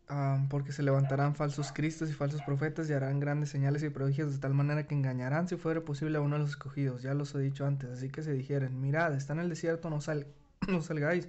ah, 0.09 0.45
porque 0.49 0.71
se 0.71 0.83
levantarán 0.83 1.35
falsos 1.35 1.71
cristos 1.71 2.09
y 2.09 2.13
falsos 2.13 2.41
profetas 2.41 2.89
y 2.89 2.93
harán 2.93 3.19
grandes 3.19 3.49
señales 3.49 3.83
y 3.83 3.89
prodigios 3.89 4.31
de 4.33 4.39
tal 4.39 4.53
manera 4.53 4.87
que 4.87 4.95
engañarán 4.95 5.47
si 5.47 5.55
fuera 5.55 5.81
posible 5.81 6.17
a 6.17 6.21
uno 6.21 6.35
de 6.35 6.41
los 6.41 6.51
escogidos. 6.51 7.03
Ya 7.03 7.13
los 7.13 7.33
he 7.35 7.39
dicho 7.39 7.65
antes, 7.65 7.89
así 7.91 8.09
que 8.09 8.23
se 8.23 8.33
dijeron, 8.33 8.79
mirad, 8.81 9.13
está 9.15 9.33
en 9.33 9.39
el 9.39 9.49
desierto, 9.49 9.89
no, 9.89 10.01
sal 10.01 10.27
no 10.67 10.81
salgáis. 10.81 11.27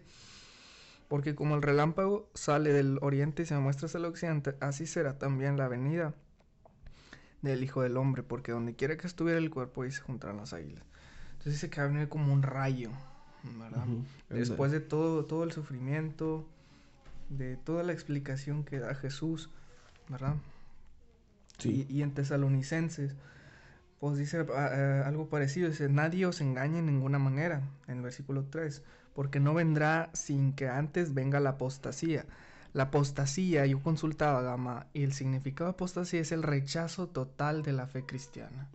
Porque 1.08 1.34
como 1.34 1.56
el 1.56 1.62
relámpago 1.62 2.30
sale 2.34 2.72
del 2.72 2.98
oriente 3.00 3.42
y 3.42 3.46
se 3.46 3.56
muestra 3.56 3.86
hacia 3.86 3.98
el 3.98 4.04
occidente, 4.04 4.54
así 4.60 4.86
será 4.86 5.18
también 5.18 5.56
la 5.56 5.68
venida 5.68 6.14
del 7.42 7.62
Hijo 7.62 7.82
del 7.82 7.96
Hombre, 7.96 8.22
porque 8.22 8.52
donde 8.52 8.74
quiera 8.74 8.96
que 8.96 9.06
estuviera 9.06 9.38
el 9.38 9.50
cuerpo, 9.50 9.82
ahí 9.82 9.90
se 9.90 10.00
juntarán 10.00 10.36
las 10.36 10.52
águilas. 10.52 10.84
Entonces 11.32 11.54
dice 11.54 11.70
que 11.70 11.80
va 11.80 11.86
a 11.86 11.90
venir 11.90 12.08
como 12.08 12.32
un 12.32 12.42
rayo, 12.42 12.90
¿verdad? 13.58 13.86
Después 14.28 14.72
de 14.72 14.80
todo, 14.80 15.24
todo 15.24 15.44
el 15.44 15.52
sufrimiento, 15.52 16.46
de 17.28 17.56
toda 17.56 17.82
la 17.82 17.92
explicación 17.92 18.64
que 18.64 18.78
da 18.78 18.94
Jesús, 18.94 19.50
¿verdad? 20.08 20.34
Sí. 21.58 21.86
Y, 21.88 22.02
en 22.02 22.12
Tesalonicenses, 22.12 23.14
pues 24.00 24.16
dice 24.16 24.46
eh, 24.48 25.02
algo 25.04 25.28
parecido, 25.28 25.68
dice, 25.68 25.88
nadie 25.88 26.26
os 26.26 26.40
engañe 26.40 26.78
en 26.78 26.86
ninguna 26.86 27.18
manera, 27.18 27.62
en 27.86 27.98
el 27.98 28.02
versículo 28.02 28.44
3, 28.44 28.82
porque 29.18 29.40
no 29.40 29.52
vendrá 29.52 30.10
sin 30.12 30.52
que 30.52 30.68
antes 30.68 31.12
venga 31.12 31.40
la 31.40 31.50
apostasía. 31.50 32.24
La 32.72 32.84
apostasía, 32.84 33.66
yo 33.66 33.82
consultaba, 33.82 34.42
Gama, 34.42 34.86
y 34.92 35.02
el 35.02 35.12
significado 35.12 35.68
de 35.68 35.72
apostasía 35.72 36.20
es 36.20 36.30
el 36.30 36.44
rechazo 36.44 37.08
total 37.08 37.64
de 37.64 37.72
la 37.72 37.88
fe 37.88 38.06
cristiana. 38.06 38.68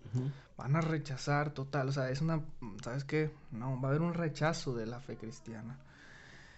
Van 0.57 0.75
a 0.75 0.81
rechazar 0.81 1.51
total, 1.51 1.87
o 1.87 1.91
sea, 1.93 2.09
es 2.09 2.19
una, 2.19 2.41
¿sabes 2.83 3.05
qué? 3.05 3.31
No, 3.51 3.79
va 3.79 3.87
a 3.87 3.91
haber 3.91 4.01
un 4.01 4.13
rechazo 4.13 4.75
de 4.75 4.85
la 4.85 4.99
fe 4.99 5.15
cristiana, 5.15 5.79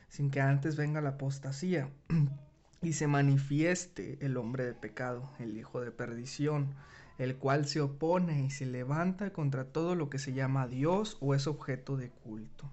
sin 0.09 0.31
que 0.31 0.41
antes 0.41 0.75
venga 0.77 0.99
la 0.99 1.09
apostasía 1.09 1.87
y 2.81 2.93
se 2.93 3.05
manifieste 3.05 4.17
el 4.25 4.37
hombre 4.37 4.65
de 4.65 4.73
pecado, 4.73 5.29
el 5.37 5.55
hijo 5.57 5.79
de 5.81 5.91
perdición, 5.91 6.73
el 7.19 7.35
cual 7.35 7.67
se 7.67 7.81
opone 7.81 8.41
y 8.41 8.49
se 8.49 8.65
levanta 8.65 9.31
contra 9.31 9.65
todo 9.65 9.93
lo 9.93 10.09
que 10.09 10.17
se 10.17 10.33
llama 10.33 10.67
Dios 10.67 11.17
o 11.21 11.35
es 11.35 11.45
objeto 11.45 11.97
de 11.97 12.09
culto. 12.09 12.71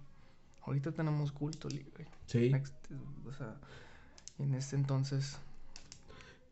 Ahorita 0.64 0.92
tenemos 0.92 1.32
culto 1.32 1.68
libre. 1.68 2.06
Sí. 2.26 2.52
o 3.26 3.32
sea, 3.32 3.56
en 4.38 4.54
este 4.54 4.76
entonces. 4.76 5.38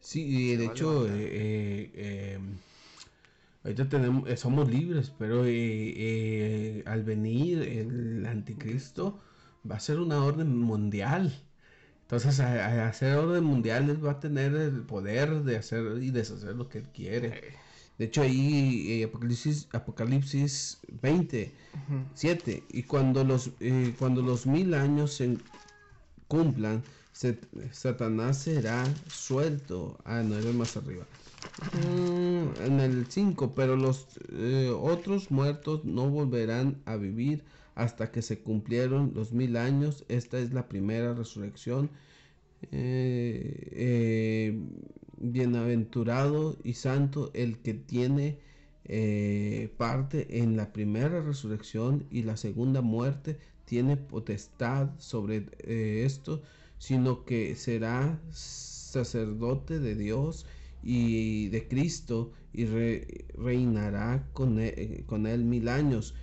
Sí, 0.01 0.57
de 0.57 0.67
hecho, 0.67 1.07
eh, 1.07 1.93
eh, 1.95 2.35
em, 2.35 2.57
ahorita 3.65 3.89
tenemos, 3.89 4.29
eh, 4.29 4.37
somos 4.37 4.69
libres, 4.69 5.13
pero 5.19 5.43
al 5.43 7.03
venir 7.05 7.63
el 7.63 8.25
anticristo 8.27 9.21
va 9.71 9.77
a 9.77 9.81
ser 9.81 9.99
una 10.01 10.25
orden 10.25 10.57
mundial. 10.57 11.35
Entonces, 12.03 12.41
a, 12.41 12.89
hacer 12.89 13.17
orden 13.17 13.45
mundial, 13.45 13.91
él 13.91 14.05
va 14.05 14.13
a 14.13 14.21
tener 14.21 14.55
el 14.55 14.83
poder 14.83 15.43
de 15.45 15.57
hacer 15.59 16.03
y 16.03 16.11
deshacer 16.11 16.57
lo 16.57 16.69
que 16.69 16.79
él 16.79 16.89
quiere. 16.89 17.55
De 18.01 18.07
hecho, 18.07 18.23
ahí 18.23 19.03
Apocalipsis, 19.03 19.69
Apocalipsis 19.75 20.79
20, 21.03 21.53
7, 22.15 22.65
y 22.71 22.83
cuando 22.85 23.25
los, 23.25 23.51
cuando 23.99 24.23
los 24.23 24.47
mil 24.47 24.73
años 24.73 25.13
se 25.13 25.37
cumplan, 26.27 26.83
Satanás 27.73 28.39
será 28.39 28.87
suelto. 29.07 29.99
Ah, 30.07 30.23
no, 30.23 30.39
era 30.39 30.51
más 30.55 30.79
arriba. 30.79 31.05
Mm, 31.75 32.63
en 32.65 32.81
el 32.81 33.07
5, 33.07 33.55
pero 33.55 33.77
los 33.77 34.07
eh, 34.33 34.75
otros 34.75 35.31
muertos 35.31 35.85
no 35.85 36.09
volverán 36.09 36.81
a 36.87 36.97
vivir 36.97 37.45
hasta 37.75 38.11
que 38.11 38.23
se 38.23 38.39
cumplieron 38.39 39.13
los 39.15 39.33
mil 39.33 39.59
años. 39.59 40.07
Esta 40.09 40.39
es 40.39 40.55
la 40.55 40.69
primera 40.69 41.13
resurrección. 41.13 41.91
Eh, 42.73 43.69
eh, 43.73 44.59
bienaventurado 45.21 46.57
y 46.65 46.75
santo 46.75 47.31
el 47.35 47.59
que 47.59 47.75
tiene 47.75 48.39
parte 49.77 50.41
en 50.41 50.57
la 50.57 50.73
primera 50.73 51.23
resurrección 51.23 52.07
y 52.11 52.23
la 52.23 52.37
segunda 52.37 52.81
muerte 52.81 53.39
tiene 53.65 53.97
potestad 53.97 54.89
sobre 54.99 55.47
esto 56.05 56.43
sino 56.81 57.25
que 57.27 57.55
será 57.55 58.19
sacerdote 58.33 59.79
de 59.79 59.95
Dios 59.95 60.47
y 60.83 61.49
de 61.51 61.69
Cristo 61.69 62.33
y 62.53 62.65
reinará 63.37 64.27
con 64.33 64.59
él, 64.59 65.05
con 65.07 65.27
él, 65.27 65.45
mil 65.45 65.69
años. 65.69 66.15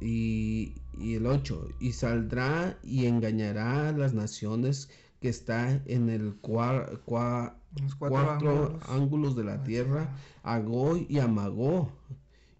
Y, 0.00 0.74
el 1.00 1.26
8, 1.26 1.68
y 1.80 1.92
saldrá 1.92 2.78
y 2.82 3.06
engañará 3.06 3.88
a 3.88 3.92
las 3.92 4.14
naciones 4.14 4.90
que 5.20 5.28
está 5.28 5.80
en 5.86 6.08
el 6.08 6.36
cuatro, 6.40 7.58
ángulos. 8.88 9.36
de 9.36 9.44
la 9.44 9.62
tierra, 9.64 10.08
a 10.42 10.58
Goy 10.58 11.06
y 11.08 11.18
a 11.18 11.28
Magó, 11.28 11.92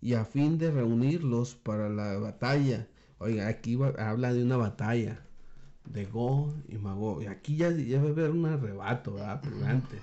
y 0.01 0.15
a 0.15 0.25
fin 0.25 0.59
de 0.59 0.71
reunirlos 0.71 1.55
para 1.55 1.89
la 1.89 2.19
batalla. 2.19 2.87
Oiga, 3.19 3.49
aquí 3.49 3.79
habla 3.99 4.33
de 4.33 4.45
una 4.45 4.57
batalla 4.57 5.21
de 5.93 6.05
Go 6.07 6.55
y 6.69 6.77
Mago. 6.77 7.23
Y 7.23 7.27
aquí 7.27 7.57
ya, 7.57 7.71
ya 7.71 8.01
va 8.01 8.09
a 8.09 8.11
haber 8.11 8.31
un 8.31 8.47
arrebato, 8.47 9.15
¿verdad? 9.15 9.41
Pero 9.43 9.67
antes. 9.67 10.01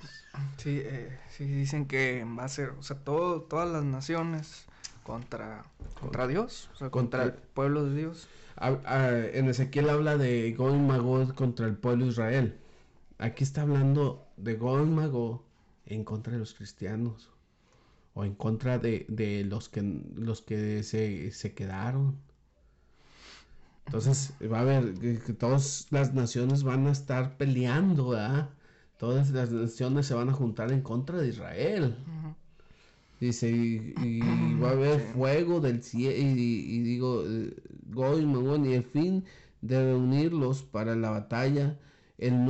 Sí, 0.58 0.82
eh, 0.84 1.18
sí, 1.30 1.46
dicen 1.46 1.86
que 1.86 2.26
va 2.26 2.46
a 2.46 2.50
ser, 2.50 2.70
o 2.72 2.84
sea, 2.84 2.98
todo, 2.98 3.42
todas 3.42 3.70
las 3.70 3.84
naciones 3.84 4.66
contra, 5.06 5.64
contra 6.00 6.28
Dios, 6.28 6.70
o 6.74 6.78
sea, 6.78 6.90
contra, 6.90 7.24
el 7.24 7.34
pueblo 7.34 7.86
de 7.86 7.96
Dios. 7.96 8.28
en 8.60 9.48
Ezequiel 9.48 9.90
habla 9.90 10.18
de 10.18 10.52
Go 10.54 10.76
y 10.76 10.80
Mago 10.80 11.34
contra 11.36 11.68
el 11.68 11.78
pueblo 11.78 12.06
de 12.06 12.12
Israel. 12.12 12.58
Aquí 13.20 13.44
está 13.44 13.62
hablando 13.62 14.28
de 14.36 14.56
Go 14.56 14.82
y 14.82 14.88
Mago 14.88 15.46
en 15.86 16.04
contra 16.04 16.34
de 16.34 16.40
los 16.40 16.56
cristianos. 16.56 17.30
O 18.16 18.24
en 18.26 18.34
contra 18.34 18.80
de, 18.80 19.06
de 19.08 19.44
los 19.44 19.70
que, 19.70 19.84
los 20.16 20.42
que 20.42 20.82
se, 20.82 21.32
se 21.32 21.54
quedaron. 21.54 22.18
Entonces 23.86 24.34
va 24.52 24.60
a 24.60 24.62
haber 24.62 24.96
que, 24.96 25.34
todas 25.34 25.88
las 25.92 26.14
naciones 26.16 26.64
van 26.64 26.88
a 26.88 26.92
estar 26.92 27.38
peleando, 27.38 28.10
¿verdad? 28.10 28.50
Todas 28.98 29.30
las 29.30 29.52
naciones 29.52 30.08
se 30.08 30.16
van 30.16 30.30
a 30.30 30.34
juntar 30.34 30.72
en 30.72 30.82
contra 30.82 31.20
de 31.20 31.28
Israel. 31.28 31.96
Dice, 33.20 33.50
y, 33.50 34.20
va 34.62 34.70
a 34.70 34.72
haber 34.72 35.00
fuego 35.00 35.60
del 35.60 35.82
cielo, 35.82 36.16
y, 36.18 36.80
digo, 36.82 37.24
eh, 37.26 37.54
Goy, 37.92 38.24
y 38.68 38.74
el 38.74 38.84
fin 38.84 39.24
de 39.62 39.84
reunirlos 39.84 40.64
para 40.64 40.96
la 40.96 41.12
batalla 41.12 41.78
el, 42.18 42.46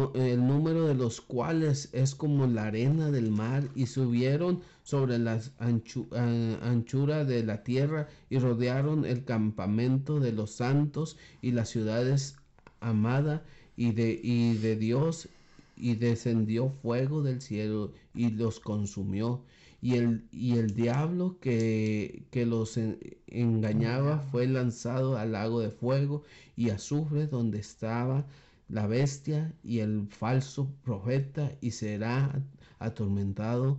número 0.45 0.87
de 0.87 0.93
los 0.93 1.21
cuales 1.21 1.89
es 1.91 2.13
como 2.13 2.45
la 2.45 2.65
arena 2.65 3.09
del 3.09 3.31
mar, 3.31 3.67
y 3.73 3.87
subieron 3.87 4.61
sobre 4.83 5.17
la 5.17 5.41
anchura 5.57 7.25
de 7.25 7.43
la 7.43 7.63
tierra 7.63 8.07
y 8.29 8.37
rodearon 8.37 9.05
el 9.05 9.25
campamento 9.25 10.19
de 10.19 10.33
los 10.33 10.51
santos 10.51 11.17
y 11.41 11.51
las 11.51 11.69
ciudades 11.69 12.35
amada 12.79 13.43
y 13.75 13.91
de, 13.93 14.19
y 14.21 14.57
de 14.57 14.75
Dios, 14.75 15.29
y 15.75 15.95
descendió 15.95 16.69
fuego 16.69 17.23
del 17.23 17.41
cielo 17.41 17.91
y 18.13 18.29
los 18.29 18.59
consumió. 18.59 19.41
Y 19.85 19.97
el, 19.97 20.27
y 20.31 20.57
el 20.57 20.73
diablo 20.73 21.37
que, 21.39 22.23
que 22.31 22.47
los 22.47 22.79
engañaba 23.27 24.19
fue 24.31 24.47
lanzado 24.47 25.15
al 25.15 25.33
lago 25.33 25.59
de 25.59 25.69
fuego 25.69 26.23
y 26.55 26.71
azufre 26.71 27.27
donde 27.27 27.59
estaba 27.59 28.25
la 28.67 28.87
bestia 28.87 29.53
y 29.63 29.79
el 29.79 30.07
falso 30.09 30.71
profeta 30.83 31.51
y 31.61 31.69
será 31.69 32.41
atormentado 32.79 33.77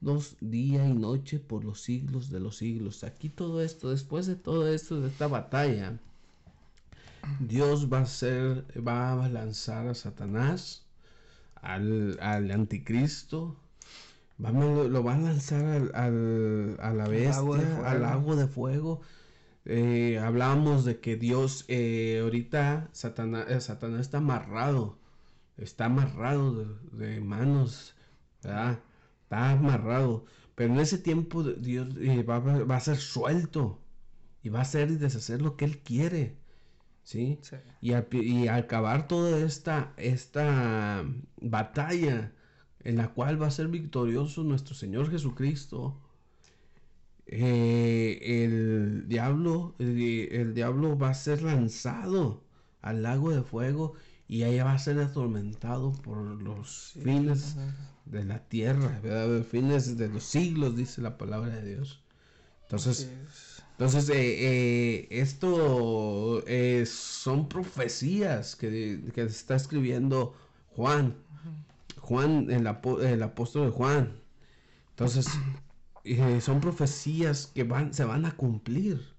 dos 0.00 0.36
día 0.40 0.86
y 0.86 0.92
noche 0.92 1.38
por 1.38 1.64
los 1.64 1.80
siglos 1.80 2.30
de 2.30 2.40
los 2.40 2.58
siglos. 2.58 3.02
Aquí 3.02 3.30
todo 3.30 3.62
esto, 3.62 3.90
después 3.90 4.26
de 4.26 4.36
todo 4.36 4.68
esto, 4.68 5.00
de 5.00 5.08
esta 5.08 5.26
batalla, 5.26 5.98
Dios 7.40 7.90
va 7.90 8.00
a 8.00 8.06
ser, 8.06 8.66
va 8.86 9.24
a 9.24 9.28
lanzar 9.30 9.88
a 9.88 9.94
Satanás, 9.94 10.84
al, 11.62 12.18
anticristo, 12.50 13.56
lo 14.38 15.02
va 15.02 15.14
a 15.14 15.18
lanzar 15.18 15.90
al, 15.94 16.76
a 16.80 16.92
la 16.92 17.08
bestia, 17.08 17.86
al 17.86 18.04
agua 18.04 18.36
de 18.36 18.46
fuego 18.46 19.00
eh, 19.68 20.20
hablábamos 20.20 20.84
de 20.84 21.00
que 21.00 21.16
Dios, 21.16 21.64
eh, 21.66 22.20
ahorita 22.22 22.88
Satanás, 22.92 23.46
eh, 23.48 23.60
Satanás 23.60 24.02
está 24.02 24.18
amarrado, 24.18 24.96
está 25.56 25.86
amarrado 25.86 26.78
de, 26.92 27.20
manos, 27.20 27.96
¿verdad? 28.44 28.78
Está 29.24 29.50
amarrado. 29.50 30.24
Pero 30.54 30.72
en 30.72 30.80
ese 30.80 30.98
tiempo 30.98 31.42
Dios 31.42 31.88
va, 32.28 32.76
a 32.76 32.80
ser 32.80 32.96
suelto 32.98 33.80
y 34.42 34.50
va 34.50 34.60
a 34.60 34.62
hacer 34.62 34.90
y 34.90 34.96
deshacer 34.96 35.42
lo 35.42 35.56
que 35.56 35.64
Él 35.64 35.78
quiere. 35.80 36.36
¿Sí? 37.02 37.40
Y, 37.80 37.92
y 38.16 38.48
acabar 38.48 39.08
toda 39.08 39.38
esta, 39.38 39.92
esta 39.96 41.04
batalla 41.40 42.32
en 42.86 42.96
la 42.96 43.08
cual 43.08 43.40
va 43.42 43.48
a 43.48 43.50
ser 43.50 43.66
victorioso 43.66 44.44
nuestro 44.44 44.74
Señor 44.74 45.10
Jesucristo 45.10 46.00
eh, 47.26 48.44
el 48.44 49.08
diablo, 49.08 49.74
el, 49.80 50.54
diablo 50.54 50.96
va 50.96 51.10
a 51.10 51.14
ser 51.14 51.42
lanzado 51.42 52.44
al 52.82 53.02
lago 53.02 53.32
de 53.32 53.42
fuego 53.42 53.94
y 54.28 54.44
allá 54.44 54.64
va 54.64 54.74
a 54.74 54.78
ser 54.78 55.00
atormentado 55.00 55.90
por 55.92 56.18
los 56.40 56.92
fines 57.02 57.56
de 58.04 58.24
la 58.24 58.38
tierra, 58.48 59.00
¿verdad? 59.02 59.44
fines 59.44 59.96
de 59.96 60.08
los 60.08 60.22
siglos, 60.22 60.76
dice 60.76 61.02
la 61.02 61.18
palabra 61.18 61.56
de 61.56 61.74
Dios. 61.74 62.00
Entonces, 62.62 63.10
Entonces, 63.72 64.08
eh, 64.14 65.08
esto 65.10 66.44
son 66.86 67.48
profecías 67.48 68.54
que, 68.54 69.10
que, 69.12 69.22
está 69.22 69.56
escribiendo 69.56 70.34
Juan. 70.76 71.16
Juan, 72.06 72.50
el, 72.50 72.66
el 73.02 73.22
apóstol 73.22 73.66
de 73.66 73.70
Juan. 73.72 74.12
Entonces, 74.90 75.26
son 76.40 76.60
profecías 76.60 77.48
que 77.48 77.64
van, 77.64 77.92
se 77.92 78.04
van 78.04 78.24
a 78.26 78.36
cumplir 78.36 79.16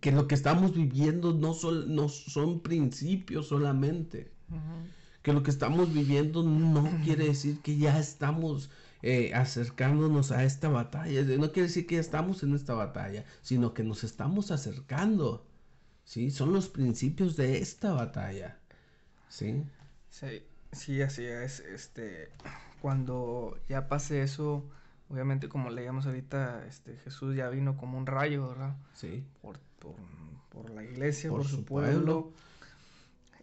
que 0.00 0.12
lo 0.12 0.28
que 0.28 0.34
estamos 0.34 0.74
viviendo 0.74 1.32
no 1.32 1.54
son, 1.54 1.94
no 1.94 2.08
son 2.08 2.60
principios 2.60 3.48
solamente. 3.48 4.30
Que 5.22 5.32
lo 5.32 5.42
que 5.42 5.50
estamos 5.50 5.92
viviendo 5.92 6.42
no 6.42 6.88
quiere 7.02 7.24
decir 7.24 7.60
que 7.60 7.76
ya 7.76 7.98
estamos 7.98 8.70
eh, 9.02 9.32
acercándonos 9.34 10.30
a 10.30 10.44
esta 10.44 10.68
batalla. 10.68 11.22
No 11.38 11.50
quiere 11.50 11.68
decir 11.68 11.86
que 11.86 11.96
ya 11.96 12.00
estamos 12.00 12.42
en 12.42 12.54
esta 12.54 12.74
batalla, 12.74 13.24
sino 13.42 13.74
que 13.74 13.82
nos 13.82 14.04
estamos 14.04 14.50
acercando. 14.50 15.46
¿sí? 16.04 16.30
Son 16.30 16.52
los 16.52 16.68
principios 16.68 17.36
de 17.36 17.58
esta 17.58 17.92
batalla. 17.92 18.58
¿sí? 19.28 19.64
Sí, 20.10 20.42
sí, 20.72 21.02
así 21.02 21.24
es. 21.24 21.60
Este, 21.60 22.28
cuando 22.80 23.58
ya 23.68 23.88
pase 23.88 24.22
eso, 24.22 24.64
obviamente 25.08 25.48
como 25.48 25.70
leíamos 25.70 26.06
ahorita, 26.06 26.66
este, 26.66 26.96
Jesús 26.98 27.36
ya 27.36 27.48
vino 27.48 27.76
como 27.76 27.98
un 27.98 28.06
rayo, 28.06 28.48
¿verdad? 28.48 28.76
Sí. 28.94 29.24
Por 29.42 29.58
por, 30.50 30.70
la 30.70 30.84
iglesia, 30.84 31.30
por, 31.30 31.44
su, 31.44 31.64
pueblo. 31.64 32.32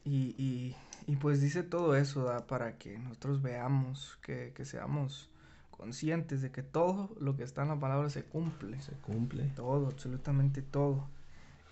Y, 0.06 0.76
pues 1.22 1.42
dice 1.42 1.64
todo 1.64 1.96
eso, 1.96 2.32
para 2.48 2.78
que 2.78 2.98
nosotros 2.98 3.42
veamos, 3.42 4.18
que, 4.22 4.54
seamos 4.66 5.30
conscientes 5.72 6.42
de 6.42 6.52
que 6.52 6.64
todo 6.64 7.16
lo 7.20 7.36
que 7.36 7.44
está 7.44 7.64
en 7.64 7.70
la 7.70 7.80
palabra 7.80 8.10
se 8.10 8.24
cumple. 8.24 8.82
Se 8.82 8.94
cumple. 8.94 9.52
Todo, 9.56 9.88
absolutamente 9.88 10.62
todo. 10.62 11.08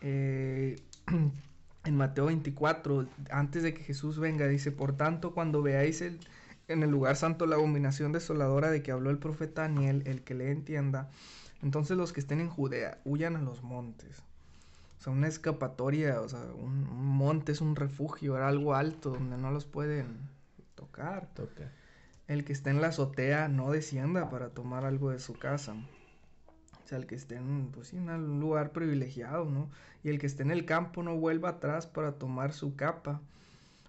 Eh, 0.01 0.75
en 1.83 1.97
Mateo 1.97 2.25
24, 2.25 3.07
antes 3.29 3.63
de 3.63 3.73
que 3.73 3.83
Jesús 3.83 4.19
venga, 4.19 4.47
dice, 4.47 4.71
por 4.71 4.95
tanto, 4.95 5.33
cuando 5.33 5.61
veáis 5.61 6.01
el, 6.01 6.19
en 6.67 6.83
el 6.83 6.91
lugar 6.91 7.15
santo 7.15 7.45
la 7.45 7.55
abominación 7.55 8.11
desoladora 8.11 8.69
de 8.69 8.83
que 8.83 8.91
habló 8.91 9.09
el 9.09 9.17
profeta 9.17 9.63
Daniel, 9.63 10.03
el 10.05 10.21
que 10.21 10.35
le 10.35 10.51
entienda, 10.51 11.09
entonces 11.61 11.97
los 11.97 12.13
que 12.13 12.19
estén 12.19 12.39
en 12.39 12.49
Judea 12.49 12.99
huyan 13.03 13.35
a 13.35 13.41
los 13.41 13.63
montes. 13.63 14.23
O 14.99 15.03
sea, 15.03 15.13
una 15.13 15.27
escapatoria, 15.27 16.21
o 16.21 16.29
sea, 16.29 16.41
un, 16.55 16.83
monte 16.93 17.51
es 17.51 17.61
un 17.61 17.75
refugio, 17.75 18.37
era 18.37 18.47
algo 18.47 18.75
alto 18.75 19.09
donde 19.09 19.37
no 19.37 19.49
los 19.49 19.65
pueden 19.65 20.29
tocar. 20.75 21.27
Toca. 21.33 21.71
El 22.27 22.45
que 22.45 22.53
esté 22.53 22.69
en 22.69 22.81
la 22.81 22.87
azotea 22.87 23.47
no 23.47 23.71
descienda 23.71 24.29
para 24.29 24.49
tomar 24.49 24.85
algo 24.85 25.09
de 25.09 25.19
su 25.19 25.33
casa. 25.33 25.75
Sea, 26.91 26.99
el 26.99 27.07
que 27.07 27.15
esté 27.15 27.35
en, 27.35 27.69
pues 27.71 27.93
en 27.93 28.09
un 28.09 28.41
lugar 28.41 28.73
privilegiado, 28.73 29.45
¿no? 29.45 29.69
Y 30.03 30.09
el 30.09 30.19
que 30.19 30.27
esté 30.27 30.43
en 30.43 30.51
el 30.51 30.65
campo 30.65 31.03
no 31.03 31.15
vuelva 31.15 31.47
atrás 31.47 31.87
para 31.87 32.13
tomar 32.13 32.51
su 32.51 32.75
capa. 32.75 33.21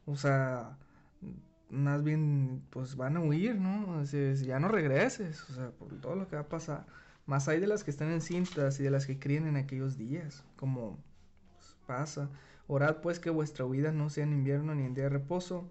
O 0.06 0.14
sea, 0.14 0.78
más 1.68 2.04
bien, 2.04 2.62
pues 2.70 2.94
van 2.96 3.16
a 3.16 3.20
huir, 3.20 3.56
¿no? 3.56 3.98
O 3.98 4.04
sea, 4.06 4.32
ya 4.34 4.60
no 4.60 4.68
regreses, 4.68 5.42
o 5.50 5.54
sea, 5.54 5.70
por 5.70 6.00
todo 6.00 6.14
lo 6.14 6.28
que 6.28 6.36
va 6.36 6.42
a 6.42 6.48
pasar. 6.48 6.86
Más 7.26 7.48
hay 7.48 7.58
de 7.58 7.66
las 7.66 7.82
que 7.82 7.90
están 7.90 8.12
en 8.12 8.20
cintas 8.20 8.78
y 8.78 8.84
de 8.84 8.90
las 8.90 9.04
que 9.06 9.18
críen 9.18 9.48
en 9.48 9.56
aquellos 9.56 9.98
días, 9.98 10.44
como 10.56 10.96
pues, 11.56 11.74
pasa. 11.88 12.30
Orad 12.68 12.98
pues 12.98 13.18
que 13.18 13.30
vuestra 13.30 13.64
vida 13.64 13.90
no 13.90 14.10
sea 14.10 14.22
en 14.22 14.32
invierno 14.32 14.76
ni 14.76 14.84
en 14.84 14.94
día 14.94 15.04
de 15.04 15.10
reposo, 15.10 15.68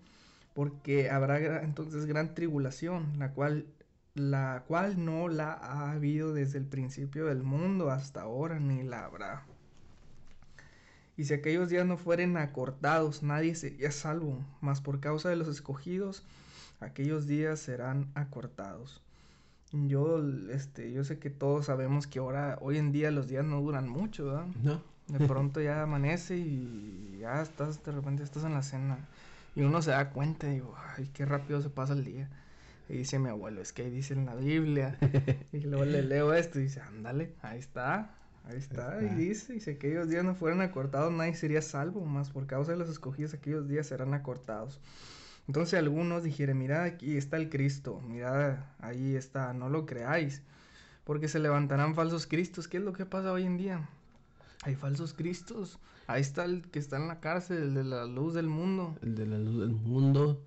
porque 0.54 1.10
habrá 1.10 1.64
entonces 1.64 2.08
gran 2.08 2.34
tribulación, 2.36 3.18
la 3.20 3.32
cual, 3.32 3.68
la 4.14 4.64
cual 4.68 5.04
no 5.04 5.28
la 5.28 5.54
ha 5.54 5.92
habido 5.92 6.34
desde 6.34 6.58
el 6.58 6.66
principio 6.66 7.26
del 7.26 7.44
mundo 7.44 7.92
hasta 7.92 8.22
ahora, 8.22 8.60
ni 8.60 8.84
la 8.84 9.06
habrá. 9.06 9.46
Y 11.18 11.26
si 11.26 11.34
aquellos 11.34 11.70
días 11.70 11.86
no 11.86 11.98
fueren 11.98 12.38
acortados, 12.38 13.22
nadie 13.24 13.56
sería 13.56 13.92
salvo, 13.92 14.44
mas 14.60 14.82
por 14.82 15.00
causa 15.00 15.30
de 15.30 15.36
los 15.36 15.48
escogidos, 15.48 16.24
aquellos 16.80 17.28
días 17.28 17.60
serán 17.60 18.10
acortados. 18.16 19.02
Yo, 19.72 20.22
este, 20.52 20.92
yo 20.92 21.04
sé 21.04 21.20
que 21.20 21.30
todos 21.30 21.68
sabemos 21.68 22.08
que 22.08 22.20
ahora, 22.20 22.58
hoy 22.62 22.78
en 22.78 22.92
día 22.92 23.12
los 23.12 23.28
días 23.28 23.46
no 23.46 23.62
duran 23.62 23.88
mucho, 23.88 24.26
¿verdad? 24.26 24.48
No. 24.62 24.82
De 25.08 25.28
pronto 25.28 25.62
ya 25.62 25.84
amanece 25.84 26.38
y 26.38 27.18
ya 27.20 27.42
estás, 27.42 27.84
de 27.84 27.92
repente 27.92 28.24
estás 28.24 28.44
en 28.44 28.54
la 28.54 28.64
cena. 28.64 28.98
Y 29.56 29.62
uno 29.62 29.82
se 29.82 29.92
da 29.92 30.10
cuenta 30.12 30.48
y 30.48 30.56
digo, 30.56 30.76
ay, 30.98 31.10
qué 31.14 31.26
rápido 31.26 31.62
se 31.62 31.70
pasa 31.70 31.94
el 31.94 32.04
día. 32.04 32.30
Y 32.90 32.98
dice 32.98 33.20
mi 33.20 33.30
abuelo, 33.30 33.62
es 33.62 33.72
que 33.72 33.84
ahí 33.84 33.90
dice 33.90 34.14
en 34.14 34.26
la 34.26 34.36
Biblia. 34.36 34.98
y 35.54 35.60
luego 35.62 35.86
le 35.86 36.02
leo 36.02 36.34
esto 36.34 36.60
y 36.60 36.64
dice, 36.64 36.82
ándale, 36.82 37.34
ahí 37.42 37.60
está, 37.60 38.16
ahí 38.46 38.58
está. 38.58 39.02
Y 39.02 39.16
dice, 39.16 39.56
y 39.56 39.60
si 39.60 39.72
aquellos 39.72 40.10
días 40.10 40.24
no 40.24 40.36
fueran 40.36 40.62
acortados, 40.62 41.12
nadie 41.12 41.36
sería 41.36 41.62
salvo, 41.62 42.06
más 42.06 42.30
por 42.30 42.48
causa 42.48 42.72
de 42.72 42.78
los 42.78 42.90
escogidos, 42.90 43.34
aquellos 43.34 43.68
días 43.68 43.88
serán 43.88 44.14
acortados. 44.14 44.80
Entonces 45.48 45.80
algunos 45.80 46.24
dijeron, 46.24 46.58
mira, 46.58 46.84
aquí 46.84 47.18
está 47.18 47.38
el 47.38 47.50
Cristo, 47.50 48.02
mira, 48.08 48.74
ahí 48.80 49.16
está, 49.16 49.54
no 49.54 49.70
lo 49.70 49.86
creáis, 49.86 50.42
porque 51.04 51.28
se 51.28 51.40
levantarán 51.40 51.96
falsos 51.96 52.28
cristos. 52.28 52.68
¿Qué 52.68 52.78
es 52.78 52.84
lo 52.84 52.94
que 52.94 53.06
pasa 53.06 53.32
hoy 53.32 53.46
en 53.46 53.58
día? 53.58 53.90
Hay 54.64 54.76
falsos 54.76 55.14
cristos. 55.14 55.80
Ahí 56.08 56.22
está 56.22 56.46
el 56.46 56.70
que 56.70 56.80
está 56.80 56.98
en 56.98 57.08
la 57.08 57.20
cárcel, 57.20 57.58
el 57.58 57.74
de 57.74 57.84
la 57.84 58.06
luz 58.06 58.34
del 58.34 58.48
mundo. 58.48 58.96
El 59.02 59.16
de 59.16 59.26
la 59.26 59.38
luz 59.38 59.60
del 59.60 59.72
mundo. 59.72 60.46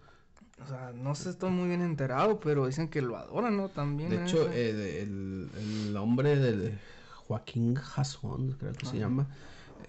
O 0.63 0.67
sea, 0.69 0.93
no 0.95 1.15
sé, 1.15 1.31
estoy 1.31 1.51
muy 1.51 1.69
bien 1.69 1.83
enterado, 1.83 2.39
pero 2.39 2.67
dicen 2.67 2.89
que 2.89 3.03
lo 3.03 3.17
adoran, 3.17 3.57
¿no? 3.57 3.69
También. 3.69 4.11
De 4.11 4.23
hecho, 4.23 4.49
eh, 4.53 5.03
el, 5.03 5.51
el, 5.59 5.97
hombre 5.97 6.37
de 6.37 6.79
Joaquín 7.27 7.75
Jason, 7.75 8.53
creo 8.59 8.73
que 8.73 8.87
se 8.87 8.99
llama, 8.99 9.27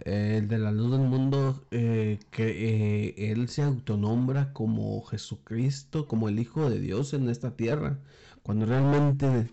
el 0.04 0.48
de 0.48 0.58
la 0.58 0.72
luz 0.72 0.92
del 0.92 1.02
mundo, 1.02 1.64
eh, 1.72 2.20
que 2.32 2.48
eh, 2.48 3.32
él 3.32 3.48
se 3.50 3.64
autonombra 3.64 4.52
como 4.54 5.02
Jesucristo, 5.06 6.08
como 6.08 6.30
el 6.30 6.40
Hijo 6.40 6.70
de 6.70 6.80
Dios 6.80 7.14
en 7.14 7.30
esta 7.30 7.52
tierra, 7.52 8.00
cuando 8.44 8.66
realmente 8.66 9.50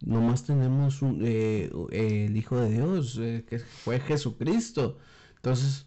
nomás 0.00 0.44
tenemos 0.44 1.02
un, 1.02 1.22
eh, 1.24 1.70
el 1.90 2.36
Hijo 2.36 2.58
de 2.58 2.70
Dios, 2.70 3.20
que 3.48 3.58
fue 3.58 4.00
Jesucristo. 4.00 4.98
Entonces, 5.36 5.86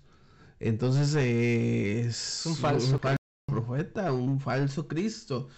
entonces 0.60 1.16
es 1.16 2.46
un 2.46 2.56
falso 2.56 3.00
profeta, 3.56 4.12
un 4.14 4.40
falso 4.40 4.88
Cristo. 4.88 5.50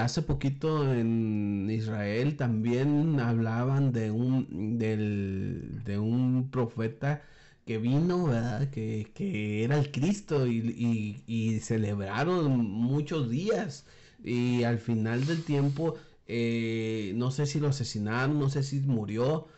hace 0.00 0.22
poquito 0.22 0.92
en 0.94 1.68
Israel 1.70 2.36
también 2.36 3.20
hablaban 3.20 3.92
de 3.92 4.10
un, 4.10 4.78
del, 4.78 5.82
de 5.84 5.98
un 5.98 6.50
profeta 6.50 7.22
que 7.64 7.78
vino, 7.78 8.26
¿verdad? 8.26 8.70
Que, 8.70 9.10
que 9.14 9.64
era 9.64 9.78
el 9.78 9.90
Cristo 9.90 10.46
y, 10.46 11.22
y, 11.26 11.60
celebraron 11.60 12.58
muchos 12.70 13.30
días. 13.30 13.86
Y 14.22 14.64
al 14.64 14.78
final 14.78 15.26
del 15.26 15.44
tiempo, 15.44 15.96
eh, 16.26 17.12
no 17.16 17.30
sé 17.30 17.46
si 17.46 17.60
lo 17.60 17.68
asesinaron, 17.68 18.38
no 18.38 18.50
sé 18.50 18.62
si 18.62 18.80
murió. 18.80 19.48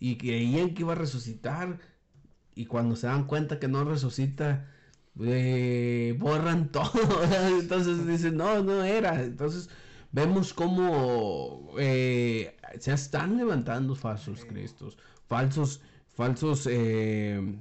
Y 0.00 0.16
creían 0.16 0.74
que 0.74 0.82
iba 0.82 0.92
a 0.92 0.96
resucitar. 0.96 1.80
Y 2.54 2.66
cuando 2.66 2.96
se 2.96 3.06
dan 3.06 3.26
cuenta 3.26 3.58
que 3.60 3.68
no 3.68 3.84
resucita, 3.84 4.68
eh, 5.20 6.16
borran 6.18 6.68
todo. 6.72 6.92
Entonces 7.60 8.06
dicen, 8.06 8.36
no, 8.36 8.62
no 8.62 8.82
era. 8.84 9.22
Entonces 9.22 9.70
vemos 10.12 10.54
cómo 10.54 11.74
eh, 11.78 12.56
se 12.78 12.92
están 12.92 13.36
levantando 13.36 13.94
falsos 13.94 14.44
cristos, 14.44 14.98
falsos 15.26 15.80
falsos 16.14 16.68
eh, 16.70 17.56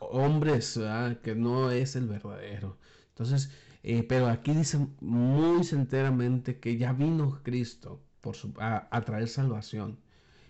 hombres, 0.00 0.78
que 1.22 1.34
no 1.34 1.70
es 1.70 1.96
el 1.96 2.06
verdadero. 2.06 2.78
Entonces, 3.10 3.50
eh, 3.82 4.02
pero 4.02 4.28
aquí 4.28 4.52
dice 4.52 4.86
muy 5.00 5.64
sinceramente 5.64 6.58
que 6.58 6.76
ya 6.76 6.92
vino 6.92 7.40
Cristo 7.42 8.00
por 8.20 8.36
su, 8.36 8.52
a, 8.58 9.00
traer 9.02 9.28
salvación, 9.28 9.98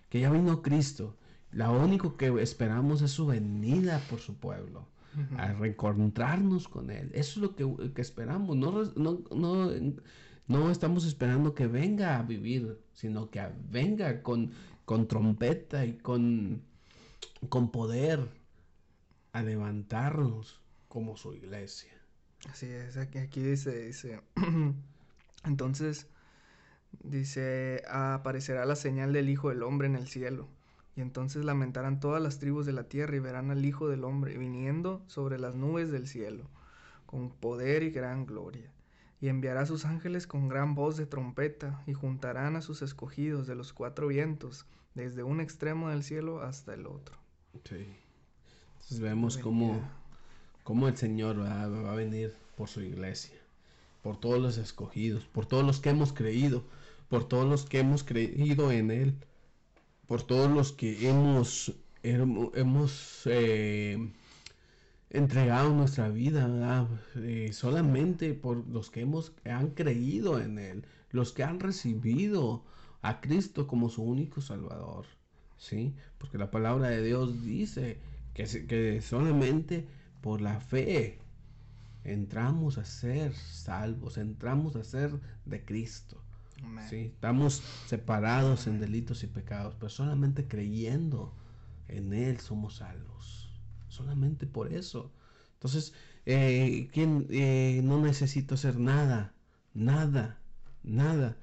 que 0.09 0.21
ya 0.21 0.31
vino 0.31 0.63
Cristo. 0.63 1.17
Lo 1.53 1.73
único 1.73 2.17
que 2.17 2.29
esperamos 2.43 3.03
es 3.03 3.13
su 3.13 3.27
venida 3.27 4.01
por 4.11 4.21
su 4.21 4.37
pueblo, 4.37 4.89
a 5.37 5.53
reencontrarnos 5.53 6.69
con 6.69 6.91
Él. 6.91 7.11
Eso 7.15 7.33
es 7.33 7.37
lo 7.39 7.95
que, 7.95 8.01
esperamos. 8.01 8.57
No, 8.57 8.85
no, 8.97 9.23
no, 9.35 9.71
no, 10.47 10.71
estamos 10.71 11.05
esperando 11.05 11.55
que 11.55 11.67
venga 11.67 12.19
a 12.19 12.23
vivir, 12.23 12.79
sino 12.93 13.31
que 13.31 13.47
venga 13.71 14.23
con, 14.23 14.53
con 14.85 15.09
trompeta 15.09 15.85
y 15.85 15.95
con 15.95 16.63
con 17.49 17.71
poder 17.71 18.29
a 19.33 19.43
levantarnos 19.43 20.61
como 20.89 21.17
su 21.17 21.35
iglesia. 21.35 21.93
Así 22.49 22.67
es, 22.67 22.97
aquí, 22.97 23.19
aquí 23.19 23.41
dice, 23.41 23.87
dice, 23.87 24.21
entonces 25.45 26.09
dice, 27.05 27.83
aparecerá 27.89 28.65
la 28.65 28.77
señal 28.77 29.13
del 29.13 29.29
Hijo 29.29 29.51
del 29.51 29.63
Hombre 29.63 29.87
en 29.87 29.97
el 29.97 30.09
cielo, 30.09 30.49
y 31.01 31.03
entonces 31.03 31.47
lamentarán 31.47 31.99
todas 31.99 32.21
las 32.21 32.39
tribus 32.39 32.67
de 32.67 32.75
la 32.75 32.85
tierra 32.85 33.17
y 33.17 33.21
verán 33.21 33.51
al 33.51 33.65
Hijo 33.65 33.89
del 33.89 34.05
Hombre 34.05 34.37
viniendo 34.37 35.03
sobre 35.07 35.39
las 35.39 35.55
nubes 35.55 35.91
del 35.91 36.07
cielo, 36.07 36.45
con 37.07 37.31
poder 37.31 37.83
y 37.83 37.91
gran 37.91 38.27
gloria. 38.27 38.71
Y 39.19 39.29
enviará 39.29 39.63
a 39.63 39.67
sus 39.67 39.87
ángeles 39.87 40.27
con 40.27 40.49
gran 40.49 40.75
voz 40.75 40.99
de 40.99 41.07
trompeta, 41.07 41.83
y 41.87 41.95
juntarán 41.95 42.55
a 42.55 42.61
sus 42.61 42.83
escogidos 42.83 43.47
de 43.47 43.55
los 43.55 43.73
cuatro 43.73 44.09
vientos, 44.09 44.67
desde 44.95 45.23
un 45.23 45.41
extremo 45.41 45.89
del 45.89 46.03
cielo 46.03 46.43
hasta 46.43 46.75
el 46.75 46.87
otro. 46.87 47.17
Sí. 47.65 47.97
Entonces 48.75 49.01
vemos 49.01 49.39
cómo, 49.39 49.81
cómo, 50.65 50.87
el 50.87 50.99
Señor 50.99 51.41
va, 51.41 51.67
va 51.67 51.93
a 51.93 51.97
venir 51.97 52.37
por 52.57 52.69
su 52.69 52.83
iglesia, 52.83 53.39
por 54.03 54.21
todos 54.21 54.39
los 54.39 54.59
escogidos, 54.59 55.25
por 55.25 55.47
todos 55.47 55.65
los 55.65 55.81
que 55.81 55.89
hemos 55.89 56.13
creído, 56.13 56.63
por 57.09 57.27
todos 57.27 57.49
los 57.49 57.65
que 57.65 57.79
hemos 57.79 58.05
creído 58.05 58.71
en 58.71 58.91
Él, 58.91 59.15
por 60.11 60.25
todos 60.25 60.51
los 60.51 60.73
que 60.73 61.09
hemos, 61.09 61.73
hemos 62.03 63.23
eh, 63.27 64.11
entregado 65.09 65.73
nuestra 65.73 66.09
vida, 66.09 66.89
eh, 67.15 67.51
solamente 67.53 68.35
por 68.35 68.67
los 68.67 68.91
que 68.91 69.03
hemos 69.03 69.33
han 69.45 69.71
creído 69.71 70.41
en 70.41 70.59
Él, 70.59 70.85
los 71.13 71.33
que 71.33 71.45
han 71.45 71.61
recibido 71.61 72.65
a 73.03 73.21
Cristo 73.21 73.69
como 73.69 73.89
su 73.89 74.03
único 74.03 74.41
Salvador, 74.41 75.07
¿sí? 75.59 75.95
Porque 76.19 76.39
la 76.39 76.51
palabra 76.51 76.89
de 76.89 77.05
Dios 77.05 77.45
dice 77.45 78.01
que, 78.35 78.67
que 78.67 79.01
solamente 79.03 79.87
por 80.23 80.41
la 80.41 80.59
fe 80.59 81.21
entramos 82.03 82.79
a 82.79 82.85
ser 82.85 83.33
salvos, 83.33 84.19
entramos 84.19 84.75
a 84.75 84.83
ser 84.83 85.13
de 85.45 85.65
Cristo. 85.65 86.20
Sí, 86.89 87.13
estamos 87.15 87.63
separados 87.87 88.67
en 88.67 88.81
delitos 88.81 89.23
y 89.23 89.27
pecados, 89.27 89.75
pero 89.77 89.91
solamente 89.91 90.49
creyendo 90.49 91.35
en 91.89 92.13
Él 92.13 92.41
somos 92.41 92.77
salvos. 92.77 93.51
Solamente 93.89 94.47
por 94.47 94.73
eso. 94.73 95.13
Entonces, 95.55 95.93
eh, 96.27 96.89
¿quién, 96.93 97.27
eh, 97.31 97.81
no 97.85 98.01
necesito 98.01 98.55
hacer 98.55 98.79
nada, 98.79 99.35
nada, 99.75 100.39
nada 100.83 101.37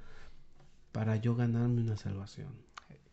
para 0.98 1.16
yo 1.16 1.36
ganarme 1.36 1.82
una 1.82 1.96
salvación. 1.96 2.50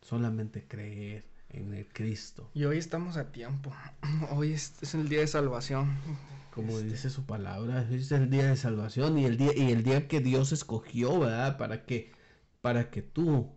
Solamente 0.01 0.67
creer 0.67 1.27
en 1.51 1.75
el 1.75 1.87
Cristo. 1.87 2.51
Y 2.55 2.65
hoy 2.65 2.79
estamos 2.79 3.19
a 3.19 3.31
tiempo. 3.31 3.73
Hoy 4.31 4.53
es, 4.53 4.95
el 4.95 5.09
día 5.09 5.21
de 5.21 5.27
salvación. 5.27 5.95
Como 6.55 6.79
este. 6.79 6.91
dice 6.91 7.11
su 7.11 7.27
palabra, 7.27 7.87
es 7.91 8.13
el 8.13 8.31
día 8.31 8.47
de 8.47 8.57
salvación 8.57 9.19
y 9.19 9.25
el 9.25 9.37
día 9.37 9.51
y 9.57 9.73
el 9.73 9.83
día 9.83 10.07
que 10.07 10.21
Dios 10.21 10.53
escogió, 10.53 11.19
¿verdad? 11.19 11.59
Para 11.59 11.85
que 11.85 12.13
para 12.61 12.91
que 12.91 13.03
tú 13.03 13.51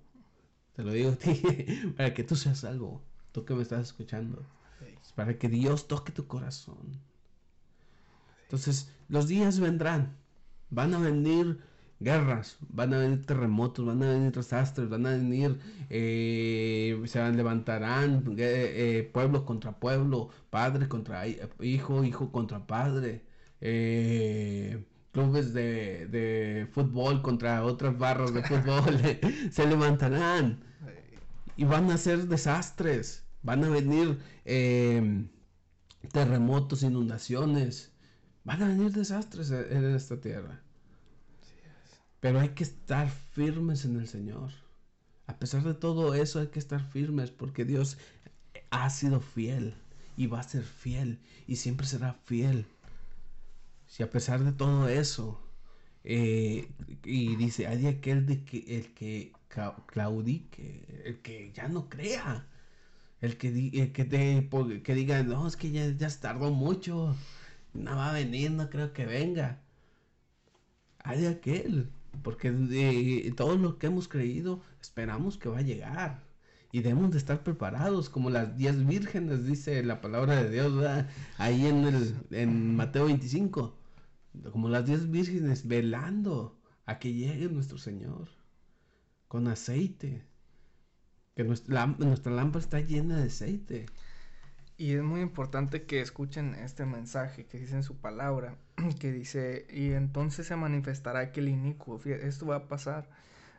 te 0.76 0.84
lo 0.84 0.91
digo 0.91 1.12
a 1.12 1.16
ti, 1.16 1.41
para 1.98 2.14
que 2.14 2.24
tú 2.24 2.36
seas 2.36 2.60
salvo, 2.60 3.02
tú 3.32 3.45
que 3.45 3.54
me 3.54 3.62
estás 3.62 3.82
escuchando. 3.88 4.45
Para 5.16 5.38
que 5.38 5.50
Dios 5.50 5.88
toque 5.88 6.12
tu 6.12 6.28
corazón. 6.28 7.00
Entonces, 8.43 8.91
los 9.10 9.28
días 9.28 9.60
vendrán. 9.60 10.16
Van 10.70 10.93
a 10.93 11.00
venir 11.00 11.62
guerras, 12.00 12.58
van 12.70 12.93
a 12.93 13.00
venir 13.00 13.26
terremotos, 13.26 13.86
van 13.86 14.04
a 14.04 14.10
venir 14.10 14.32
desastres, 14.32 14.89
van 14.89 15.06
a 15.06 15.12
venir, 15.12 15.58
eh, 15.89 17.02
se 17.06 17.32
levantarán 17.32 18.24
eh, 18.38 19.00
eh, 19.00 19.10
pueblo 19.14 19.45
contra 19.45 19.80
pueblo, 19.80 20.30
padre 20.50 20.88
contra 20.88 21.26
hijo, 21.28 22.04
hijo 22.04 22.32
contra 22.32 22.66
padre, 22.68 23.24
clubes 25.12 25.54
de, 25.54 26.68
fútbol 26.72 27.22
contra 27.22 27.64
otras 27.66 27.98
barras 27.98 28.34
de 28.34 28.43
fútbol, 28.43 29.00
se 29.52 29.66
levantarán 29.66 30.60
y 31.56 31.66
van 31.66 31.89
a 31.91 31.98
ser 31.98 32.28
desastres, 32.28 33.26
van 33.41 33.64
a 33.64 33.70
venir 33.70 34.20
terremotos, 36.12 36.84
inundaciones, 36.84 37.91
van 38.43 38.62
a 38.64 38.68
venir 38.68 38.91
desastres 38.91 39.50
en 39.52 39.95
esta 39.95 40.22
tierra. 40.22 40.62
Pero 42.20 42.39
hay 42.39 42.49
que 42.49 42.63
estar 42.63 43.09
firmes 43.09 43.86
en 43.86 43.97
el 43.97 44.07
Señor. 44.07 44.51
A 45.28 45.38
pesar 45.38 45.63
de 45.63 45.74
todo 45.74 46.13
eso 46.13 46.39
hay 46.39 46.47
que 46.47 46.59
estar 46.59 46.82
firmes 46.82 47.32
porque 47.32 47.65
Dios 47.65 47.97
ha 48.70 48.89
sido 48.89 49.20
fiel 49.20 49.76
y 50.15 50.28
va 50.28 50.39
a 50.39 50.43
ser 50.43 50.63
fiel 50.63 51.20
y 51.47 51.57
siempre 51.57 51.86
será 51.86 52.13
fiel. 52.26 52.65
Si 53.88 54.03
a 54.03 54.11
pesar 54.11 54.43
de 54.43 54.51
todo 54.51 54.89
eso, 54.89 55.41
eh, 56.03 56.70
y 57.03 57.36
dice, 57.36 57.68
hay 57.68 57.88
aquel 57.88 58.26
de 58.26 58.43
que 58.43 58.78
el 58.78 58.93
que 58.93 59.34
claudique, 59.88 61.03
el 61.05 61.22
que 61.22 61.51
ya 61.53 61.68
no 61.68 61.89
crea, 61.89 62.47
el 63.22 63.38
que, 63.38 63.49
el 63.49 63.91
que, 63.93 64.82
que 64.84 64.95
diga, 64.95 65.24
no, 65.24 65.47
es 65.47 65.57
que 65.57 65.72
ya, 65.72 65.89
ya 65.89 66.09
tardó 66.20 66.51
mucho, 66.51 67.15
no 67.74 67.95
va 67.95 68.09
a 68.09 68.13
venir, 68.13 68.51
no 68.51 68.70
creo 68.70 68.93
que 68.93 69.05
venga. 69.05 69.61
Hay 70.99 71.26
aquel 71.26 71.89
porque 72.24 72.51
de 72.51 73.34
todo 73.36 73.57
lo 73.57 73.78
que 73.78 73.88
hemos 73.88 74.07
creído 74.07 74.61
esperamos 74.82 75.38
que 75.38 75.49
va 75.49 75.59
a 75.59 75.61
llegar. 75.63 76.28
Y 76.72 76.82
debemos 76.82 77.11
de 77.11 77.18
estar 77.18 77.43
preparados, 77.43 78.09
como 78.09 78.30
las 78.30 78.57
diez 78.57 78.86
vírgenes, 78.86 79.45
dice 79.45 79.84
la 79.84 80.01
palabra 80.01 80.43
de 80.43 80.49
Dios, 80.49 81.05
ahí 81.38 81.65
en, 81.65 81.86
el, 81.86 82.15
en 82.32 82.76
Mateo 82.76 83.05
25. 83.05 83.78
Como 84.51 84.70
las 84.70 84.86
diez 84.86 85.09
vírgenes 85.09 85.68
velando 85.68 86.59
a 86.86 86.99
que 86.99 87.13
llegue 87.13 87.49
nuestro 87.49 87.78
Señor 87.78 88.30
con 89.28 89.47
aceite. 89.47 90.26
Que 91.36 91.43
nuestra 91.43 92.32
lámpara 92.32 92.63
está 92.63 92.82
llena 92.82 93.18
de 93.18 93.28
aceite. 93.28 93.86
Y 94.80 94.93
es 94.93 95.01
muy 95.01 95.21
importante 95.21 95.86
que 95.86 96.01
escuchen 96.01 96.53
este 96.53 96.86
mensaje 96.86 97.45
que 97.47 97.57
dice 97.57 97.73
en 97.73 97.82
su 97.82 97.97
palabra, 97.97 98.57
que 98.99 99.11
dice, 99.11 99.65
y 99.71 99.93
entonces 99.93 100.45
se 100.45 100.55
manifestará 100.55 101.19
aquel 101.21 101.47
inicuo. 101.47 101.99
Esto 102.05 102.45
va 102.45 102.57
a 102.57 102.67
pasar 102.67 103.09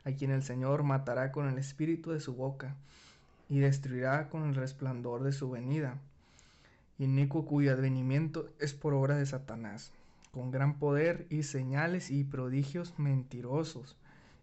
a 0.04 0.12
quien 0.12 0.30
el 0.30 0.44
Señor 0.44 0.84
matará 0.84 1.32
con 1.32 1.48
el 1.48 1.58
espíritu 1.58 2.12
de 2.12 2.20
su 2.20 2.36
boca 2.36 2.76
y 3.48 3.58
destruirá 3.58 4.28
con 4.28 4.44
el 4.44 4.54
resplandor 4.54 5.24
de 5.24 5.32
su 5.32 5.50
venida. 5.50 5.98
Inicuo 7.00 7.46
cuyo 7.46 7.72
advenimiento 7.72 8.48
es 8.60 8.72
por 8.72 8.94
obra 8.94 9.16
de 9.16 9.26
Satanás, 9.26 9.90
con 10.30 10.52
gran 10.52 10.78
poder 10.78 11.26
y 11.30 11.42
señales 11.42 12.12
y 12.12 12.22
prodigios 12.22 12.96
mentirosos, 12.96 13.96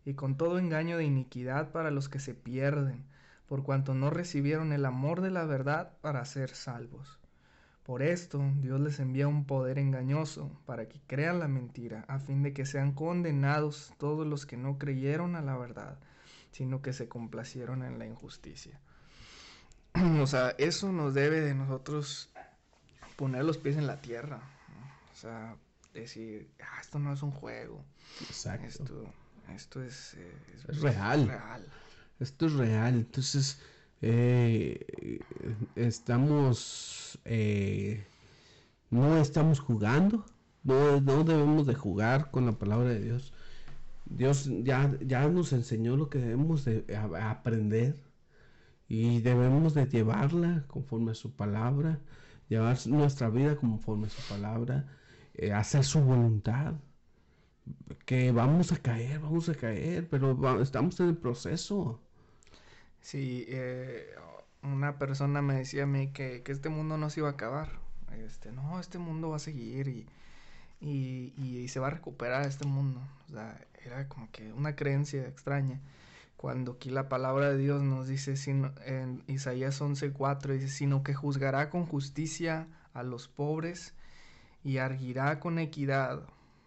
y 0.06 0.14
con 0.14 0.36
todo 0.36 0.60
engaño 0.60 0.98
de 0.98 1.06
iniquidad 1.06 1.72
para 1.72 1.90
los 1.90 2.10
que 2.10 2.20
se 2.20 2.34
pierden 2.34 3.06
por 3.48 3.64
cuanto 3.64 3.94
no 3.94 4.10
recibieron 4.10 4.74
el 4.74 4.86
amor 4.86 5.22
de 5.22 5.32
la 5.32 5.46
verdad 5.46 5.94
para 6.02 6.26
ser 6.26 6.50
salvos. 6.50 7.20
Por 7.84 8.02
esto 8.02 8.42
Dios 8.62 8.80
les 8.80 9.00
envía 9.00 9.28
un 9.28 9.46
poder 9.46 9.78
engañoso 9.78 10.52
para 10.66 10.88
que 10.88 11.00
crean 11.06 11.40
la 11.40 11.48
mentira, 11.48 12.04
a 12.08 12.20
fin 12.20 12.42
de 12.42 12.54
que 12.54 12.66
sean 12.66 12.94
condenados 12.94 13.94
todos 14.00 14.26
los 14.26 14.48
que 14.48 14.58
no 14.58 14.80
creyeron 14.80 15.36
a 15.36 15.44
la 15.44 15.56
verdad, 15.56 16.00
sino 16.52 16.82
que 16.82 16.94
se 16.94 17.08
complacieron 17.08 17.84
en 17.84 18.00
la 18.00 18.08
injusticia. 18.08 18.80
o 20.20 20.26
sea, 20.26 20.56
eso 20.58 20.92
nos 20.92 21.14
debe 21.14 21.42
de 21.42 21.54
nosotros 21.54 22.32
poner 23.16 23.46
los 23.46 23.60
pies 23.60 23.78
en 23.78 23.86
la 23.86 24.02
tierra. 24.02 24.42
O 25.14 25.16
sea, 25.16 25.56
decir, 25.94 26.50
ah, 26.62 26.82
esto 26.82 26.98
no 26.98 27.14
es 27.14 27.22
un 27.22 27.32
juego. 27.32 27.86
Exacto. 28.22 28.66
Esto, 28.68 29.14
esto 29.54 29.84
es, 29.84 30.16
eh, 30.16 30.34
es, 30.68 30.82
real. 30.82 31.28
real 31.28 31.66
esto 32.20 32.48
es 32.48 32.54
real. 32.54 32.96
Entonces, 32.96 33.60
eh, 34.02 35.20
estamos, 35.76 37.20
eh, 37.26 38.06
no 38.90 39.18
estamos 39.18 39.60
jugando, 39.60 40.26
no, 40.64 41.02
no, 41.02 41.24
debemos 41.24 41.68
de 41.68 41.76
jugar 41.76 42.32
con 42.32 42.46
la 42.46 42.54
palabra 42.54 42.90
de 42.90 43.02
Dios. 43.02 43.34
Dios 44.06 44.50
ya, 44.64 44.96
ya 45.02 45.28
nos 45.30 45.54
enseñó 45.54 45.98
lo 45.98 46.10
que 46.10 46.20
debemos 46.20 46.66
de 46.66 46.86
aprender 47.22 47.98
y 48.88 49.22
debemos 49.22 49.74
de 49.74 49.88
llevarla 49.88 50.66
conforme 50.68 51.12
a 51.12 51.16
su 51.16 51.32
palabra, 51.36 52.00
llevar 52.50 52.78
nuestra 52.88 53.30
vida 53.30 53.56
conforme 53.56 54.08
a 54.08 54.10
su 54.10 54.22
palabra, 54.30 54.88
eh, 55.34 55.54
hacer 55.54 55.84
su 55.84 56.02
voluntad. 56.02 56.76
Que 58.06 58.32
vamos 58.32 58.72
a 58.72 58.78
caer, 58.78 59.20
vamos 59.20 59.50
a 59.50 59.56
caer, 59.56 60.08
pero 60.10 60.62
estamos 60.62 61.00
en 61.00 61.10
el 61.10 61.18
proceso. 61.18 62.05
Sí, 63.06 63.46
eh, 63.50 64.16
una 64.64 64.98
persona 64.98 65.44
me 65.44 65.54
decía 65.54 65.84
a 65.84 65.86
mí 65.86 66.08
que, 66.12 66.42
este 66.48 66.70
mundo 66.70 66.98
no 66.98 67.12
se 67.12 67.20
iba 67.20 67.30
a 67.30 67.34
acabar. 67.34 67.70
Este, 68.26 68.52
no, 68.52 68.80
este 68.80 68.98
mundo 68.98 69.30
va 69.30 69.36
a 69.36 69.40
seguir 69.40 69.88
y, 69.90 70.08
y, 70.82 71.68
se 71.68 71.80
va 71.80 71.86
a 71.88 71.92
recuperar 71.92 72.48
este 72.48 72.66
mundo. 72.66 73.00
O 73.30 73.34
sea, 73.34 73.64
era 73.86 74.08
como 74.08 74.32
que 74.32 74.52
una 74.54 74.76
creencia 74.76 75.22
extraña. 75.28 75.80
Cuando 76.36 76.72
aquí 76.74 76.90
la 76.90 77.08
palabra 77.08 77.52
de 77.52 77.60
Dios 77.60 77.84
nos 77.84 78.08
dice 78.08 78.38
sino, 78.38 78.74
en 78.84 79.24
Isaías 79.28 79.80
11:4, 79.80 80.54
dice, 80.54 80.70
sino 80.70 81.04
que 81.04 81.14
juzgará 81.14 81.70
con 81.70 81.86
justicia 81.86 82.68
a 82.96 83.04
los 83.04 83.28
pobres 83.28 83.94
y 84.64 84.80
arguirá 84.80 85.40
con 85.40 85.60
equidad 85.60 86.24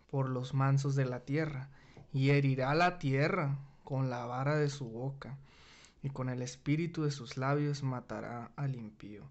por 0.09 0.29
los 0.29 0.55
mansos 0.55 0.95
de 0.95 1.05
la 1.05 1.19
tierra 1.19 1.69
y 2.13 2.31
herirá 2.31 2.77
la 2.77 3.01
tierra 3.01 3.59
con 3.83 4.09
la 4.09 4.25
vara 4.25 4.57
de 4.57 4.69
su 4.69 4.89
boca 4.89 5.37
y 6.03 6.11
con 6.11 6.29
el 6.29 6.43
espíritu 6.43 7.05
de 7.05 7.11
sus 7.11 7.37
labios 7.37 7.83
matará 7.83 8.53
al 8.57 8.77
impío. 8.77 9.25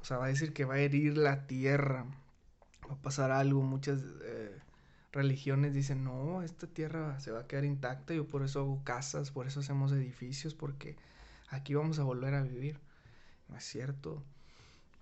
O 0.00 0.04
sea, 0.04 0.18
va 0.18 0.26
a 0.26 0.28
decir 0.28 0.52
que 0.52 0.64
va 0.64 0.74
a 0.74 0.80
herir 0.80 1.16
la 1.16 1.46
tierra, 1.46 2.04
va 2.90 2.94
a 2.94 3.02
pasar 3.02 3.30
algo. 3.30 3.62
Muchas 3.62 4.02
eh, 4.22 4.58
religiones 5.12 5.74
dicen, 5.74 6.04
no, 6.04 6.42
esta 6.42 6.66
tierra 6.66 7.20
se 7.20 7.30
va 7.30 7.40
a 7.40 7.46
quedar 7.46 7.64
intacta, 7.64 8.14
yo 8.14 8.26
por 8.26 8.42
eso 8.42 8.60
hago 8.60 8.82
casas, 8.84 9.30
por 9.30 9.46
eso 9.46 9.60
hacemos 9.60 9.92
edificios, 9.92 10.54
porque 10.54 10.96
aquí 11.50 11.74
vamos 11.74 11.98
a 11.98 12.04
volver 12.04 12.34
a 12.34 12.42
vivir. 12.42 12.80
No 13.48 13.56
es 13.56 13.64
cierto. 13.64 14.22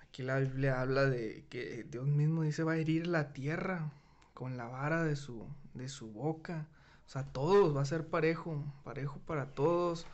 Aquí 0.02 0.22
la 0.22 0.38
Biblia 0.38 0.80
habla 0.80 1.04
de 1.04 1.44
que 1.48 1.86
Dios 1.90 2.06
mismo 2.06 2.42
dice 2.42 2.64
va 2.64 2.72
a 2.72 2.76
herir 2.76 3.06
la 3.06 3.32
tierra 3.32 3.92
con 4.34 4.56
la 4.56 4.66
vara 4.66 5.04
de 5.04 5.16
su, 5.16 5.46
de 5.74 5.88
su 5.88 6.12
boca. 6.12 6.66
O 7.06 7.08
sea, 7.08 7.24
todos 7.24 7.76
va 7.76 7.82
a 7.82 7.84
ser 7.84 8.06
parejo, 8.06 8.64
parejo 8.84 9.18
para 9.20 9.54
todos. 9.54 10.06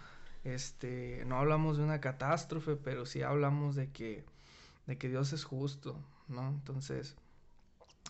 Este, 0.46 1.24
no 1.26 1.38
hablamos 1.38 1.76
de 1.76 1.82
una 1.82 2.00
catástrofe, 2.00 2.76
pero 2.76 3.04
sí 3.04 3.20
hablamos 3.20 3.74
de 3.74 3.90
que, 3.90 4.24
de 4.86 4.96
que 4.96 5.08
Dios 5.08 5.32
es 5.32 5.42
justo, 5.42 5.98
¿no? 6.28 6.50
Entonces, 6.50 7.16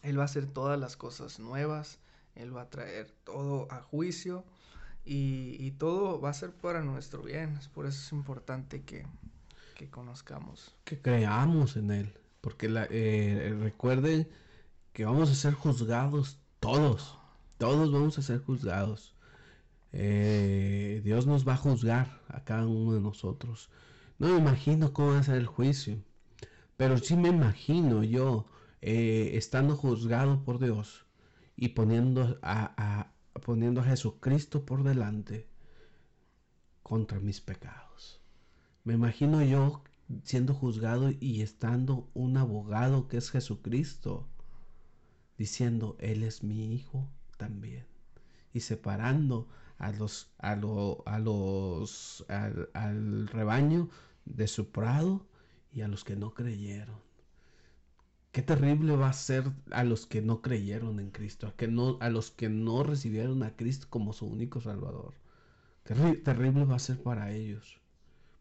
Él 0.03 0.19
va 0.19 0.23
a 0.23 0.27
hacer 0.27 0.45
todas 0.45 0.79
las 0.79 0.99
cosas 0.99 1.39
nuevas, 1.39 1.99
Él 2.35 2.55
va 2.55 2.63
a 2.63 2.69
traer 2.69 3.11
todo 3.25 3.67
a 3.71 3.81
juicio 3.81 4.45
y, 5.07 5.71
todo 5.79 6.21
va 6.21 6.29
a 6.29 6.35
ser 6.35 6.53
para 6.53 6.83
nuestro 6.83 7.23
bien. 7.23 7.59
Por 7.73 7.87
eso 7.87 8.03
es 8.05 8.13
importante 8.13 8.83
que, 8.83 9.07
que 9.75 9.89
conozcamos. 9.89 10.75
Que 10.85 11.01
creamos 11.01 11.77
en 11.77 11.91
Él. 11.91 12.19
Porque 12.43 12.69
la, 12.69 12.87
eh, 12.91 13.57
recuerden 13.63 14.29
que 14.93 15.07
vamos 15.07 15.31
a 15.31 15.35
ser 15.35 15.55
juzgados 15.55 16.39
todos. 16.61 17.19
Todos 17.57 17.91
vamos 17.91 18.19
a 18.19 18.23
ser 18.23 18.41
juzgados. 18.45 19.16
Eh, 19.99 21.01
Dios 21.05 21.27
nos 21.27 21.49
va 21.49 21.55
a 21.55 21.57
juzgar 21.57 22.21
a 22.29 22.45
cada 22.45 22.67
uno 22.67 22.93
de 22.93 23.01
nosotros. 23.01 23.71
No 24.19 24.29
me 24.29 24.39
imagino 24.39 24.93
cómo 24.93 25.13
va 25.13 25.21
a 25.21 25.23
ser 25.23 25.37
el 25.37 25.47
juicio. 25.47 26.03
Pero 26.77 26.99
sí 26.99 27.17
me 27.17 27.31
imagino 27.31 28.05
yo 28.05 28.47
eh, 28.83 29.31
estando 29.35 29.75
juzgado 29.75 30.45
por 30.45 30.59
Dios 30.59 31.07
y 31.57 31.69
poniendo 31.69 32.39
a, 32.43 33.15
poniendo 33.43 33.81
a 33.81 33.85
Jesucristo 33.85 34.67
por 34.67 34.83
delante 34.83 35.49
contra 36.83 37.19
mis 37.19 37.41
pecados. 37.41 38.21
Me 38.85 38.93
imagino 38.93 39.43
yo 39.43 39.83
siendo 40.25 40.53
juzgado 40.53 41.11
y 41.19 41.41
estando 41.41 42.11
un 42.13 42.37
abogado 42.37 43.09
que 43.09 43.17
es 43.17 43.31
Jesucristo, 43.31 44.29
diciendo, 45.39 45.97
Él 46.01 46.23
es 46.23 46.43
mi 46.43 46.75
hijo 46.75 47.09
también, 47.39 47.87
y 48.53 48.61
separando 48.61 49.49
a 49.79 49.93
los, 49.93 50.31
a, 50.39 50.53
a 50.53 51.19
los, 51.19 52.25
al, 52.29 52.71
al 52.75 53.29
rebaño 53.29 53.89
de 54.25 54.49
su 54.49 54.71
prado 54.71 55.27
y 55.73 55.83
a 55.83 55.89
los 55.89 56.05
que 56.05 56.17
no 56.17 56.35
creyeron. 56.35 56.97
Qué 58.33 58.43
terrible 58.43 58.97
va 58.97 59.09
a 59.09 59.13
ser 59.15 59.51
a 59.71 59.83
los 59.83 60.07
que 60.07 60.21
no 60.23 60.43
creyeron 60.43 61.01
en 61.01 61.11
Cristo, 61.11 61.47
a, 61.49 61.57
que 61.57 61.69
no, 61.69 61.97
a 62.01 62.11
los 62.11 62.31
que 62.31 62.49
no 62.51 62.83
recibieron 62.83 63.43
a 63.43 63.57
Cristo 63.57 63.87
como 63.91 64.13
su 64.13 64.27
único 64.27 64.61
Salvador. 64.61 65.15
Qué 65.85 65.95
terrible 65.95 66.65
va 66.65 66.77
a 66.77 66.79
ser 66.81 67.03
para 67.03 67.33
ellos. 67.33 67.81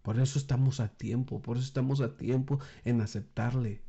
Por 0.02 0.20
eso 0.20 0.38
estamos 0.38 0.80
a 0.80 0.90
tiempo, 0.90 1.42
por 1.42 1.58
eso 1.58 1.66
estamos 1.66 2.02
a 2.02 2.18
tiempo 2.18 2.60
en 2.84 3.02
aceptarle, 3.02 3.82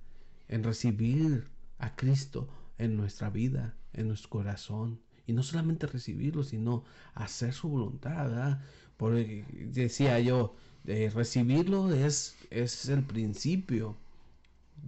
en 0.49 0.63
recibir 0.63 1.51
a 1.79 1.97
Cristo 1.97 2.49
en 2.79 2.97
nuestra 2.97 3.29
vida, 3.31 3.77
en 3.93 4.09
nuestro 4.09 4.31
corazón. 4.31 5.01
Y 5.27 5.33
no 5.33 5.43
solamente 5.43 5.87
recibirlo, 5.87 6.45
sino 6.45 6.85
hacer 7.15 7.53
su 7.53 7.69
voluntad. 7.69 8.61
Porque 8.97 9.45
decía 9.73 10.21
yo, 10.21 10.55
de 10.85 11.11
recibirlo 11.11 11.93
es, 11.93 12.37
es 12.51 12.89
el 12.89 13.03
principio 13.03 13.97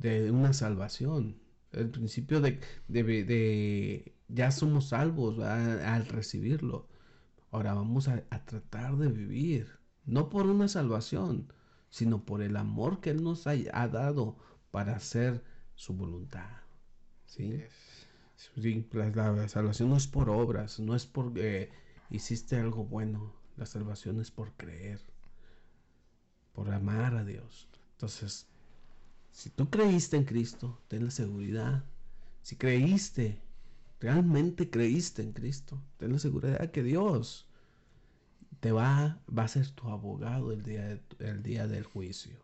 de 0.00 0.30
una 0.30 0.52
salvación. 0.52 1.36
El 1.72 1.90
principio 1.90 2.40
de, 2.40 2.60
de, 2.88 4.12
ya 4.28 4.50
somos 4.50 4.88
salvos 4.88 5.38
al 5.40 6.06
recibirlo. 6.06 6.86
Ahora 7.50 7.74
vamos 7.74 8.08
a, 8.08 8.22
tratar 8.44 8.96
de 8.96 9.08
vivir, 9.08 9.68
no 10.04 10.28
por 10.28 10.46
una 10.46 10.68
salvación, 10.68 11.52
sino 11.90 12.24
por 12.24 12.42
el 12.42 12.56
amor 12.56 13.00
que 13.00 13.10
Él 13.10 13.22
nos 13.22 13.46
ha, 13.46 13.56
dado 13.88 14.36
para 14.70 14.96
hacer 14.96 15.42
su 15.74 15.94
voluntad. 15.94 16.48
¿sí? 17.24 17.62
La, 18.92 19.48
salvación 19.48 19.90
no 19.90 19.96
es 19.96 20.06
por 20.06 20.30
obras, 20.30 20.78
no 20.78 20.94
es 20.94 21.06
porque 21.06 21.70
hiciste 22.10 22.56
algo 22.56 22.84
bueno. 22.84 23.34
La 23.56 23.66
salvación 23.66 24.20
es 24.20 24.30
por 24.30 24.52
creer, 24.52 25.00
por 26.52 26.70
amar 26.70 27.16
a 27.16 27.24
Dios. 27.24 27.68
Entonces, 27.92 28.46
si 29.32 29.50
tú 29.50 29.68
creíste 29.68 30.16
en 30.16 30.24
Cristo, 30.24 30.80
ten 30.86 31.04
la 31.04 31.10
seguridad. 31.10 31.84
Si 32.42 32.56
creíste, 32.56 33.42
realmente 34.00 34.70
creíste 34.70 35.22
en 35.22 35.32
Cristo, 35.32 35.82
ten 35.96 36.12
la 36.12 36.18
seguridad 36.20 36.70
que 36.70 36.84
Dios 36.84 37.48
te 38.60 38.72
va, 38.72 39.20
va 39.36 39.44
a 39.44 39.48
ser 39.48 39.70
tu 39.70 39.88
abogado 39.88 40.52
el 40.52 40.62
día, 40.62 41.00
el 41.18 41.42
día 41.42 41.66
del 41.66 41.84
juicio. 41.84 42.38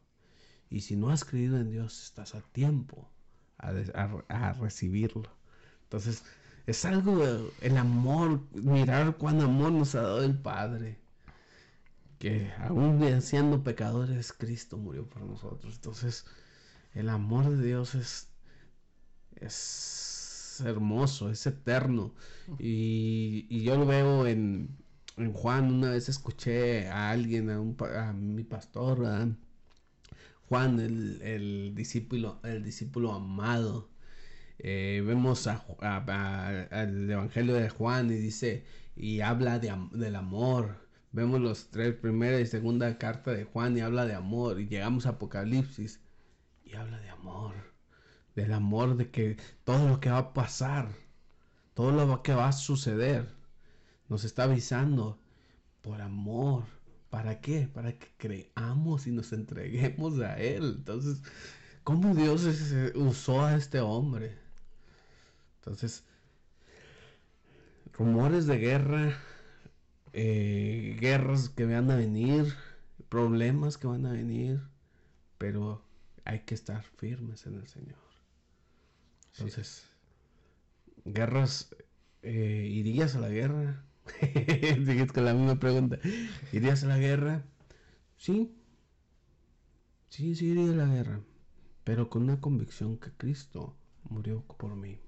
Y 0.71 0.81
si 0.81 0.97
no 0.97 1.11
has 1.11 1.25
creído 1.25 1.59
en 1.59 1.71
Dios, 1.71 2.03
estás 2.03 2.35
a 2.35 2.41
tiempo 2.41 3.09
a, 3.59 4.53
recibirlo. 4.55 5.31
Entonces, 5.85 6.25
es 6.67 6.85
algo, 6.85 7.23
el 7.61 7.77
amor, 7.77 8.41
mirar 8.53 9.17
cuán 9.17 9.41
amor 9.41 9.73
nos 9.73 9.95
ha 9.95 10.03
dado 10.03 10.25
el 10.25 10.37
Padre. 10.37 10.99
Que 12.19 12.53
aún 12.59 13.21
siendo 13.21 13.63
pecadores, 13.63 14.33
Cristo 14.33 14.79
murió 14.79 15.09
por 15.09 15.23
nosotros. 15.23 15.75
Entonces, 15.75 16.25
el 16.95 17.09
amor 17.11 17.51
de 17.51 17.67
Dios 17.67 17.95
es, 17.95 18.29
es 19.37 20.63
hermoso, 20.65 21.31
es 21.31 21.47
eterno. 21.47 22.15
Y, 22.59 23.63
yo 23.63 23.77
lo 23.77 23.87
veo 23.87 24.27
en, 24.27 24.77
Juan. 25.35 25.73
Una 25.73 25.91
vez 25.91 26.09
escuché 26.09 26.89
a 26.89 27.11
alguien, 27.11 27.51
a, 27.51 28.13
mi 28.13 28.45
pastor, 28.45 29.37
Juan, 30.49 30.81
el, 30.81 31.75
discípulo, 31.75 32.41
el 32.43 32.63
discípulo 32.65 33.13
amado. 33.13 33.91
Eh, 34.59 35.03
vemos 35.05 35.47
a, 35.47 35.65
el 36.71 37.11
Evangelio 37.11 37.55
de 37.55 37.69
Juan 37.69 38.11
y 38.11 38.15
dice, 38.15 38.65
y 38.97 39.21
habla 39.21 39.59
de, 39.59 39.75
del 39.93 40.17
amor. 40.17 40.77
Vemos 41.13 41.41
los 41.41 41.71
tres, 41.71 41.95
primera 41.95 42.41
y 42.41 42.47
segunda 42.47 42.99
carta 42.99 43.33
de 43.33 43.45
Juan 43.45 43.77
y 43.77 43.81
habla 43.81 44.07
de 44.07 44.15
amor. 44.15 44.61
Y 44.61 44.69
llegamos 44.69 45.07
a 45.07 45.11
Apocalipsis 45.11 46.01
y 46.65 46.75
habla 46.75 46.99
de 47.01 47.11
amor, 47.11 47.55
del 48.35 48.53
amor 48.53 48.97
de 48.97 49.11
que 49.11 49.37
todo 49.65 49.89
lo 49.89 50.01
que 50.01 50.11
va 50.11 50.19
a 50.19 50.33
pasar, 50.35 50.89
todo 51.75 51.93
lo 51.93 52.23
que 52.23 52.35
va 52.35 52.49
a 52.49 52.53
suceder, 52.53 53.29
nos 54.09 54.25
está 54.25 54.45
avisando 54.45 55.19
por 55.83 56.01
amor. 56.01 56.65
¿Para 57.11 57.41
qué? 57.41 57.69
Para 57.73 57.93
que 57.93 58.09
creamos 58.17 59.07
y 59.07 59.13
nos 59.13 59.33
entreguemos 59.33 60.19
a 60.21 60.37
Él. 60.39 60.75
Entonces, 60.79 61.23
¿cómo 61.85 62.15
Dios 62.15 62.45
usó 62.97 63.45
a 63.45 63.57
este 63.57 63.81
hombre? 63.81 64.44
Entonces, 65.65 66.05
rumores 67.95 68.47
de 68.47 68.59
guerra, 68.59 69.19
eh, 70.13 70.95
guerras 71.01 71.49
que 71.49 71.65
van 71.65 71.91
a 71.91 71.97
venir, 71.97 72.53
problemas 73.09 73.79
que 73.79 73.87
van 73.87 74.05
a 74.05 74.13
venir, 74.13 74.61
pero 75.39 75.83
hay 76.27 76.41
que 76.41 76.55
estar 76.55 76.83
firmes 76.83 77.47
en 77.47 77.55
el 77.55 77.67
Señor. 77.67 77.97
Entonces, 79.33 79.89
guerras, 81.07 81.75
eh, 82.21 82.69
¿irías 82.71 83.15
a 83.17 83.21
la 83.21 83.31
guerra? 83.31 83.87
Sigues 84.21 85.13
con 85.13 85.25
la 85.25 85.33
misma 85.33 85.59
pregunta. 85.59 85.99
¿Irías 86.53 86.85
a 86.85 86.89
la 86.89 86.99
guerra? 86.99 87.43
Sí. 88.19 88.55
Sí, 90.11 90.35
sí 90.35 90.49
iría 90.49 90.73
a 90.73 90.87
la 90.87 90.95
guerra. 90.95 91.21
Pero 91.85 92.11
con 92.11 92.25
una 92.25 92.39
convicción 92.39 92.99
que 92.99 93.11
Cristo 93.13 93.75
murió 94.11 94.43
por 94.43 94.77
mí. 94.77 94.99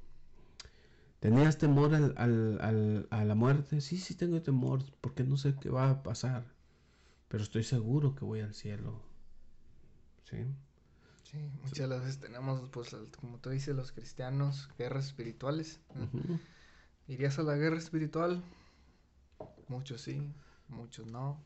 ¿Tenías 1.27 1.59
temor 1.59 1.93
al, 1.93 3.09
a 3.11 3.25
la 3.25 3.35
muerte? 3.35 3.81
Sí, 3.81 3.99
sí 3.99 4.15
tengo 4.15 4.41
temor 4.43 4.85
porque 5.01 5.25
no 5.25 5.37
sé 5.37 5.57
qué 5.61 5.69
va 5.69 5.91
a 5.91 6.03
pasar. 6.05 6.45
Pero 7.27 7.43
estoy 7.43 7.65
seguro 7.65 8.15
que 8.15 8.25
voy 8.25 8.43
al 8.43 8.55
cielo. 8.55 9.03
¿Sí? 10.31 10.37
Sí, 11.25 11.39
muchas 11.65 11.89
veces 11.89 12.21
tenemos, 12.21 12.69
pues, 12.71 12.95
como 13.21 13.39
tú 13.39 13.51
dices, 13.51 13.75
los 13.75 13.91
cristianos, 13.91 14.69
guerras 14.79 15.07
espirituales. 15.07 15.81
¿Irías 17.09 17.41
a 17.41 17.43
la 17.43 17.57
guerra 17.57 17.79
espiritual? 17.79 18.45
Muchos 19.67 20.03
sí, 20.03 20.33
muchos 20.69 21.09
no. 21.09 21.41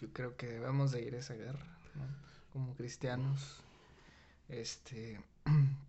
Yo 0.00 0.10
creo 0.14 0.38
que 0.38 0.46
debemos 0.46 0.90
de 0.90 1.02
ir 1.02 1.14
a 1.14 1.18
esa 1.18 1.34
guerra, 1.34 1.66
¿no? 1.96 2.06
Como 2.54 2.74
cristianos, 2.76 3.60
este, 4.48 5.22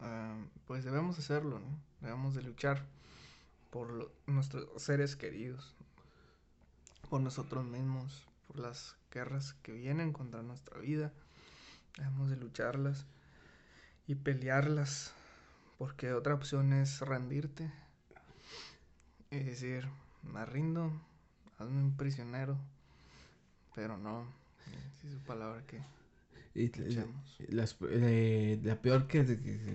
ah, 0.00 0.36
pues 0.66 0.84
debemos 0.84 1.18
hacerlo, 1.18 1.58
¿no? 1.58 1.78
Debemos 2.00 2.34
de 2.34 2.42
luchar 2.42 2.84
por 3.70 4.12
nuestros 4.26 4.82
seres 4.82 5.16
queridos, 5.16 5.74
por 7.08 7.20
nosotros 7.20 7.64
mismos, 7.64 8.26
por 8.46 8.58
las 8.58 8.96
guerras 9.10 9.54
que 9.62 9.72
vienen 9.72 10.12
contra 10.12 10.42
nuestra 10.42 10.78
vida 10.78 11.12
Debemos 11.96 12.30
de 12.30 12.36
lucharlas 12.36 13.04
y 14.06 14.14
pelearlas, 14.14 15.12
porque 15.76 16.14
otra 16.14 16.34
opción 16.34 16.72
es 16.72 17.00
rendirte 17.00 17.70
y 19.30 19.40
decir, 19.40 19.88
me 20.22 20.46
rindo, 20.46 20.90
hazme 21.58 21.82
un 21.82 21.96
prisionero, 21.96 22.56
pero 23.74 23.98
no, 23.98 24.26
sí 25.00 25.10
su 25.10 25.20
palabra 25.20 25.62
que... 25.66 25.82
Y 26.54 26.70
las, 27.48 27.76
eh, 27.88 28.60
la 28.62 28.80
peor 28.82 29.06
que, 29.06 29.22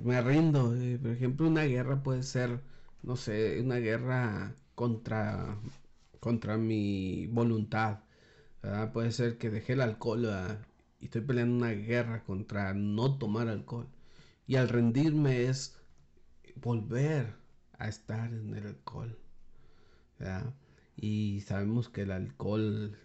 me 0.03 0.21
rindo, 0.21 0.75
eh, 0.75 0.99
por 1.01 1.11
ejemplo, 1.11 1.47
una 1.47 1.63
guerra 1.63 2.03
puede 2.03 2.23
ser, 2.23 2.61
no 3.03 3.15
sé, 3.15 3.59
una 3.61 3.77
guerra 3.77 4.55
contra, 4.75 5.57
contra 6.19 6.57
mi 6.57 7.27
voluntad. 7.27 7.99
Puede 8.93 9.11
ser 9.11 9.37
que 9.37 9.49
dejé 9.49 9.73
el 9.73 9.81
alcohol 9.81 10.27
y 10.99 11.05
estoy 11.05 11.21
peleando 11.21 11.55
una 11.55 11.71
guerra 11.71 12.23
contra 12.25 12.73
no 12.73 13.17
tomar 13.17 13.47
alcohol. 13.47 13.87
Y 14.45 14.55
al 14.57 14.69
rendirme 14.69 15.45
es 15.45 15.77
volver 16.55 17.33
a 17.77 17.87
estar 17.87 18.33
en 18.33 18.53
el 18.53 18.67
alcohol. 18.67 19.17
Y 20.95 21.41
sabemos 21.41 21.89
que 21.89 22.01
el 22.01 22.11
alcohol, 22.11 22.97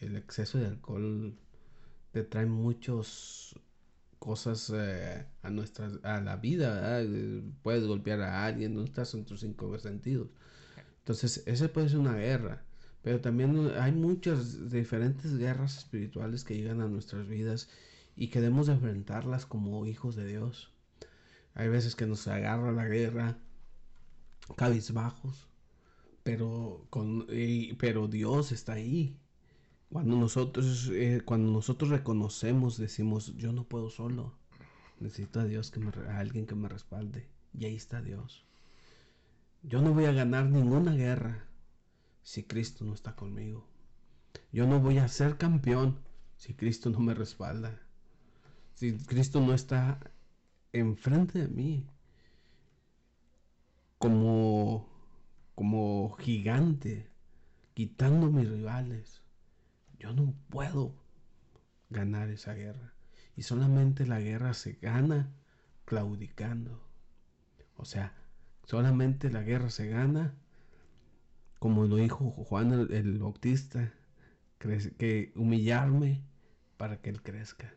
el 0.00 0.16
exceso 0.16 0.58
de 0.58 0.66
alcohol 0.66 1.38
te 2.16 2.24
trae 2.24 2.46
muchas 2.46 3.54
cosas 4.18 4.72
eh, 4.74 5.26
a 5.42 5.50
nuestra 5.50 5.90
a 6.02 6.18
la 6.22 6.36
vida. 6.36 7.02
Puedes 7.62 7.84
golpear 7.84 8.22
a 8.22 8.46
alguien, 8.46 8.74
no 8.74 8.84
estás 8.84 9.12
en 9.12 9.26
tus 9.26 9.40
cinco 9.40 9.78
sentidos. 9.78 10.28
Entonces, 11.00 11.42
ese 11.44 11.68
puede 11.68 11.90
ser 11.90 11.98
una 11.98 12.14
guerra. 12.14 12.64
Pero 13.02 13.20
también 13.20 13.70
hay 13.78 13.92
muchas 13.92 14.70
diferentes 14.70 15.36
guerras 15.36 15.76
espirituales 15.76 16.42
que 16.42 16.56
llegan 16.56 16.80
a 16.80 16.88
nuestras 16.88 17.28
vidas 17.28 17.68
y 18.16 18.28
que 18.28 18.40
debemos 18.40 18.70
enfrentarlas 18.70 19.44
como 19.44 19.84
hijos 19.84 20.16
de 20.16 20.26
Dios. 20.26 20.72
Hay 21.52 21.68
veces 21.68 21.94
que 21.94 22.06
nos 22.06 22.26
agarra 22.28 22.72
la 22.72 22.88
guerra 22.88 23.36
cabizbajos, 24.56 25.48
pero, 26.22 26.86
con, 26.88 27.26
pero 27.78 28.08
Dios 28.08 28.52
está 28.52 28.72
ahí. 28.72 29.18
Cuando 29.90 30.16
nosotros, 30.16 30.90
eh, 30.92 31.22
cuando 31.24 31.52
nosotros 31.52 31.90
reconocemos, 31.90 32.76
decimos, 32.76 33.36
yo 33.36 33.52
no 33.52 33.64
puedo 33.64 33.90
solo. 33.90 34.34
Necesito 34.98 35.40
a 35.40 35.44
Dios, 35.44 35.70
que 35.70 35.80
me, 35.80 35.90
a 36.08 36.18
alguien 36.18 36.46
que 36.46 36.54
me 36.54 36.68
respalde. 36.68 37.28
Y 37.52 37.64
ahí 37.64 37.76
está 37.76 38.02
Dios. 38.02 38.44
Yo 39.62 39.80
no 39.80 39.94
voy 39.94 40.04
a 40.04 40.12
ganar 40.12 40.46
ninguna 40.46 40.94
guerra 40.94 41.46
si 42.22 42.42
Cristo 42.42 42.84
no 42.84 42.94
está 42.94 43.14
conmigo. 43.14 43.66
Yo 44.52 44.66
no 44.66 44.80
voy 44.80 44.98
a 44.98 45.08
ser 45.08 45.38
campeón 45.38 45.98
si 46.36 46.54
Cristo 46.54 46.90
no 46.90 47.00
me 47.00 47.14
respalda. 47.14 47.80
Si 48.74 48.96
Cristo 48.98 49.40
no 49.40 49.54
está 49.54 49.98
enfrente 50.72 51.38
de 51.38 51.48
mí 51.48 51.86
como 53.98 54.86
como 55.54 56.10
gigante 56.18 57.08
quitando 57.74 58.30
mis 58.30 58.48
rivales. 58.48 59.22
Yo 59.98 60.12
no 60.12 60.34
puedo 60.48 60.94
ganar 61.90 62.30
esa 62.30 62.54
guerra. 62.54 62.94
Y 63.36 63.42
solamente 63.42 64.06
la 64.06 64.20
guerra 64.20 64.54
se 64.54 64.74
gana 64.74 65.32
claudicando. 65.84 66.82
O 67.76 67.84
sea, 67.84 68.14
solamente 68.64 69.30
la 69.30 69.42
guerra 69.42 69.70
se 69.70 69.88
gana 69.88 70.34
como 71.58 71.84
lo 71.86 71.96
dijo 71.96 72.30
Juan 72.30 72.72
el, 72.72 73.18
Bautista, 73.18 73.92
que 74.58 75.32
humillarme 75.34 76.22
para 76.76 77.00
que 77.00 77.10
Él 77.10 77.22
crezca. 77.22 77.72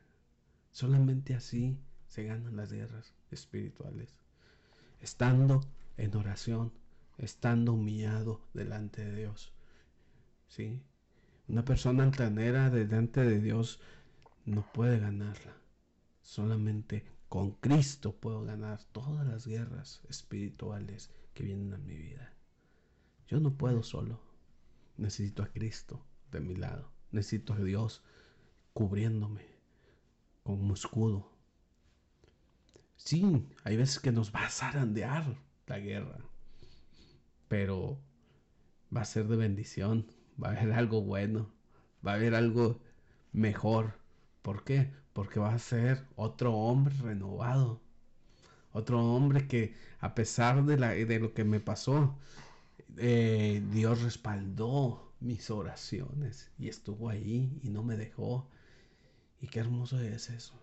Solamente 0.71 1.33
así 1.33 1.79
se 2.07 2.23
ganan 2.23 2.55
las 2.55 2.71
guerras 2.71 3.13
espirituales. 3.31 4.15
Estando 5.01 5.61
en 5.97 6.15
oración, 6.15 6.73
estando 7.17 7.73
humillado 7.73 8.41
delante 8.53 9.03
de 9.03 9.15
Dios. 9.15 9.53
¿Sí? 10.47 10.83
Una 11.49 11.65
persona 11.65 12.03
altanera 12.03 12.69
delante 12.69 13.21
de 13.21 13.41
Dios 13.41 13.79
no 14.45 14.71
puede 14.71 14.99
ganarla. 14.99 15.57
Solamente 16.21 17.03
con 17.27 17.53
Cristo 17.53 18.15
puedo 18.15 18.43
ganar 18.43 18.83
todas 18.91 19.25
las 19.25 19.47
guerras 19.47 20.03
espirituales 20.07 21.09
que 21.33 21.43
vienen 21.43 21.73
a 21.73 21.79
mi 21.79 21.95
vida. 21.95 22.31
Yo 23.27 23.39
no 23.39 23.57
puedo 23.57 23.81
solo. 23.81 24.21
Necesito 24.97 25.41
a 25.41 25.47
Cristo 25.47 26.05
de 26.31 26.39
mi 26.39 26.55
lado. 26.55 26.91
Necesito 27.11 27.53
a 27.53 27.59
Dios 27.59 28.03
cubriéndome 28.73 29.43
con 30.43 30.61
un 30.61 30.71
escudo. 30.71 31.31
Sí, 32.95 33.47
hay 33.63 33.75
veces 33.75 33.99
que 33.99 34.11
nos 34.11 34.31
va 34.33 34.45
a 34.45 34.51
zarandear 34.51 35.35
la 35.65 35.79
guerra, 35.79 36.19
pero 37.47 37.99
va 38.95 39.01
a 39.01 39.05
ser 39.05 39.27
de 39.27 39.35
bendición, 39.35 40.05
va 40.41 40.49
a 40.49 40.51
haber 40.51 40.73
algo 40.73 41.01
bueno, 41.01 41.49
va 42.05 42.13
a 42.13 42.15
haber 42.15 42.35
algo 42.35 42.79
mejor. 43.31 43.93
¿Por 44.41 44.63
qué? 44.63 44.91
Porque 45.13 45.39
va 45.39 45.53
a 45.53 45.59
ser 45.59 46.05
otro 46.15 46.53
hombre 46.53 46.95
renovado. 47.01 47.81
Otro 48.71 49.03
hombre 49.03 49.47
que 49.47 49.73
a 49.99 50.15
pesar 50.15 50.63
de, 50.63 51.19
lo 51.19 51.33
que 51.33 51.43
me 51.43 51.59
pasó, 51.59 52.17
eh, 52.97 53.63
Dios 53.71 54.01
respaldó 54.01 55.13
mis 55.19 55.49
oraciones 55.49 56.51
y 56.57 56.69
estuvo 56.69 57.09
ahí 57.09 57.59
y 57.63 57.69
no 57.69 57.83
me 57.83 57.97
dejó. 57.97 58.47
Y 59.41 59.47
qué 59.47 59.59
hermoso 59.59 59.99
es 59.99 60.29
eso. 60.29 60.53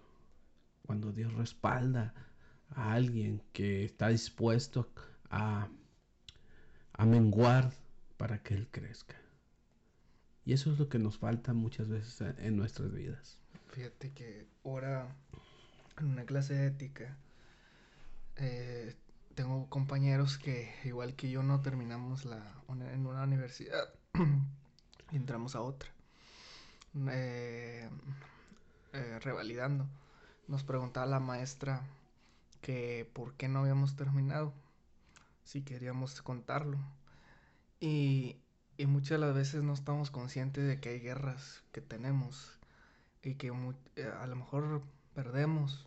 Cuando 0.86 1.12
Dios 1.12 1.32
respalda 1.34 2.14
a 2.70 2.92
alguien 2.92 3.42
que 3.52 3.84
está 3.84 4.08
dispuesto 4.08 4.88
a, 5.30 5.68
a 6.92 7.06
menguar 7.06 7.72
para 8.16 8.42
que 8.42 8.54
Él 8.54 8.68
crezca. 8.70 9.16
Y 10.46 10.52
eso 10.52 10.72
es 10.72 10.78
lo 10.78 10.88
que 10.88 11.00
nos 11.00 11.18
falta 11.18 11.52
muchas 11.52 11.88
veces 11.88 12.20
en 12.38 12.56
nuestras 12.56 12.94
vidas. 12.94 13.36
Fíjate 13.72 14.12
que 14.12 14.46
ahora 14.64 15.14
en 15.98 16.06
una 16.06 16.24
clase 16.24 16.54
de 16.54 16.68
ética 16.68 17.16
eh, 18.36 18.94
tengo 19.34 19.68
compañeros 19.68 20.38
que, 20.38 20.72
igual 20.84 21.16
que 21.16 21.30
yo, 21.30 21.42
no 21.42 21.60
terminamos 21.62 22.24
la, 22.24 22.54
en 22.68 23.06
una 23.06 23.24
universidad 23.24 23.92
y 25.10 25.16
entramos 25.16 25.56
a 25.56 25.62
otra. 25.62 25.90
Eh, 27.10 27.90
eh, 28.92 29.18
revalidando. 29.20 29.88
Nos 30.46 30.62
preguntaba 30.62 31.06
la 31.06 31.20
maestra 31.20 31.82
que 32.60 33.10
por 33.12 33.34
qué 33.34 33.48
no 33.48 33.58
habíamos 33.58 33.96
terminado, 33.96 34.54
si 35.42 35.62
queríamos 35.62 36.22
contarlo. 36.22 36.78
Y, 37.80 38.36
y 38.78 38.86
muchas 38.86 39.20
de 39.20 39.26
las 39.26 39.34
veces 39.34 39.62
no 39.62 39.72
estamos 39.72 40.10
conscientes 40.10 40.66
de 40.66 40.80
que 40.80 40.90
hay 40.90 41.00
guerras 41.00 41.62
que 41.72 41.80
tenemos 41.80 42.58
y 43.22 43.34
que 43.34 43.52
eh, 43.96 44.12
a 44.20 44.26
lo 44.26 44.36
mejor 44.36 44.82
perdemos 45.14 45.86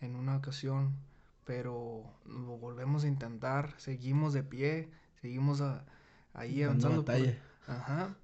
en 0.00 0.16
una 0.16 0.36
ocasión 0.36 0.94
pero 1.48 2.04
lo 2.26 2.58
volvemos 2.58 3.04
a 3.04 3.08
intentar, 3.08 3.72
seguimos 3.78 4.34
de 4.34 4.42
pie, 4.42 4.90
seguimos 5.22 5.62
ahí 6.34 6.62
avanzando. 6.62 7.06
ajá. 7.66 8.14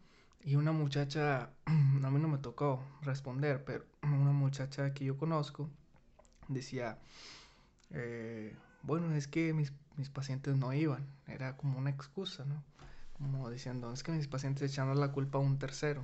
Y 0.42 0.56
una 0.56 0.72
muchacha, 0.72 1.48
a 1.64 2.10
mí 2.10 2.20
no 2.20 2.28
me 2.28 2.36
tocó 2.36 2.84
responder, 3.00 3.64
pero 3.64 3.86
una 4.02 4.32
muchacha 4.32 4.92
que 4.92 5.06
yo 5.06 5.16
conozco 5.16 5.70
decía, 6.48 6.98
eh, 7.92 8.54
bueno, 8.82 9.10
es 9.14 9.26
que 9.26 9.54
mis, 9.54 9.72
mis, 9.96 10.10
pacientes 10.10 10.58
no 10.58 10.74
iban, 10.74 11.06
era 11.26 11.56
como 11.56 11.78
una 11.78 11.88
excusa, 11.88 12.44
¿no? 12.44 12.62
Como 13.14 13.50
diciendo, 13.50 13.92
es 13.92 14.02
que 14.02 14.12
mis 14.12 14.28
pacientes 14.28 14.70
echando 14.70 14.94
la 14.94 15.12
culpa 15.12 15.38
a 15.38 15.40
un 15.40 15.58
tercero. 15.58 16.02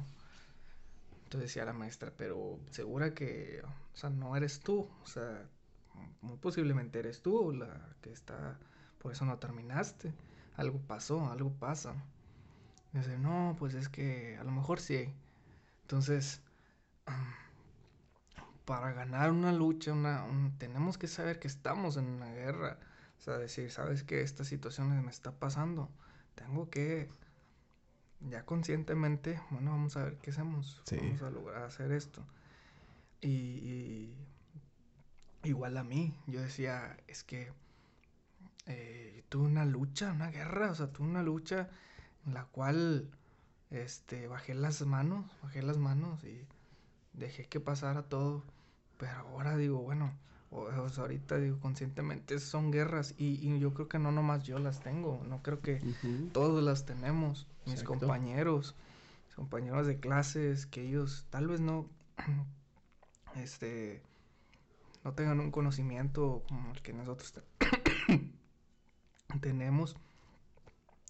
Entonces 1.24 1.50
decía 1.50 1.64
la 1.64 1.72
maestra, 1.72 2.12
pero 2.16 2.58
segura 2.70 3.14
que, 3.14 3.62
o 3.94 3.96
sea, 3.96 4.10
no 4.10 4.36
eres 4.36 4.60
tú, 4.60 4.88
o 5.02 5.06
sea, 5.06 5.48
muy 6.22 6.36
posiblemente 6.38 6.98
eres 6.98 7.22
tú 7.22 7.52
la 7.52 7.94
que 8.00 8.10
está, 8.10 8.58
por 8.98 9.12
eso 9.12 9.24
no 9.24 9.38
terminaste, 9.38 10.12
algo 10.56 10.80
pasó, 10.80 11.30
algo 11.30 11.52
pasa. 11.52 11.94
Y 12.92 12.98
dice, 12.98 13.18
no, 13.18 13.54
pues 13.58 13.74
es 13.74 13.88
que 13.88 14.36
a 14.38 14.44
lo 14.44 14.50
mejor 14.50 14.80
sí. 14.80 15.14
Entonces, 15.82 16.42
para 18.64 18.92
ganar 18.92 19.30
una 19.32 19.52
lucha, 19.52 19.92
una, 19.92 20.26
tenemos 20.58 20.98
que 20.98 21.08
saber 21.08 21.38
que 21.38 21.48
estamos 21.48 21.96
en 21.96 22.06
una 22.06 22.32
guerra. 22.32 22.78
O 23.18 23.22
sea, 23.22 23.38
decir, 23.38 23.70
sabes 23.70 24.02
que 24.02 24.22
esta 24.22 24.44
situación 24.44 25.04
me 25.04 25.10
está 25.10 25.32
pasando. 25.32 25.90
Tengo 26.40 26.68
que, 26.70 27.08
ya 28.28 28.44
conscientemente, 28.44 29.40
bueno, 29.50 29.70
vamos 29.70 29.96
a 29.96 30.04
ver 30.04 30.18
qué 30.18 30.30
hacemos. 30.30 30.82
Vamos 30.90 31.22
a 31.22 31.30
lograr 31.30 31.62
hacer 31.62 31.92
esto. 31.92 32.24
y 33.22 34.14
igual 35.44 35.76
a 35.76 35.84
mí. 35.84 36.14
Yo 36.26 36.40
decía, 36.40 36.96
es 37.06 37.22
que 37.24 37.52
eh, 38.66 39.24
tuve 39.28 39.46
una 39.46 39.64
lucha, 39.64 40.12
una 40.12 40.30
guerra, 40.30 40.70
o 40.70 40.74
sea, 40.74 40.88
tuve 40.88 41.08
una 41.08 41.22
lucha 41.22 41.68
en 42.26 42.34
la 42.34 42.44
cual 42.44 43.10
este, 43.70 44.26
bajé 44.26 44.54
las 44.54 44.82
manos, 44.82 45.30
bajé 45.42 45.62
las 45.62 45.78
manos 45.78 46.22
y 46.24 46.46
dejé 47.12 47.46
que 47.46 47.60
pasara 47.60 48.02
todo. 48.02 48.44
Pero 48.98 49.12
ahora 49.12 49.56
digo, 49.56 49.80
bueno, 49.80 50.12
o, 50.50 50.68
ahorita 50.68 51.38
digo 51.38 51.58
conscientemente, 51.60 52.38
son 52.40 52.70
guerras 52.70 53.14
y, 53.16 53.58
yo 53.58 53.72
creo 53.72 53.88
que 53.88 53.98
no 53.98 54.10
nomás 54.10 54.42
yo 54.44 54.58
las 54.58 54.80
tengo, 54.80 55.22
no 55.28 55.42
creo 55.42 55.60
que 55.60 55.80
todos 56.32 56.62
las 56.62 56.84
tenemos, 56.84 57.46
mis 57.66 57.82
compañeros. 57.82 58.74
compañeros 59.36 59.86
de 59.86 59.98
clases, 59.98 60.66
que 60.66 60.86
ellos 60.86 61.26
tal 61.30 61.46
vez 61.46 61.60
no, 61.60 61.88
este, 63.36 64.02
no 65.04 65.14
tengan 65.14 65.40
un 65.40 65.50
conocimiento 65.50 66.42
como 66.48 66.72
el 66.72 66.82
que 66.82 66.92
nosotros 66.92 67.32
tenemos 69.40 69.96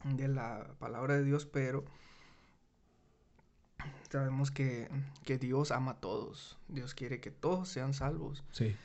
de 0.04 0.28
la 0.28 0.66
palabra 0.78 1.16
de 1.16 1.24
Dios, 1.24 1.46
pero 1.46 1.84
sabemos 4.10 4.50
que, 4.50 4.88
Dios 5.40 5.70
ama 5.70 5.92
a 5.92 6.00
todos. 6.00 6.58
Dios 6.68 6.94
quiere 6.94 7.20
que 7.20 7.30
todos 7.30 7.68
sean 7.68 7.94
salvos. 7.94 8.44
Sí. 8.52 8.76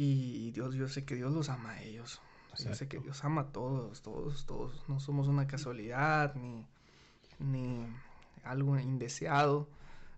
Y 0.00 0.52
Dios, 0.52 0.76
yo 0.76 0.86
sé 0.88 1.04
que 1.04 1.16
Dios 1.16 1.32
los 1.32 1.48
ama 1.48 1.72
a 1.72 1.82
ellos. 1.82 2.20
Yo 2.56 2.72
sé 2.72 2.86
que 2.86 3.00
Dios 3.00 3.24
ama 3.24 3.40
a 3.40 3.52
todos, 3.52 4.00
todos, 4.00 4.46
todos. 4.46 4.88
No 4.88 5.00
somos 5.00 5.26
una 5.26 5.48
casualidad 5.48 6.36
ni, 6.36 6.64
ni 7.40 7.84
algo 8.44 8.78
indeseado, 8.78 9.68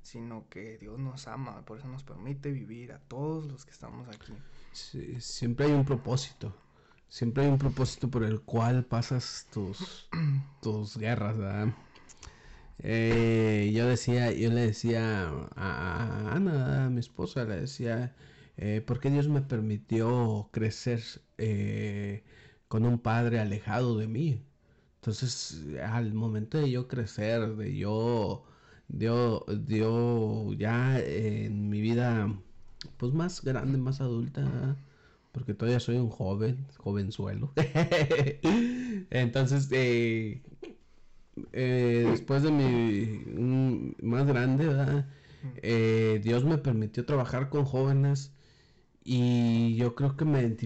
sino 0.02 0.44
que 0.50 0.76
Dios 0.76 0.98
nos 0.98 1.26
ama. 1.28 1.64
Por 1.64 1.78
eso 1.78 1.88
nos 1.88 2.04
permite 2.04 2.52
vivir 2.52 2.92
a 2.92 2.98
todos 2.98 3.46
los 3.46 3.64
que 3.64 3.70
estamos 3.70 4.06
aquí. 4.08 4.34
siempre 5.18 5.64
hay 5.64 5.72
un 5.72 5.86
propósito. 5.86 6.54
Siempre 7.08 7.44
hay 7.44 7.50
un 7.50 7.58
propósito 7.58 8.10
por 8.10 8.22
el 8.22 8.42
cual 8.42 8.84
pasas 8.84 9.48
tus, 9.50 10.10
tus 10.60 10.98
guerras, 10.98 11.38
¿verdad? 11.38 11.74
Eh, 12.80 13.72
yo 13.74 13.86
decía, 13.86 14.30
yo 14.30 14.50
le 14.50 14.60
decía 14.66 15.30
a, 15.56 16.32
Ana, 16.34 16.84
a 16.84 16.90
mi 16.90 17.00
esposa, 17.00 17.44
le 17.44 17.62
decía, 17.62 18.14
eh, 18.60 18.82
¿por 18.82 19.00
qué 19.00 19.10
Dios 19.10 19.28
me 19.28 19.40
permitió 19.40 20.50
crecer 20.52 21.02
eh, 21.38 22.22
con 22.68 22.84
un 22.84 22.98
padre 22.98 23.40
alejado 23.40 23.98
de 23.98 24.06
mí? 24.06 24.42
Entonces, 24.96 25.64
al 25.82 26.12
momento 26.12 26.58
de 26.58 26.70
yo 26.70 26.86
crecer, 26.86 27.56
de 27.56 27.76
yo, 27.76 28.44
ya 30.58 31.00
en 31.00 31.70
mi 31.70 31.80
vida, 31.80 32.34
pues 32.98 33.14
más 33.14 33.42
grande, 33.42 33.78
más 33.78 34.02
adulta, 34.02 34.76
porque 35.32 35.54
todavía 35.54 35.80
soy 35.80 35.96
un 35.96 36.10
joven, 36.10 36.66
jovenzuelo. 36.76 37.52
Entonces, 39.10 39.68
eh, 39.72 40.42
eh, 41.52 42.06
después 42.10 42.42
de 42.42 42.50
mi 42.50 43.94
más 44.02 44.26
grande, 44.26 45.04
eh, 45.62 46.20
Dios 46.22 46.44
me 46.44 46.58
permitió 46.58 47.06
trabajar 47.06 47.48
con 47.48 47.64
jóvenes 47.64 48.34
y 49.02 49.76
yo 49.76 49.94
creo 49.94 50.16
que 50.16 50.24
me, 50.24 50.56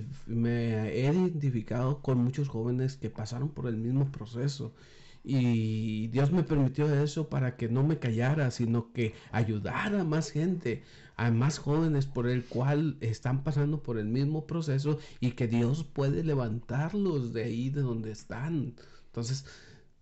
he 0.89 1.13
identificado 1.13 2.03
con 2.03 2.19
muchos 2.19 2.49
jóvenes 2.49 2.97
que 2.97 3.11
pasaron 3.11 3.51
por 3.51 3.67
el 3.69 3.77
mismo 3.77 4.11
proceso. 4.11 4.75
Y 5.23 6.09
Dios 6.09 6.33
me 6.33 6.43
permitió 6.43 6.93
eso 7.03 7.29
para 7.31 7.57
que 7.57 7.69
no 7.69 7.83
me 7.85 7.99
callara, 7.99 8.51
sino 8.51 8.93
que 8.93 9.15
ayudara 9.33 10.03
a 10.03 10.05
más 10.05 10.31
gente, 10.31 10.83
a 11.17 11.31
más 11.31 11.59
jóvenes 11.59 12.07
por 12.07 12.29
el 12.29 12.45
cual 12.45 12.99
están 13.01 13.43
pasando 13.45 13.83
por 13.83 13.99
el 13.99 14.07
mismo 14.07 14.47
proceso 14.47 14.99
y 15.21 15.33
que 15.33 15.49
Dios 15.49 15.85
puede 15.85 16.25
levantarlos 16.25 17.33
de 17.33 17.45
ahí 17.45 17.71
de 17.71 17.81
donde 17.83 18.11
están. 18.11 18.75
Entonces, 19.07 19.47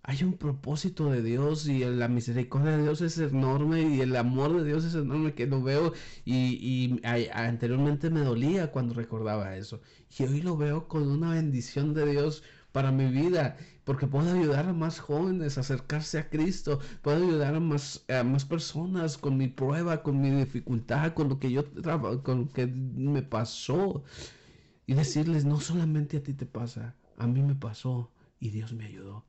hay 0.04 0.24
un 0.24 0.36
propósito 0.36 1.10
de 1.10 1.22
Dios 1.22 1.68
y 1.68 1.84
la 1.84 2.08
misericordia 2.08 2.76
de 2.76 2.82
Dios 2.82 3.00
es 3.02 3.18
enorme 3.18 3.82
y 3.82 4.00
el 4.00 4.16
amor 4.16 4.56
de 4.56 4.64
Dios 4.64 4.84
es 4.84 4.94
enorme 4.94 5.34
que 5.34 5.46
lo 5.46 5.62
veo 5.62 5.92
y, 6.24 7.00
anteriormente 7.32 8.10
me 8.10 8.20
dolía 8.20 8.72
cuando 8.72 8.94
recordaba 8.94 9.56
eso 9.56 9.80
y 10.18 10.24
hoy 10.24 10.42
lo 10.42 10.56
veo 10.56 10.88
con 10.88 11.08
una 11.08 11.30
bendición 11.34 11.94
de 11.94 12.10
Dios 12.10 12.42
para 12.72 12.90
mi 12.90 13.06
vida 13.06 13.56
porque 13.84 14.08
puedo 14.08 14.32
ayudar 14.32 14.66
a 14.66 14.72
más 14.72 14.98
jóvenes 14.98 15.56
a 15.56 15.60
acercarse 15.60 16.18
a 16.18 16.28
Cristo, 16.28 16.80
puedo 17.02 17.24
ayudar 17.24 17.54
a 17.54 17.60
más, 17.60 18.04
a 18.08 18.24
más 18.24 18.44
personas 18.44 19.18
con 19.18 19.36
mi 19.36 19.48
prueba, 19.48 20.02
con 20.02 20.20
mi 20.20 20.30
dificultad, 20.30 21.14
con 21.14 21.28
lo 21.28 21.38
que 21.38 21.52
yo 21.52 21.64
con 22.22 22.40
lo 22.40 22.48
que 22.48 22.66
me 22.66 23.22
pasó 23.22 24.02
y 24.86 24.94
decirles 24.94 25.44
no 25.44 25.60
solamente 25.60 26.16
a 26.16 26.22
ti 26.22 26.32
te 26.34 26.46
pasa, 26.46 26.96
a 27.18 27.26
mí 27.28 27.42
me 27.42 27.54
pasó 27.54 28.10
y 28.40 28.50
Dios 28.50 28.72
me 28.72 28.86
ayudó. 28.86 29.24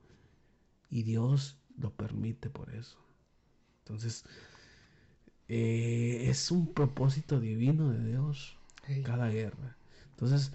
Y 0.94 1.02
Dios 1.02 1.57
lo 1.76 1.90
permite 1.90 2.52
por 2.52 2.70
eso. 2.70 2.99
Entonces, 3.80 4.26
eh, 5.48 6.28
es 6.30 6.52
un 6.52 6.72
propósito 6.72 7.40
divino 7.40 7.90
de 7.90 8.06
Dios 8.06 8.60
cada 9.03 9.28
guerra. 9.30 9.76
Entonces, 10.11 10.52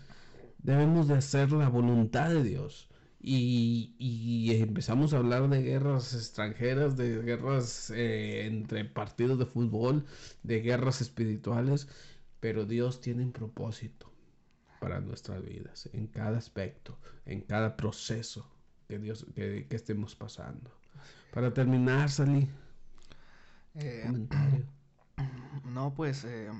debemos 0.59 1.09
de 1.09 1.15
hacer 1.15 1.51
la 1.51 1.69
voluntad 1.69 2.29
de 2.31 2.45
Dios. 2.45 2.89
Y, 3.21 4.53
empezamos 4.63 5.13
a 5.13 5.17
hablar 5.17 5.49
de 5.49 5.61
guerras 5.61 6.15
extranjeras, 6.15 6.97
de 6.97 7.21
guerras 7.21 7.91
eh, 7.91 8.47
entre 8.47 8.85
partidos 8.85 9.41
de 9.41 9.47
fútbol, 9.47 10.07
de 10.45 10.61
guerras 10.61 11.01
espirituales, 11.01 11.89
pero 12.39 12.65
Dios 12.65 13.01
tiene 13.01 13.25
un 13.25 13.33
propósito 13.33 14.13
para 14.81 15.01
nuestras 15.01 15.45
vidas, 15.45 15.91
en 15.93 16.07
cada 16.07 16.39
aspecto, 16.39 16.97
en 17.27 17.41
cada 17.41 17.77
proceso 17.77 18.49
que 18.89 18.99
Dios 18.99 19.27
que, 19.35 19.67
estemos 19.71 20.17
pasando. 20.17 20.71
Para 21.33 21.53
terminar, 21.53 22.11
Salí. 22.11 22.49
Eh, 23.75 24.11
no, 25.65 25.93
pues 25.95 26.25
eh, 26.25 26.51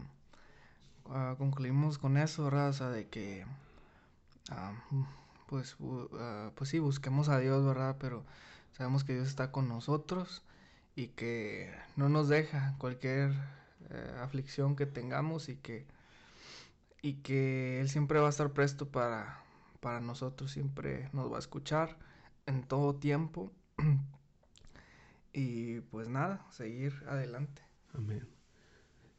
ah, 1.07 1.35
concluimos 1.39 1.97
con 1.97 2.19
eso, 2.19 2.45
¿verdad? 2.45 2.69
O 2.69 2.73
sea, 2.75 2.91
de 2.91 3.09
que, 3.09 3.47
ah, 4.51 4.75
pues, 5.47 5.77
ah, 6.19 6.53
pues 6.55 6.69
sí, 6.69 6.79
busquemos 6.79 7.31
a 7.31 7.39
Dios, 7.39 7.65
¿verdad? 7.65 7.97
Pero 7.99 8.25
sabemos 8.73 9.05
que 9.05 9.15
Dios 9.15 9.27
está 9.27 9.51
con 9.51 9.67
nosotros 9.67 10.43
y 10.95 11.09
que 11.09 11.75
no 11.97 12.11
nos 12.11 12.29
deja 12.29 12.75
cualquier 12.77 13.33
eh, 13.89 14.17
aflicción 14.21 14.77
que 14.77 14.85
tengamos 14.85 15.49
y 15.49 15.57
que, 15.57 15.87
y 17.01 17.15
que 17.15 17.81
Él 17.81 17.89
siempre 17.89 18.21
va 18.21 18.27
a 18.27 18.31
estar 18.31 18.53
presto 18.53 18.91
para, 18.91 19.41
para 19.81 20.01
nosotros, 20.01 20.51
siempre 20.51 21.09
nos 21.15 21.33
va 21.33 21.37
a 21.37 21.41
escuchar 21.41 21.97
en 22.49 22.63
todo 22.63 22.97
tiempo. 22.97 23.53
y 25.33 25.81
pues 25.81 26.09
nada, 26.09 26.47
seguir 26.51 26.95
adelante. 27.07 27.63
Amén. 27.95 28.27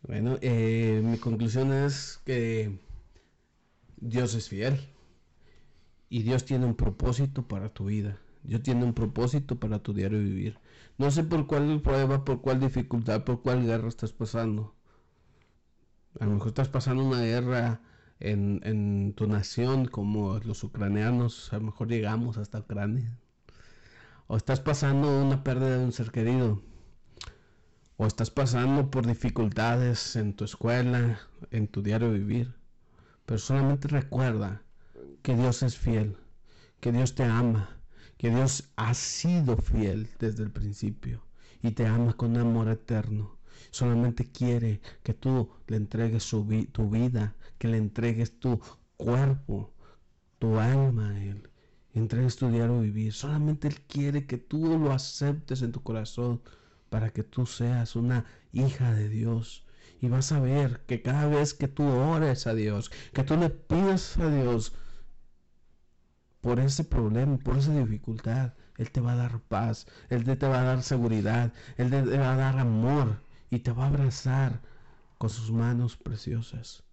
Bueno, 0.02 0.38
eh, 0.42 1.02
mi 1.04 1.18
conclusión 1.18 1.72
es 1.72 2.22
que 2.26 2.80
Dios 3.98 4.34
es 4.34 4.50
fiel 4.50 4.80
y 6.10 6.24
Dios 6.24 6.46
tiene 6.46 6.66
un 6.66 6.76
propósito 6.76 7.48
para 7.48 7.70
tu 7.70 7.86
vida. 7.86 8.18
Dios 8.44 8.64
tiene 8.64 8.84
un 8.84 8.94
propósito 8.94 9.60
para 9.60 9.80
tu 9.80 9.94
diario 9.94 10.20
vivir. 10.20 10.58
No 10.98 11.12
sé 11.12 11.24
por 11.24 11.48
cuál 11.48 11.82
prueba, 11.82 12.26
por 12.26 12.42
cuál 12.42 12.60
dificultad, 12.60 13.24
por 13.24 13.42
cuál 13.42 13.66
guerra 13.66 13.88
estás 13.88 14.12
pasando. 14.12 14.74
A 16.20 16.26
lo 16.26 16.32
mejor 16.32 16.50
estás 16.50 16.70
pasando 16.70 17.04
una 17.04 17.22
guerra 17.22 17.82
en, 18.20 19.14
tu 19.16 19.28
nación 19.28 19.86
como 19.86 20.40
los 20.40 20.64
ucranianos, 20.64 21.52
a 21.54 21.58
lo 21.58 21.66
mejor 21.66 21.88
llegamos 21.88 22.38
hasta 22.38 22.60
Ucrania. 22.60 23.18
O 24.28 24.38
estás 24.38 24.60
pasando 24.60 25.22
una 25.22 25.44
pérdida 25.44 25.78
de 25.78 25.86
un 25.86 25.92
ser 25.92 26.12
querido. 26.12 26.62
O 27.98 28.06
estás 28.06 28.30
pasando 28.30 28.90
por 28.92 29.08
dificultades 29.08 30.16
en 30.16 30.34
tu 30.36 30.46
escuela, 30.46 31.20
en 31.52 31.68
tu 31.68 31.82
diario 31.82 32.12
vivir. 32.12 32.54
Pero 33.26 33.40
solamente 33.40 33.88
recuerda 33.88 34.62
que 35.22 35.36
Dios 35.36 35.64
es 35.64 35.78
fiel, 35.78 36.18
que 36.80 36.92
Dios 36.92 37.16
te 37.16 37.24
ama, 37.24 37.78
que 38.18 38.30
Dios 38.30 38.70
ha 38.76 38.94
sido 38.94 39.58
fiel 39.58 40.10
desde 40.20 40.44
el 40.44 40.52
principio 40.52 41.24
y 41.62 41.72
te 41.72 41.88
ama 41.88 42.14
con 42.14 42.38
amor 42.38 42.70
eterno. 42.70 43.38
Solamente 43.72 44.26
quiere 44.26 44.82
que 45.04 45.14
tú 45.14 45.50
le 45.68 45.78
entregues 45.78 46.30
tu 46.30 46.44
vida, 46.90 47.36
que 47.60 47.68
le 47.68 47.78
entregues 47.78 48.40
tu 48.40 48.60
cuerpo, 48.98 49.74
tu 50.40 50.58
alma 50.60 51.10
a 51.12 51.24
Él. 51.24 51.50
Entregues 51.94 52.38
tu 52.38 52.50
diario 52.50 52.80
vivir. 52.82 53.14
Solamente 53.14 53.68
Él 53.68 53.82
quiere 53.82 54.26
que 54.26 54.38
tú 54.38 54.80
lo 54.80 54.92
aceptes 54.92 55.62
en 55.62 55.72
tu 55.72 55.84
corazón 55.84 56.42
para 56.90 57.12
que 57.12 57.24
tú 57.24 57.46
seas 57.46 57.96
una 57.96 58.26
hija 58.54 58.94
de 58.94 59.10
Dios. 59.10 59.66
Y 60.02 60.08
vas 60.08 60.32
a 60.32 60.40
ver 60.40 60.86
que 60.88 61.02
cada 61.02 61.28
vez 61.28 61.54
que 61.54 61.68
tú 61.68 61.84
ores 61.84 62.48
a 62.48 62.54
Dios, 62.54 62.90
que 63.14 63.24
tú 63.24 63.36
le 63.36 63.50
pidas 63.50 64.18
a 64.18 64.30
Dios 64.30 64.74
por 66.42 66.60
ese 66.60 66.86
problema, 66.86 67.38
por 67.38 67.58
esa 67.58 67.74
dificultad, 67.74 68.54
Él 68.78 68.92
te 68.92 69.02
va 69.02 69.14
a 69.14 69.18
dar 69.18 69.42
paz, 69.42 69.88
Él 70.10 70.24
te 70.24 70.48
va 70.48 70.62
a 70.62 70.64
dar 70.64 70.84
seguridad, 70.84 71.54
Él 71.78 71.90
te 71.90 72.18
va 72.18 72.34
a 72.34 72.38
dar 72.38 72.58
amor 72.60 73.22
y 73.50 73.60
te 73.60 73.72
va 73.72 73.86
a 73.86 73.88
abrazar 73.88 74.62
con 75.18 75.30
sus 75.30 75.52
manos 75.52 75.98
preciosas. 75.98 76.84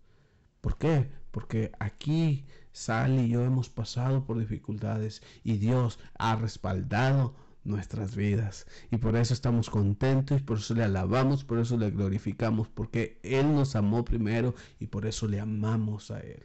¿Por 0.67 0.79
qué? 0.79 1.09
Porque 1.31 1.71
aquí 1.79 2.45
Sal 2.73 3.21
y 3.21 3.29
yo 3.29 3.45
hemos 3.45 3.71
pasado 3.71 4.25
por 4.25 4.37
dificultades 4.37 5.23
y 5.45 5.59
Dios 5.59 6.01
ha 6.19 6.35
respaldado 6.35 7.37
nuestras 7.63 8.17
vidas. 8.17 8.67
Y 8.91 8.97
por 8.97 9.15
eso 9.15 9.33
estamos 9.33 9.71
contentos, 9.71 10.41
y 10.41 10.43
por 10.43 10.59
eso 10.59 10.75
le 10.75 10.83
alabamos, 10.83 11.45
por 11.45 11.61
eso 11.61 11.77
le 11.77 11.93
glorificamos, 11.93 12.67
porque 12.67 13.21
Él 13.23 13.55
nos 13.55 13.77
amó 13.77 14.05
primero 14.05 14.57
y 14.81 14.89
por 14.89 15.07
eso 15.07 15.29
le 15.29 15.39
amamos 15.39 16.11
a 16.11 16.19
Él. 16.19 16.43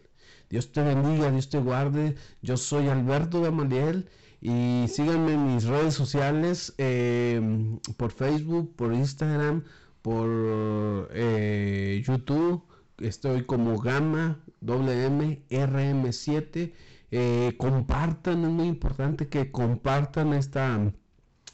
Dios 0.52 0.72
te 0.72 0.84
bendiga, 0.84 1.32
Dios 1.32 1.50
te 1.50 1.58
guarde. 1.58 2.14
Yo 2.44 2.58
soy 2.58 2.90
Alberto 2.90 3.42
de 3.42 3.48
Amaliel 3.48 4.08
Y 4.40 4.86
síganme 4.88 5.34
en 5.34 5.56
mis 5.56 5.64
redes 5.64 5.96
sociales, 5.96 6.76
em, 6.78 7.80
por 7.98 8.12
Facebook, 8.12 8.76
por 8.76 8.94
Instagram, 8.94 9.64
por 10.04 11.10
eh, 11.12 12.04
YouTube. 12.06 12.71
Estoy 13.04 13.44
como 13.46 13.80
Gamma 13.80 14.40
WM 14.62 15.42
RM7. 15.50 16.72
Eh, 17.12 17.56
compartan, 17.58 18.46
es 18.46 18.52
muy 18.52 18.68
importante 18.68 19.28
que 19.28 19.52
compartan 19.52 20.34
esta 20.34 20.94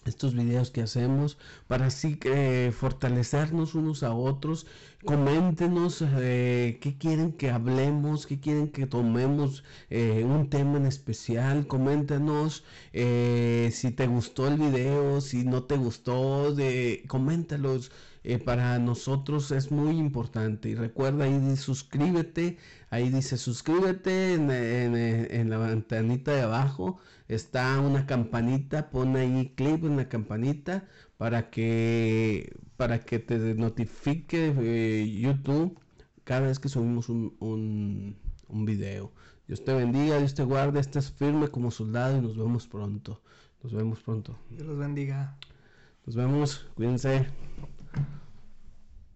estos 0.06 0.34
videos 0.36 0.72
que 0.72 0.82
hacemos 0.82 1.38
para 1.68 1.88
así 1.88 2.18
eh, 2.24 2.72
fortalecernos 2.74 3.76
unos 3.76 4.04
a 4.04 4.14
otros. 4.14 4.68
Coméntenos 5.06 6.02
eh, 6.02 6.80
qué 6.82 6.98
quieren 6.98 7.34
que 7.34 7.50
hablemos, 7.52 8.26
qué 8.26 8.40
quieren 8.40 8.70
que 8.70 8.88
tomemos 8.88 9.64
un 9.90 10.50
tema 10.50 10.78
en 10.78 10.86
especial. 10.86 11.68
Coméntenos 11.68 12.64
si 12.94 13.92
te 13.92 14.08
gustó 14.08 14.48
el 14.48 14.58
video, 14.58 15.22
si 15.22 15.44
no 15.44 15.64
te 15.64 15.78
gustó, 15.78 16.54
de, 16.54 17.04
coméntalos. 17.08 17.92
Para 18.44 18.78
nosotros 18.80 19.52
es 19.52 19.72
muy 19.72 19.98
importante. 19.98 20.70
Y 20.70 20.76
recuerda 20.76 21.26
ahí 21.26 21.56
suscríbete. 21.56 22.58
Ahí 22.90 23.10
dice 23.10 23.38
suscríbete 23.38 24.34
en, 24.34 24.52
en 24.52 25.50
la 25.50 25.58
ventanita 25.58 26.32
de 26.32 26.42
abajo 26.42 27.00
está 27.28 27.80
una 27.80 28.06
campanita, 28.06 28.90
pon 28.90 29.16
ahí 29.16 29.54
clip 29.56 29.84
en 29.86 29.98
la 29.98 30.10
campanita 30.10 30.88
para 31.18 31.50
que 31.50 32.56
para 32.78 33.00
que 33.00 33.20
te 33.20 33.38
notifique 33.56 34.54
eh, 34.60 35.20
YouTube 35.20 35.80
cada 36.24 36.42
vez 36.42 36.60
que 36.60 36.70
subimos 36.70 37.10
un, 37.10 37.36
un, 37.40 38.18
un 38.50 38.66
video. 38.66 39.12
Dios 39.48 39.64
te 39.64 39.74
bendiga, 39.74 40.18
Dios 40.20 40.34
te 40.36 40.44
guarde, 40.44 40.80
estés 40.80 41.12
firme 41.12 41.48
como 41.48 41.72
soldado 41.72 42.18
y 42.18 42.22
nos 42.22 42.38
vemos 42.38 42.68
pronto. 42.68 43.22
Nos 43.64 43.74
vemos 43.74 44.00
pronto. 44.02 44.38
Dios 44.50 44.68
los 44.68 44.78
bendiga. 44.78 45.38
Nos 46.06 46.16
vemos, 46.16 46.68
cuídense. 46.76 47.28